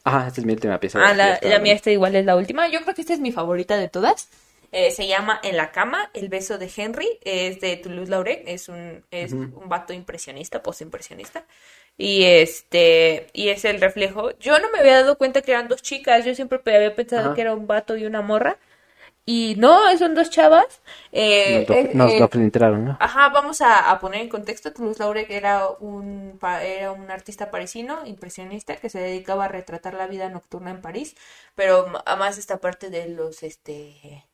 Ajá, 0.03 0.27
esta 0.29 0.41
es 0.41 0.45
mi 0.47 0.53
última 0.53 0.79
pieza. 0.81 0.99
Ah, 1.05 1.15
la, 1.15 1.39
la 1.41 1.59
mía 1.61 1.73
esta 1.75 1.91
igual 1.93 2.15
es 2.17 2.25
la 2.27 2.37
última. 2.37 2.69
Yo 2.69 2.81
creo 2.83 2.95
que 2.95 3.01
esta 3.01 3.15
es 3.15 3.21
mi 3.21 3.33
favorita 3.33 3.77
de 3.77 3.89
todas. 3.89 4.29
Eh, 4.77 4.91
se 4.91 5.07
llama 5.07 5.39
En 5.45 5.57
la 5.57 5.71
cama, 5.71 6.11
El 6.15 6.29
beso 6.29 6.59
de 6.59 6.69
Henry. 6.77 7.09
Es 7.23 7.61
de 7.61 7.77
Toulouse-Lautrec. 7.77 8.43
Es 8.47 8.69
un, 8.69 9.05
es 9.13 9.33
un 9.33 9.69
vato 9.69 9.93
impresionista, 9.93 10.63
postimpresionista. 10.63 11.45
Y 11.97 12.25
este, 12.25 13.29
y 13.33 13.51
es 13.51 13.65
el 13.65 13.81
reflejo. 13.81 14.37
Yo 14.39 14.59
no 14.59 14.69
me 14.73 14.81
había 14.81 14.95
dado 14.95 15.17
cuenta 15.17 15.43
que 15.43 15.53
eran 15.53 15.69
dos 15.69 15.81
chicas. 15.81 16.25
Yo 16.25 16.35
siempre 16.35 16.61
había 16.75 16.95
pensado 16.97 17.27
Ajá. 17.27 17.35
que 17.35 17.43
era 17.43 17.55
un 17.55 17.69
vato 17.69 17.97
y 17.97 18.05
una 18.05 18.21
morra. 18.21 18.59
Y 19.27 19.55
no, 19.59 19.97
son 19.97 20.15
dos 20.15 20.29
chavas. 20.29 20.83
Eh, 21.13 21.65
Nos, 21.69 21.77
lo, 21.77 21.95
nos 21.95 22.13
eh, 22.13 22.21
lo 22.21 22.29
filtraron, 22.29 22.85
¿no? 22.85 22.97
Ajá, 23.01 23.29
vamos 23.31 23.61
a, 23.63 23.91
a 23.91 23.99
poner 24.01 24.21
en 24.23 24.29
contexto. 24.29 24.73
Toulouse-Lautrec 24.73 25.31
era 25.31 25.69
un, 25.69 26.39
era 26.43 26.93
un 26.93 27.11
artista 27.11 27.51
parisino, 27.51 28.05
impresionista, 28.07 28.77
que 28.77 28.91
se 28.91 28.99
dedicaba 28.99 29.45
a 29.47 29.49
retratar 29.49 29.95
la 29.95 30.09
vida 30.09 30.29
nocturna 30.29 30.73
en 30.73 30.83
París, 30.83 31.15
pero 31.55 31.87
además 32.05 32.39
esta 32.39 32.59
parte 32.59 32.91
de 32.91 33.09
los, 33.09 33.43
este, 33.43 34.25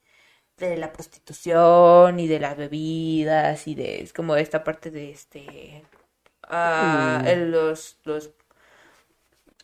de 0.69 0.77
la 0.77 0.93
prostitución 0.93 2.21
y 2.21 2.29
de 2.29 2.41
las 2.41 2.57
bebidas 2.57 3.67
y 3.69 3.75
de, 3.75 4.03
es 4.03 4.13
como 4.13 4.37
esta 4.37 4.65
parte 4.65 4.91
de, 4.91 5.11
este, 5.11 5.83
ah, 6.49 7.23
Mm. 7.25 7.51
los, 7.51 7.99
los 8.05 8.31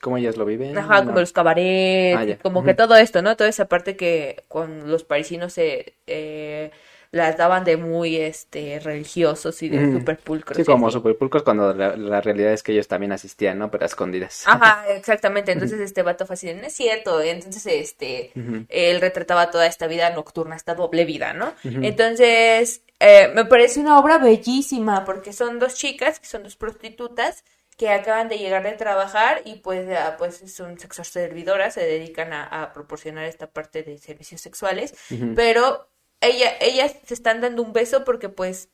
¿Cómo 0.00 0.18
ellas 0.18 0.36
lo 0.36 0.44
viven? 0.44 0.76
Ajá, 0.76 1.00
No. 1.00 1.06
como 1.06 1.20
los 1.20 1.32
cabarets, 1.32 2.38
Ah, 2.38 2.42
como 2.42 2.62
que 2.64 2.74
todo 2.74 2.96
esto, 2.96 3.22
¿no? 3.22 3.36
Toda 3.36 3.48
esa 3.50 3.66
parte 3.66 3.96
que 3.96 4.44
con 4.48 4.90
los 4.90 5.04
parisinos 5.04 5.52
se 5.54 5.94
eh, 6.06 6.70
las 7.10 7.36
daban 7.36 7.64
de 7.64 7.76
muy 7.76 8.16
este 8.16 8.78
religiosos 8.80 9.62
y 9.62 9.68
de 9.68 9.80
Ujú. 9.80 9.92
super 9.92 10.18
pulcros. 10.18 10.56
Sí, 10.56 10.64
como 10.64 10.88
así. 10.88 10.94
superpulcros 10.94 11.42
cuando 11.42 11.72
la, 11.74 11.96
la 11.96 12.20
realidad 12.20 12.52
es 12.52 12.62
que 12.62 12.72
ellos 12.72 12.88
también 12.88 13.12
asistían, 13.12 13.58
¿no? 13.58 13.70
Pero 13.70 13.84
a 13.84 13.86
escondidas. 13.86 14.42
Ajá, 14.46 14.84
exactamente. 14.88 15.52
Entonces 15.52 15.80
este 15.80 16.02
vato 16.02 16.26
fue 16.26 16.34
así, 16.34 16.52
no 16.54 16.66
es 16.66 16.74
cierto. 16.74 17.20
Entonces 17.20 17.66
este 17.66 18.32
él 18.68 19.00
retrataba 19.00 19.50
toda 19.50 19.66
esta 19.66 19.86
vida 19.86 20.10
nocturna, 20.10 20.56
esta 20.56 20.74
doble 20.74 21.04
vida, 21.04 21.32
¿no? 21.32 21.54
Entonces 21.64 22.82
eh, 23.00 23.28
me 23.34 23.44
parece 23.44 23.80
una 23.80 23.98
obra 23.98 24.18
bellísima 24.18 25.04
porque 25.04 25.32
son 25.32 25.58
dos 25.58 25.74
chicas, 25.74 26.20
que 26.20 26.26
son 26.26 26.42
dos 26.42 26.56
prostitutas 26.56 27.44
que 27.76 27.90
acaban 27.90 28.28
de 28.28 28.38
llegar 28.38 28.62
de 28.62 28.72
trabajar 28.72 29.42
y 29.44 29.56
pues, 29.56 29.86
pues 30.16 30.42
son 30.50 30.78
sexo 30.78 31.04
servidoras, 31.04 31.74
se 31.74 31.82
dedican 31.84 32.32
a, 32.32 32.44
a 32.44 32.72
proporcionar 32.72 33.26
esta 33.26 33.48
parte 33.48 33.82
de 33.82 33.98
servicios 33.98 34.40
sexuales, 34.40 34.94
pero 35.34 35.85
ella, 36.26 36.52
ellas 36.60 36.94
se 37.04 37.14
están 37.14 37.40
dando 37.40 37.62
un 37.62 37.72
beso 37.72 38.04
porque 38.04 38.28
pues 38.28 38.68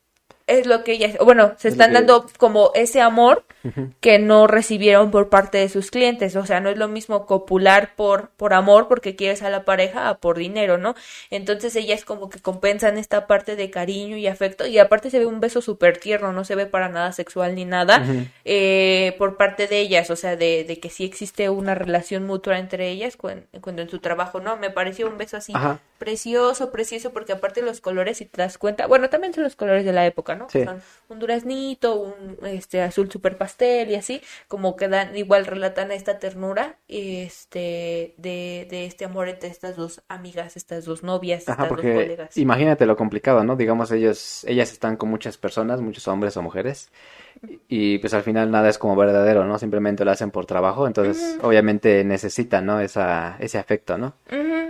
es 0.48 0.66
lo 0.66 0.82
que 0.82 0.92
ellas, 0.92 1.16
bueno, 1.24 1.52
se 1.56 1.68
Es 1.68 1.74
están 1.74 1.90
que- 1.90 1.94
dando 1.94 2.26
como 2.36 2.72
ese 2.74 3.00
amor 3.00 3.44
que 4.00 4.18
no 4.18 4.48
recibieron 4.48 5.12
por 5.12 5.28
parte 5.28 5.56
de 5.58 5.68
sus 5.68 5.92
clientes. 5.92 6.34
O 6.34 6.44
sea, 6.44 6.58
no 6.58 6.68
es 6.68 6.76
lo 6.76 6.88
mismo 6.88 7.26
copular 7.26 7.94
por, 7.94 8.30
por 8.30 8.54
amor 8.54 8.88
porque 8.88 9.14
quieres 9.14 9.42
a 9.44 9.50
la 9.50 9.64
pareja 9.64 10.08
a 10.08 10.18
por 10.18 10.36
dinero, 10.36 10.78
¿no? 10.78 10.96
Entonces 11.30 11.76
ellas 11.76 12.04
como 12.04 12.28
que 12.28 12.40
compensan 12.40 12.98
esta 12.98 13.28
parte 13.28 13.54
de 13.54 13.70
cariño 13.70 14.16
y 14.16 14.26
afecto 14.26 14.66
y 14.66 14.78
aparte 14.80 15.10
se 15.10 15.20
ve 15.20 15.26
un 15.26 15.38
beso 15.38 15.60
súper 15.62 15.98
tierno, 15.98 16.32
no 16.32 16.44
se 16.44 16.56
ve 16.56 16.66
para 16.66 16.88
nada 16.88 17.12
sexual 17.12 17.54
ni 17.54 17.64
nada 17.64 18.04
eh, 18.44 19.14
por 19.18 19.36
parte 19.36 19.68
de 19.68 19.78
ellas, 19.78 20.10
o 20.10 20.16
sea, 20.16 20.34
de, 20.34 20.64
de 20.64 20.80
que 20.80 20.90
sí 20.90 21.04
existe 21.04 21.48
una 21.48 21.76
relación 21.76 22.26
mutua 22.26 22.58
entre 22.58 22.88
ellas 22.90 23.16
cuando, 23.16 23.44
cuando 23.60 23.82
en 23.82 23.88
su 23.88 24.00
trabajo, 24.00 24.40
¿no? 24.40 24.56
Me 24.56 24.70
pareció 24.70 25.06
un 25.06 25.18
beso 25.18 25.36
así 25.36 25.52
Ajá. 25.54 25.78
Precioso, 26.02 26.72
precioso, 26.72 27.12
porque 27.12 27.32
aparte 27.32 27.62
los 27.62 27.80
colores, 27.80 28.18
si 28.18 28.26
te 28.26 28.42
das 28.42 28.58
cuenta, 28.58 28.88
bueno, 28.88 29.08
también 29.08 29.32
son 29.32 29.44
los 29.44 29.54
colores 29.54 29.84
de 29.84 29.92
la 29.92 30.04
época, 30.04 30.34
¿no? 30.34 30.48
Sí. 30.50 30.64
Son 30.64 30.82
un 31.08 31.20
duraznito, 31.20 31.94
un 31.94 32.38
este 32.44 32.82
azul 32.82 33.08
super 33.08 33.38
pastel 33.38 33.88
y 33.88 33.94
así, 33.94 34.20
como 34.48 34.74
que 34.74 34.88
dan, 34.88 35.16
igual 35.16 35.46
relatan 35.46 35.92
esta 35.92 36.18
ternura, 36.18 36.76
este, 36.88 38.14
de, 38.16 38.66
de 38.68 38.86
este 38.86 39.04
amor 39.04 39.28
entre 39.28 39.48
estas 39.48 39.76
dos 39.76 40.02
amigas, 40.08 40.56
estas 40.56 40.84
dos 40.84 41.04
novias, 41.04 41.48
Ajá, 41.48 41.64
estas 41.64 41.76
dos 41.76 41.80
colegas. 41.80 42.36
imagínate 42.36 42.84
lo 42.84 42.96
complicado, 42.96 43.44
¿no? 43.44 43.54
Digamos, 43.54 43.92
ellos, 43.92 44.44
ellas 44.48 44.72
están 44.72 44.96
con 44.96 45.08
muchas 45.08 45.38
personas, 45.38 45.80
muchos 45.80 46.08
hombres 46.08 46.36
o 46.36 46.42
mujeres, 46.42 46.90
y 47.68 47.98
pues 47.98 48.12
al 48.14 48.22
final 48.22 48.50
nada 48.50 48.68
es 48.68 48.78
como 48.78 48.96
verdadero, 48.96 49.44
¿no? 49.44 49.56
Simplemente 49.58 50.04
lo 50.04 50.10
hacen 50.10 50.32
por 50.32 50.46
trabajo, 50.46 50.86
entonces 50.88 51.38
obviamente 51.42 52.02
necesitan, 52.04 52.66
¿no? 52.66 52.80
Esa, 52.80 53.36
ese 53.38 53.58
afecto, 53.58 53.98
¿no? 53.98 54.14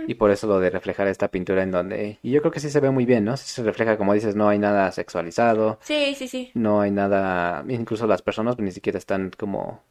Y 0.05 0.15
por 0.15 0.31
eso 0.31 0.47
lo 0.47 0.59
de 0.59 0.69
reflejar 0.69 1.07
esta 1.07 1.22
pintura 1.29 1.63
en 1.63 1.71
donde, 1.71 2.19
y 2.21 2.31
yo 2.31 2.41
creo 2.41 2.51
que 2.51 2.59
sí 2.59 2.69
se 2.69 2.79
ve 2.79 2.89
muy 2.91 3.05
bien, 3.05 3.25
¿no? 3.25 3.37
Sí 3.37 3.45
se 3.47 3.63
refleja, 3.63 3.97
como 3.97 4.13
dices, 4.13 4.35
no 4.35 4.49
hay 4.49 4.59
nada 4.59 4.91
sexualizado, 4.91 5.79
Sí, 5.81 6.15
sí, 6.15 6.27
sí. 6.27 6.51
no 6.53 6.81
hay 6.81 6.91
nada, 6.91 7.63
incluso 7.69 8.07
las 8.07 8.21
personas 8.21 8.57
ni 8.59 8.71
siquiera 8.71 8.97
están 8.99 9.31
como 9.37 9.81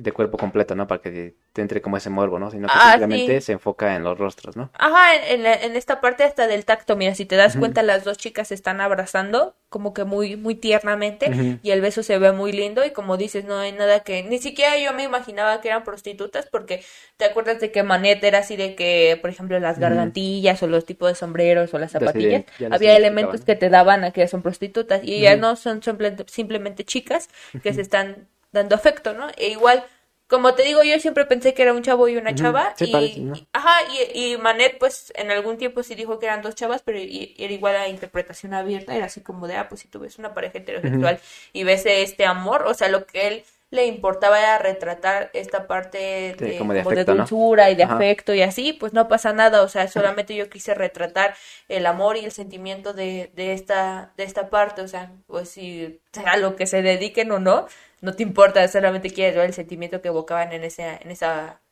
de 0.00 0.12
cuerpo 0.12 0.38
completo, 0.38 0.74
¿no? 0.74 0.86
Para 0.86 1.00
que 1.00 1.34
te 1.52 1.62
entre 1.62 1.80
como 1.82 1.96
ese 1.96 2.10
morbo, 2.10 2.38
¿no? 2.38 2.50
Sino 2.50 2.66
que 2.68 2.74
Ah, 2.74 2.90
simplemente 2.90 3.40
sí. 3.40 3.46
se 3.46 3.52
enfoca 3.52 3.94
en 3.96 4.04
los 4.04 4.18
rostros, 4.18 4.56
¿no? 4.56 4.70
Ajá, 4.78 5.14
en, 5.16 5.24
en 5.34 5.42
la- 5.42 5.54
en 5.54 5.76
esta 5.76 6.00
parte 6.00 6.24
hasta 6.24 6.46
del 6.46 6.64
tacto, 6.64 6.96
mira, 6.96 7.14
si 7.14 7.24
te 7.26 7.36
das 7.36 7.56
cuenta, 7.56 7.82
las 7.82 8.04
dos 8.04 8.16
chicas 8.18 8.48
se 8.48 8.54
están 8.54 8.80
abrazando 8.80 9.56
como 9.68 9.92
que 9.92 10.04
muy, 10.04 10.36
muy 10.36 10.54
tiernamente 10.54 11.58
y 11.62 11.70
el 11.72 11.80
beso 11.80 12.02
se 12.02 12.18
ve 12.18 12.32
muy 12.32 12.52
lindo 12.52 12.84
y 12.84 12.92
como 12.92 13.16
dices, 13.16 13.44
no 13.44 13.58
hay 13.58 13.72
nada 13.72 14.00
que, 14.00 14.22
ni 14.22 14.38
siquiera 14.38 14.78
yo 14.78 14.92
me 14.94 15.02
imaginaba 15.02 15.60
que 15.60 15.68
eran 15.68 15.84
prostitutas 15.84 16.46
porque 16.50 16.82
te 17.16 17.24
acuerdas 17.24 17.60
de 17.60 17.70
que 17.72 17.82
Manet 17.82 18.22
era 18.24 18.38
así 18.38 18.56
de 18.56 18.74
que, 18.74 19.18
por 19.20 19.30
ejemplo, 19.30 19.58
las 19.60 19.78
gargantillas 19.78 20.62
o 20.62 20.66
los 20.68 20.84
tipos 20.86 21.08
de 21.10 21.14
sombreros 21.16 21.74
o 21.74 21.78
las 21.78 21.92
zapatillas, 21.92 22.44
ya 22.58 22.68
había 22.70 22.96
elementos 22.96 23.40
¿no? 23.40 23.46
que 23.46 23.56
te 23.56 23.68
daban 23.68 24.04
a 24.04 24.10
que 24.12 24.26
son 24.28 24.42
prostitutas 24.42 25.02
y 25.04 25.14
ellas 25.16 25.38
no 25.38 25.56
son 25.56 25.82
simple- 25.82 26.16
simplemente 26.28 26.84
chicas 26.84 27.28
que 27.62 27.72
se 27.72 27.80
están 27.82 28.28
dando 28.52 28.74
afecto, 28.74 29.12
¿no? 29.14 29.28
E 29.36 29.48
igual 29.48 29.84
como 30.28 30.54
te 30.54 30.62
digo, 30.62 30.82
yo 30.82 30.98
siempre 31.00 31.24
pensé 31.26 31.54
que 31.54 31.62
era 31.62 31.72
un 31.72 31.82
chavo 31.82 32.08
y 32.08 32.16
una 32.16 32.34
chava. 32.34 32.74
Sí, 32.76 32.84
y, 32.86 32.90
parece, 32.92 33.20
¿no? 33.20 33.34
y- 33.34 33.48
ajá, 33.52 33.70
y, 34.14 34.32
y 34.34 34.36
Manet, 34.38 34.78
pues 34.78 35.12
en 35.16 35.30
algún 35.30 35.56
tiempo 35.58 35.82
sí 35.82 35.94
dijo 35.94 36.18
que 36.18 36.26
eran 36.26 36.42
dos 36.42 36.54
chavas, 36.54 36.82
pero 36.82 36.98
y- 36.98 37.34
era 37.38 37.52
igual 37.52 37.76
a 37.76 37.88
interpretación 37.88 38.54
abierta. 38.54 38.94
Era 38.94 39.06
así 39.06 39.22
como 39.22 39.46
de, 39.48 39.56
ah, 39.56 39.68
pues 39.68 39.80
si 39.82 39.88
tú 39.88 40.00
ves 40.00 40.18
una 40.18 40.34
pareja 40.34 40.58
heterosexual 40.58 41.18
y 41.52 41.64
ves 41.64 41.84
este 41.86 42.26
amor, 42.26 42.64
o 42.66 42.74
sea, 42.74 42.88
lo 42.88 43.06
que 43.06 43.26
él 43.28 43.44
le 43.70 43.86
importaba 43.86 44.38
era 44.40 44.58
retratar 44.58 45.30
esta 45.34 45.66
parte 45.66 46.34
Sí, 46.38 46.44
de, 46.46 46.56
como 46.56 46.72
de 46.72 46.80
como 46.80 46.92
de 46.92 47.00
afecto, 47.00 47.14
¿no? 47.14 47.24
dulzura 47.28 47.70
y 47.70 47.74
de 47.74 47.82
Ajá. 47.82 47.96
afecto 47.96 48.32
y 48.34 48.40
así, 48.40 48.72
pues 48.72 48.94
no 48.94 49.08
pasa 49.08 49.32
nada, 49.34 49.62
o 49.62 49.68
sea, 49.68 49.88
solamente 49.88 50.34
yo 50.34 50.48
quise 50.48 50.74
retratar 50.74 51.34
el 51.68 51.84
amor 51.84 52.16
y 52.16 52.24
el 52.24 52.32
sentimiento 52.32 52.94
de, 52.94 53.30
de 53.34 53.52
esta, 53.52 54.12
de 54.16 54.24
esta 54.24 54.48
parte, 54.48 54.80
o 54.82 54.88
sea, 54.88 55.12
pues 55.26 55.50
si 55.50 56.00
a 56.24 56.36
lo 56.38 56.56
que 56.56 56.66
se 56.66 56.80
dediquen 56.80 57.30
o 57.30 57.38
no, 57.40 57.66
no 58.00 58.14
te 58.14 58.22
importa, 58.22 58.66
solamente 58.68 59.10
quieres 59.10 59.36
ver 59.36 59.46
el 59.46 59.54
sentimiento 59.54 60.00
que 60.02 60.08
evocaban 60.08 60.52
en 60.52 60.64
ese, 60.64 60.98
en 61.02 61.10
esa, 61.10 61.62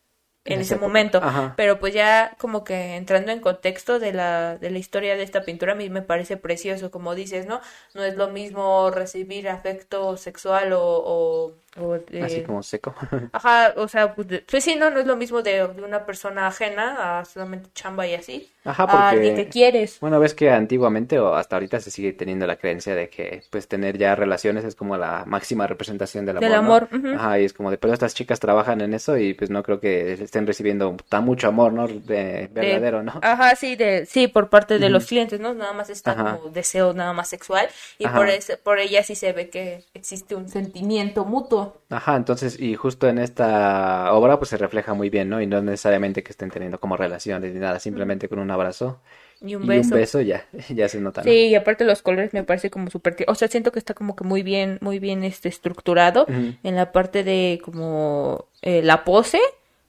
en 0.55 0.61
ese 0.61 0.75
época. 0.75 0.87
momento. 0.89 1.19
Ajá. 1.23 1.55
Pero 1.57 1.79
pues 1.79 1.95
ya 1.95 2.35
como 2.39 2.65
que 2.65 2.97
entrando 2.97 3.33
en 3.33 3.41
contexto 3.41 3.99
de 3.99 4.13
la, 4.13 4.57
de 4.59 4.71
la 4.71 4.79
historia 4.79 5.17
de 5.17 5.23
esta 5.23 5.43
pintura, 5.43 5.73
a 5.73 5.77
mí 5.77 5.89
me 5.91 6.03
parece 6.03 6.37
precioso, 6.37 6.91
como 6.91 7.15
dices, 7.15 7.47
¿no? 7.47 7.61
No 7.95 8.05
es 8.05 8.17
lo 8.17 8.29
mismo 8.29 8.91
recibir 8.91 9.49
afecto 9.49 10.17
sexual 10.17 10.73
o, 10.73 10.81
o, 10.83 11.53
o 11.81 11.99
de- 11.99 12.23
Así 12.23 12.43
como 12.43 12.63
seco. 12.63 12.95
Ajá, 13.33 13.75
o 13.77 13.89
sea, 13.89 14.15
pues, 14.15 14.29
de- 14.29 14.41
pues 14.41 14.65
sí, 14.65 14.77
no, 14.77 14.91
no 14.91 15.01
es 15.01 15.07
lo 15.07 15.17
mismo 15.17 15.43
de, 15.43 15.67
de 15.69 15.83
una 15.83 16.05
persona 16.07 16.47
ajena 16.47 17.19
a 17.21 17.25
solamente 17.25 17.69
chamba 17.75 18.07
y 18.07 18.15
así. 18.15 18.51
Ajá, 18.65 18.85
A 18.85 19.11
alguien 19.11 19.35
porque- 19.35 19.45
que 19.45 19.51
quieres. 19.51 20.01
Bueno, 20.01 20.19
ves 20.19 20.35
que 20.35 20.51
antiguamente 20.51 21.19
o 21.21 21.35
hasta 21.35 21.57
ahorita 21.57 21.79
se 21.81 21.91
sigue 21.91 22.13
teniendo 22.13 22.47
la 22.47 22.57
creencia 22.57 22.95
de 22.95 23.09
que 23.09 23.43
pues 23.51 23.69
tener 23.69 23.97
ya 23.99 24.15
relaciones 24.17 24.65
es 24.65 24.75
como 24.75 24.97
la 24.97 25.25
máxima 25.27 25.67
representación 25.67 26.27
del 26.27 26.39
amor, 26.39 26.43
Del 26.43 26.53
¿no? 26.53 26.59
amor. 26.59 26.89
Ajá, 27.21 27.39
y 27.39 27.45
es 27.45 27.53
como 27.53 27.71
de, 27.71 27.79
pero 27.79 27.93
estas 27.95 28.15
chicas 28.15 28.41
trabajan 28.41 28.81
en 28.81 28.93
eso 28.95 29.17
y 29.19 29.35
pues 29.35 29.51
no 29.51 29.63
creo 29.63 29.79
que 29.81 30.13
estén 30.37 30.47
recibiendo 30.47 30.97
tan 31.09 31.25
mucho 31.25 31.49
amor, 31.49 31.73
¿no? 31.73 31.89
De 31.89 31.95
De- 32.05 32.49
verdadero, 32.53 33.03
¿no? 33.03 33.13
Ajá, 33.23 33.57
sí, 33.57 33.75
de, 33.75 34.05
sí, 34.07 34.29
por 34.29 34.51
parte 34.51 34.79
de 34.79 34.91
los 34.91 35.07
clientes, 35.07 35.41
¿no? 35.41 35.55
Nada 35.55 35.73
más 35.73 35.89
está 35.89 36.13
Ajá. 36.13 36.37
como 36.37 36.51
deseo 36.51 36.93
nada 36.93 37.13
más 37.15 37.29
sexual 37.29 37.69
y 37.99 38.05
Ajá. 38.05 38.17
por 38.17 38.29
ese, 38.29 38.57
por 38.59 38.79
ella 38.79 39.03
sí 39.03 39.15
se 39.15 39.33
ve 39.33 39.49
que 39.49 39.83
existe 39.95 40.35
un 40.35 40.49
sentimiento 40.49 41.25
mutuo. 41.25 41.79
Ajá, 41.89 42.17
entonces, 42.17 42.61
y 42.61 42.75
justo 42.75 43.09
en 43.09 43.19
esta 43.19 44.13
obra 44.13 44.39
pues 44.39 44.51
se 44.51 44.57
refleja 44.59 44.93
muy 44.93 45.09
bien, 45.09 45.31
¿no? 45.31 45.41
Y 45.41 45.47
no 45.47 45.63
necesariamente 45.63 46.23
que 46.23 46.33
estén 46.33 46.51
teniendo 46.51 46.79
como 46.79 46.97
relaciones 46.97 47.55
ni 47.55 47.61
nada, 47.61 47.79
simplemente 47.81 48.29
con 48.29 48.39
un 48.39 48.51
abrazo 48.51 49.01
Y 49.41 49.55
un 49.55 49.65
y 49.65 49.69
beso. 49.69 49.95
un 49.95 50.01
beso 50.01 50.21
ya, 50.21 50.45
ya 50.69 50.89
se 50.89 51.01
nota, 51.01 51.23
¿no? 51.23 51.31
Sí, 51.31 51.47
y 51.49 51.55
aparte 51.55 51.85
los 51.85 52.03
colores 52.03 52.35
me 52.35 52.43
parece 52.45 52.71
como 52.71 52.91
súper, 52.91 53.17
o 53.29 53.35
sea, 53.35 53.49
siento 53.49 53.73
que 53.73 53.79
está 53.79 53.95
como 53.95 54.17
que 54.17 54.25
muy 54.25 54.43
bien, 54.43 54.79
muy 54.83 54.99
bien 54.99 55.25
este 55.25 55.49
estructurado 55.49 56.25
Ujú. 56.25 56.55
en 56.63 56.77
la 56.77 56.93
parte 56.93 57.25
de 57.25 57.61
como 57.65 58.47
eh, 58.63 58.83
la 58.83 59.05
pose, 59.05 59.41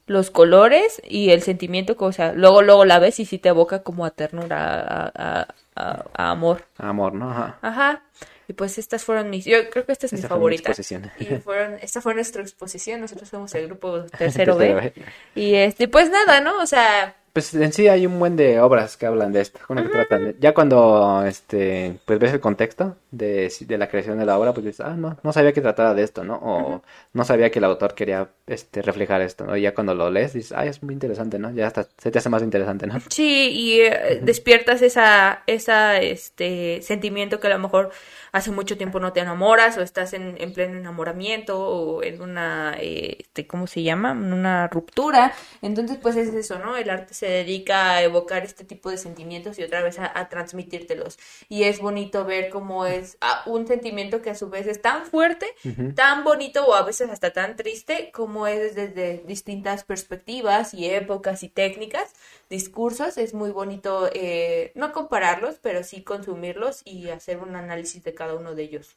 los 0.08 0.30
colores 0.32 1.00
y 1.04 1.30
el 1.30 1.42
sentimiento 1.42 1.96
que, 1.96 2.04
o 2.04 2.12
sea, 2.12 2.32
luego 2.32 2.62
luego 2.62 2.84
la 2.84 2.98
ves 2.98 3.20
y 3.20 3.24
sí 3.26 3.38
te 3.38 3.50
evoca 3.50 3.82
como 3.82 4.04
a 4.04 4.10
ternura, 4.10 4.80
a, 4.80 5.12
a- 5.14 5.48
a- 5.76 6.04
a 6.14 6.30
amor. 6.30 6.64
Amor, 6.78 7.14
¿no? 7.14 7.30
Ajá. 7.30 7.58
Ajá. 7.62 8.02
Y 8.48 8.54
pues 8.54 8.78
estas 8.78 9.04
fueron 9.04 9.28
mis, 9.30 9.44
yo 9.44 9.68
creo 9.70 9.84
que 9.84 9.92
esta 9.92 10.06
es 10.06 10.12
mi 10.12 10.16
Esta 10.18 10.28
mi 10.28 10.30
favorita. 10.30 10.70
exposición. 10.70 11.10
Y 11.20 11.26
fueron, 11.36 11.74
esta 11.82 12.00
fue 12.00 12.14
nuestra 12.14 12.40
exposición, 12.42 13.00
nosotros 13.02 13.28
somos 13.28 13.54
el 13.54 13.66
grupo 13.66 14.02
tercero. 14.18 14.56
B. 14.56 14.92
Y 15.34 15.54
este, 15.54 15.86
pues 15.86 16.10
nada, 16.10 16.40
¿no? 16.40 16.58
O 16.62 16.66
sea, 16.66 17.14
Pues 17.38 17.54
en 17.54 17.72
sí 17.72 17.86
hay 17.86 18.04
un 18.04 18.18
buen 18.18 18.34
de 18.34 18.60
obras 18.60 18.96
que 18.96 19.06
hablan 19.06 19.32
de 19.32 19.40
esto, 19.42 19.60
bueno, 19.68 19.84
que 19.84 19.90
tratan 19.90 20.24
de- 20.24 20.36
ya 20.40 20.54
cuando 20.54 21.24
este 21.24 22.00
pues 22.04 22.18
ves 22.18 22.32
el 22.32 22.40
contexto 22.40 22.96
de, 23.12 23.52
de 23.60 23.78
la 23.78 23.88
creación 23.88 24.18
de 24.18 24.26
la 24.26 24.36
obra, 24.36 24.52
pues 24.52 24.66
dices, 24.66 24.80
ah, 24.84 24.94
no, 24.96 25.16
no 25.22 25.32
sabía 25.32 25.52
que 25.52 25.60
trataba 25.60 25.94
de 25.94 26.02
esto, 26.02 26.24
¿no? 26.24 26.34
O 26.42 26.82
no 27.12 27.24
sabía 27.24 27.50
que 27.52 27.60
el 27.60 27.64
autor 27.66 27.94
quería 27.94 28.28
este 28.48 28.82
reflejar 28.82 29.20
esto, 29.22 29.44
¿no? 29.46 29.56
Y 29.56 29.62
ya 29.62 29.72
cuando 29.72 29.94
lo 29.94 30.10
lees 30.10 30.32
dices, 30.32 30.50
ah, 30.52 30.66
es 30.66 30.82
muy 30.82 30.94
interesante, 30.94 31.38
¿no? 31.38 31.52
Ya 31.52 31.68
hasta 31.68 31.86
se 31.96 32.10
te 32.10 32.18
hace 32.18 32.28
más 32.28 32.42
interesante, 32.42 32.88
¿no? 32.88 32.98
Sí, 33.08 33.50
y 33.52 33.80
eh, 33.80 34.20
despiertas 34.22 34.82
esa, 34.82 35.42
esa, 35.46 35.98
este, 36.00 36.82
sentimiento 36.82 37.40
que 37.40 37.46
a 37.46 37.50
lo 37.50 37.58
mejor 37.58 37.90
hace 38.32 38.50
mucho 38.50 38.76
tiempo 38.76 39.00
no 39.00 39.12
te 39.14 39.20
enamoras 39.20 39.78
o 39.78 39.82
estás 39.82 40.12
en, 40.12 40.36
en 40.38 40.52
pleno 40.52 40.76
enamoramiento 40.78 41.58
o 41.58 42.02
en 42.02 42.20
una, 42.20 42.76
eh, 42.78 43.16
este, 43.20 43.46
¿cómo 43.46 43.66
se 43.66 43.82
llama? 43.82 44.12
En 44.12 44.32
una 44.32 44.68
ruptura. 44.68 45.32
Entonces, 45.62 45.98
pues 46.02 46.16
es 46.16 46.34
eso, 46.34 46.58
¿no? 46.58 46.76
El 46.76 46.90
arte 46.90 47.14
se 47.14 47.27
dedica 47.28 47.92
a 47.92 48.02
evocar 48.02 48.44
este 48.44 48.64
tipo 48.64 48.90
de 48.90 48.98
sentimientos 48.98 49.58
y 49.58 49.62
otra 49.62 49.82
vez 49.82 49.98
a, 49.98 50.18
a 50.18 50.28
transmitírtelos. 50.28 51.18
Y 51.48 51.64
es 51.64 51.80
bonito 51.80 52.24
ver 52.24 52.50
cómo 52.50 52.86
es 52.86 53.18
un 53.46 53.66
sentimiento 53.66 54.22
que 54.22 54.30
a 54.30 54.34
su 54.34 54.48
vez 54.48 54.66
es 54.66 54.80
tan 54.80 55.04
fuerte, 55.04 55.46
tan 55.94 56.24
bonito 56.24 56.64
o 56.66 56.74
a 56.74 56.82
veces 56.82 57.10
hasta 57.10 57.32
tan 57.32 57.56
triste 57.56 58.10
como 58.12 58.46
es 58.46 58.74
desde 58.74 59.22
distintas 59.26 59.84
perspectivas 59.84 60.74
y 60.74 60.86
épocas 60.86 61.42
y 61.42 61.48
técnicas, 61.48 62.14
discursos. 62.48 63.18
Es 63.18 63.34
muy 63.34 63.50
bonito 63.50 64.08
eh, 64.12 64.72
no 64.74 64.92
compararlos, 64.92 65.56
pero 65.60 65.82
sí 65.82 66.02
consumirlos 66.02 66.82
y 66.84 67.08
hacer 67.08 67.38
un 67.38 67.56
análisis 67.56 68.02
de 68.04 68.14
cada 68.14 68.34
uno 68.34 68.54
de 68.54 68.62
ellos. 68.62 68.96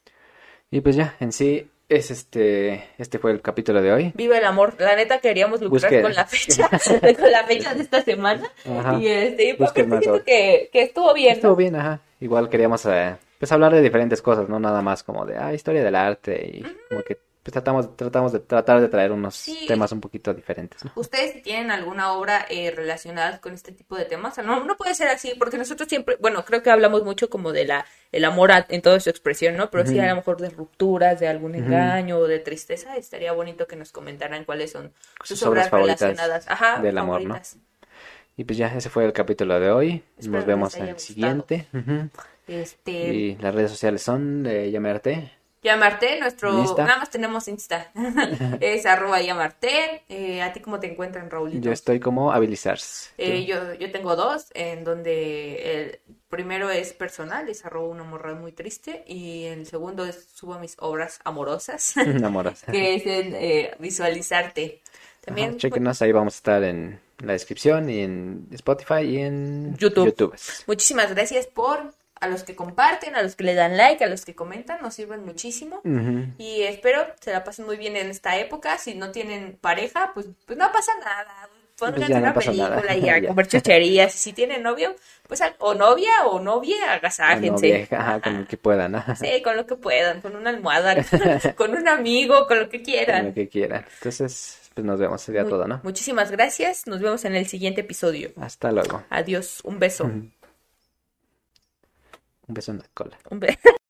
Y 0.70 0.80
pues 0.80 0.96
ya, 0.96 1.16
en 1.20 1.32
sí 1.32 1.68
es 1.96 2.10
este 2.10 2.84
este 2.98 3.18
fue 3.18 3.32
el 3.32 3.40
capítulo 3.40 3.82
de 3.82 3.92
hoy. 3.92 4.12
Viva 4.14 4.38
el 4.38 4.44
amor. 4.44 4.74
La 4.78 4.96
neta 4.96 5.18
queríamos 5.18 5.60
lucrar 5.60 6.02
con 6.02 6.14
la 6.14 6.26
fecha, 6.26 6.68
con 7.18 7.30
la 7.30 7.44
fecha 7.44 7.74
de 7.74 7.82
esta 7.82 8.02
semana. 8.02 8.48
Ajá. 8.78 8.98
Y 8.98 9.06
este, 9.06 9.54
pues 9.56 9.70
Busquen 9.70 9.88
más 9.88 10.00
siento 10.00 10.24
que, 10.24 10.70
que 10.72 10.82
estuvo 10.82 11.12
bien, 11.14 11.34
Estuvo 11.34 11.52
¿no? 11.52 11.56
bien, 11.56 11.76
ajá. 11.76 12.00
Igual 12.20 12.48
queríamos 12.48 12.86
eh, 12.86 13.16
pues 13.38 13.50
hablar 13.52 13.74
de 13.74 13.82
diferentes 13.82 14.22
cosas, 14.22 14.48
no 14.48 14.60
nada 14.60 14.82
más 14.82 15.02
como 15.02 15.26
de 15.26 15.36
ah, 15.36 15.52
historia 15.52 15.82
del 15.82 15.96
arte 15.96 16.46
y 16.46 16.62
como 16.88 17.02
que 17.02 17.18
pues 17.42 17.52
tratamos 17.52 17.96
tratamos 17.96 18.32
de 18.32 18.38
tratar 18.40 18.80
de 18.80 18.88
traer 18.88 19.10
unos 19.10 19.34
Sí. 19.34 19.64
temas 19.66 19.90
un 19.92 20.00
poquito 20.00 20.32
diferentes, 20.32 20.84
¿no? 20.84 20.92
¿Ustedes 20.94 21.32
si 21.32 21.42
tienen 21.42 21.70
alguna 21.72 22.12
obra 22.12 22.46
eh, 22.48 22.70
relacionada 22.70 23.40
con 23.40 23.52
este 23.52 23.72
tipo 23.72 23.96
de 23.96 24.04
temas? 24.04 24.38
No, 24.38 24.64
no 24.64 24.76
puede 24.76 24.94
ser 24.94 25.08
así, 25.08 25.34
porque 25.38 25.58
nosotros 25.58 25.88
siempre, 25.88 26.16
bueno, 26.20 26.44
creo 26.44 26.62
que 26.62 26.70
hablamos 26.70 27.02
mucho 27.04 27.28
como 27.28 27.50
de 27.52 27.64
la 27.64 27.84
el 28.12 28.24
amor 28.24 28.52
a- 28.52 28.66
en 28.68 28.80
toda 28.82 29.00
su 29.00 29.10
expresión, 29.10 29.56
¿no? 29.56 29.70
Pero 29.70 29.86
sí 29.86 29.98
a 29.98 30.06
lo 30.08 30.16
mejor 30.16 30.40
de 30.40 30.50
rupturas, 30.50 31.18
de 31.18 31.26
algún 31.28 31.54
engaño 31.54 32.18
o 32.18 32.28
de 32.28 32.38
tristeza, 32.38 32.96
estaría 32.96 33.32
bonito 33.32 33.66
que 33.66 33.74
nos 33.76 33.90
comentaran 33.90 34.44
cuáles 34.44 34.70
son 34.70 34.92
sus, 35.24 35.38
Sus 35.40 35.48
obras 35.48 35.70
relacionadas. 35.70 36.46
Ajá, 36.48 36.80
del 36.80 36.96
amor, 36.98 37.22
¿no? 37.24 37.40
Y 38.36 38.44
pues 38.44 38.56
ya, 38.56 38.68
ese 38.68 38.88
fue 38.88 39.04
el 39.04 39.12
capítulo 39.12 39.58
de 39.60 39.70
hoy. 39.70 40.04
Espero 40.16 40.36
Nos 40.38 40.46
vemos 40.46 40.74
en 40.76 40.82
el 40.84 40.94
gustado. 40.94 41.06
siguiente. 41.06 41.66
Este, 42.48 42.90
Y 42.92 43.36
las 43.36 43.54
redes 43.54 43.70
sociales 43.70 44.02
son 44.02 44.42
de 44.42 44.70
Llamarte. 44.70 45.32
Llamarte, 45.62 46.18
nuestro, 46.18 46.52
nada 46.76 46.98
más 46.98 47.10
tenemos 47.10 47.46
Insta, 47.46 47.92
es 48.60 48.84
arroba 48.84 49.20
llamarte, 49.20 50.02
eh, 50.08 50.42
¿a 50.42 50.52
ti 50.52 50.58
cómo 50.58 50.80
te 50.80 50.90
encuentran, 50.90 51.30
Raulito? 51.30 51.64
Yo 51.64 51.70
estoy 51.70 52.00
como 52.00 52.32
Habilizars. 52.32 53.12
Eh, 53.16 53.44
yo, 53.44 53.72
yo 53.74 53.92
tengo 53.92 54.16
dos, 54.16 54.46
en 54.54 54.82
donde 54.82 55.82
el 55.82 56.00
primero 56.28 56.68
es 56.68 56.92
personal, 56.92 57.48
es 57.48 57.64
arroba 57.64 57.86
una 57.90 58.02
morra 58.02 58.34
muy 58.34 58.50
triste, 58.50 59.04
y 59.06 59.44
el 59.44 59.64
segundo 59.66 60.04
es 60.04 60.30
subo 60.34 60.58
mis 60.58 60.74
obras 60.80 61.20
amorosas, 61.22 61.96
Enamoras. 61.96 62.64
que 62.64 62.96
es 62.96 63.06
en 63.06 63.34
eh, 63.36 63.76
visualizarte. 63.78 64.80
También 65.24 65.50
Ajá, 65.50 65.58
chéquenos, 65.58 66.02
ahí 66.02 66.10
vamos 66.10 66.34
a 66.34 66.38
estar 66.38 66.64
en 66.64 66.98
la 67.18 67.34
descripción 67.34 67.88
y 67.88 68.00
en 68.00 68.48
Spotify 68.50 69.02
y 69.04 69.18
en 69.18 69.76
YouTube. 69.76 70.34
muchísimas 70.66 71.14
gracias 71.14 71.46
por 71.46 71.94
a 72.22 72.28
los 72.28 72.44
que 72.44 72.54
comparten, 72.54 73.16
a 73.16 73.22
los 73.22 73.34
que 73.36 73.44
le 73.44 73.54
dan 73.54 73.76
like, 73.76 74.02
a 74.04 74.06
los 74.08 74.24
que 74.24 74.34
comentan, 74.34 74.80
nos 74.80 74.94
sirven 74.94 75.24
muchísimo. 75.24 75.80
Y 76.38 76.62
espero 76.62 77.04
se 77.20 77.32
la 77.32 77.42
pasen 77.44 77.66
muy 77.66 77.76
bien 77.76 77.96
en 77.96 78.10
esta 78.10 78.38
época. 78.38 78.78
Si 78.78 78.94
no 78.94 79.10
tienen 79.10 79.58
pareja, 79.60 80.12
pues, 80.14 80.26
pues 80.46 80.58
no 80.58 80.70
pasa 80.72 80.92
nada. 81.04 81.48
Pónganse 81.78 82.10
no 82.12 82.18
una 82.18 82.28
nada. 82.32 82.40
película 82.40 82.96
y 82.96 83.08
a 83.24 83.26
comer 83.28 83.46
chucherías. 83.48 84.12
Si 84.12 84.32
tienen 84.32 84.62
novio, 84.62 84.94
pues 85.26 85.40
o 85.58 85.74
novia 85.74 86.10
o 86.26 86.38
novia, 86.38 86.76
O 86.86 86.90
agasájense. 86.90 87.50
novia, 87.50 87.88
ajá, 87.90 88.20
con 88.20 88.40
lo 88.42 88.46
que 88.46 88.56
puedan, 88.56 88.94
ajá, 88.94 89.16
Sí, 89.16 89.42
con 89.42 89.56
lo 89.56 89.66
que 89.66 89.74
puedan, 89.74 90.20
con 90.20 90.36
una 90.36 90.50
almohada, 90.50 90.94
con 91.56 91.74
un 91.74 91.88
amigo, 91.88 92.46
con 92.46 92.60
lo 92.60 92.68
que 92.68 92.78
con 92.78 92.80
lo 92.80 92.84
quieran. 92.84 93.34
que 93.34 93.48
quieran. 93.48 93.84
Entonces, 93.98 94.70
pues 94.74 94.84
nos 94.86 95.00
vemos, 95.00 95.20
sería 95.22 95.42
Mu- 95.42 95.50
todo, 95.50 95.66
¿no? 95.66 95.80
Muchísimas 95.82 96.30
gracias. 96.30 96.86
Nos 96.86 97.00
vemos 97.00 97.24
en 97.24 97.34
el 97.34 97.46
siguiente 97.48 97.80
episodio. 97.80 98.30
Hasta 98.40 98.70
luego. 98.70 99.02
Adiós. 99.10 99.60
Un 99.64 99.80
beso. 99.80 100.08
Un 102.48 102.54
beso 102.54 102.72
en 102.72 102.78
la 102.78 102.88
cola. 102.94 103.18
Un 103.30 103.40
beso. 103.40 103.58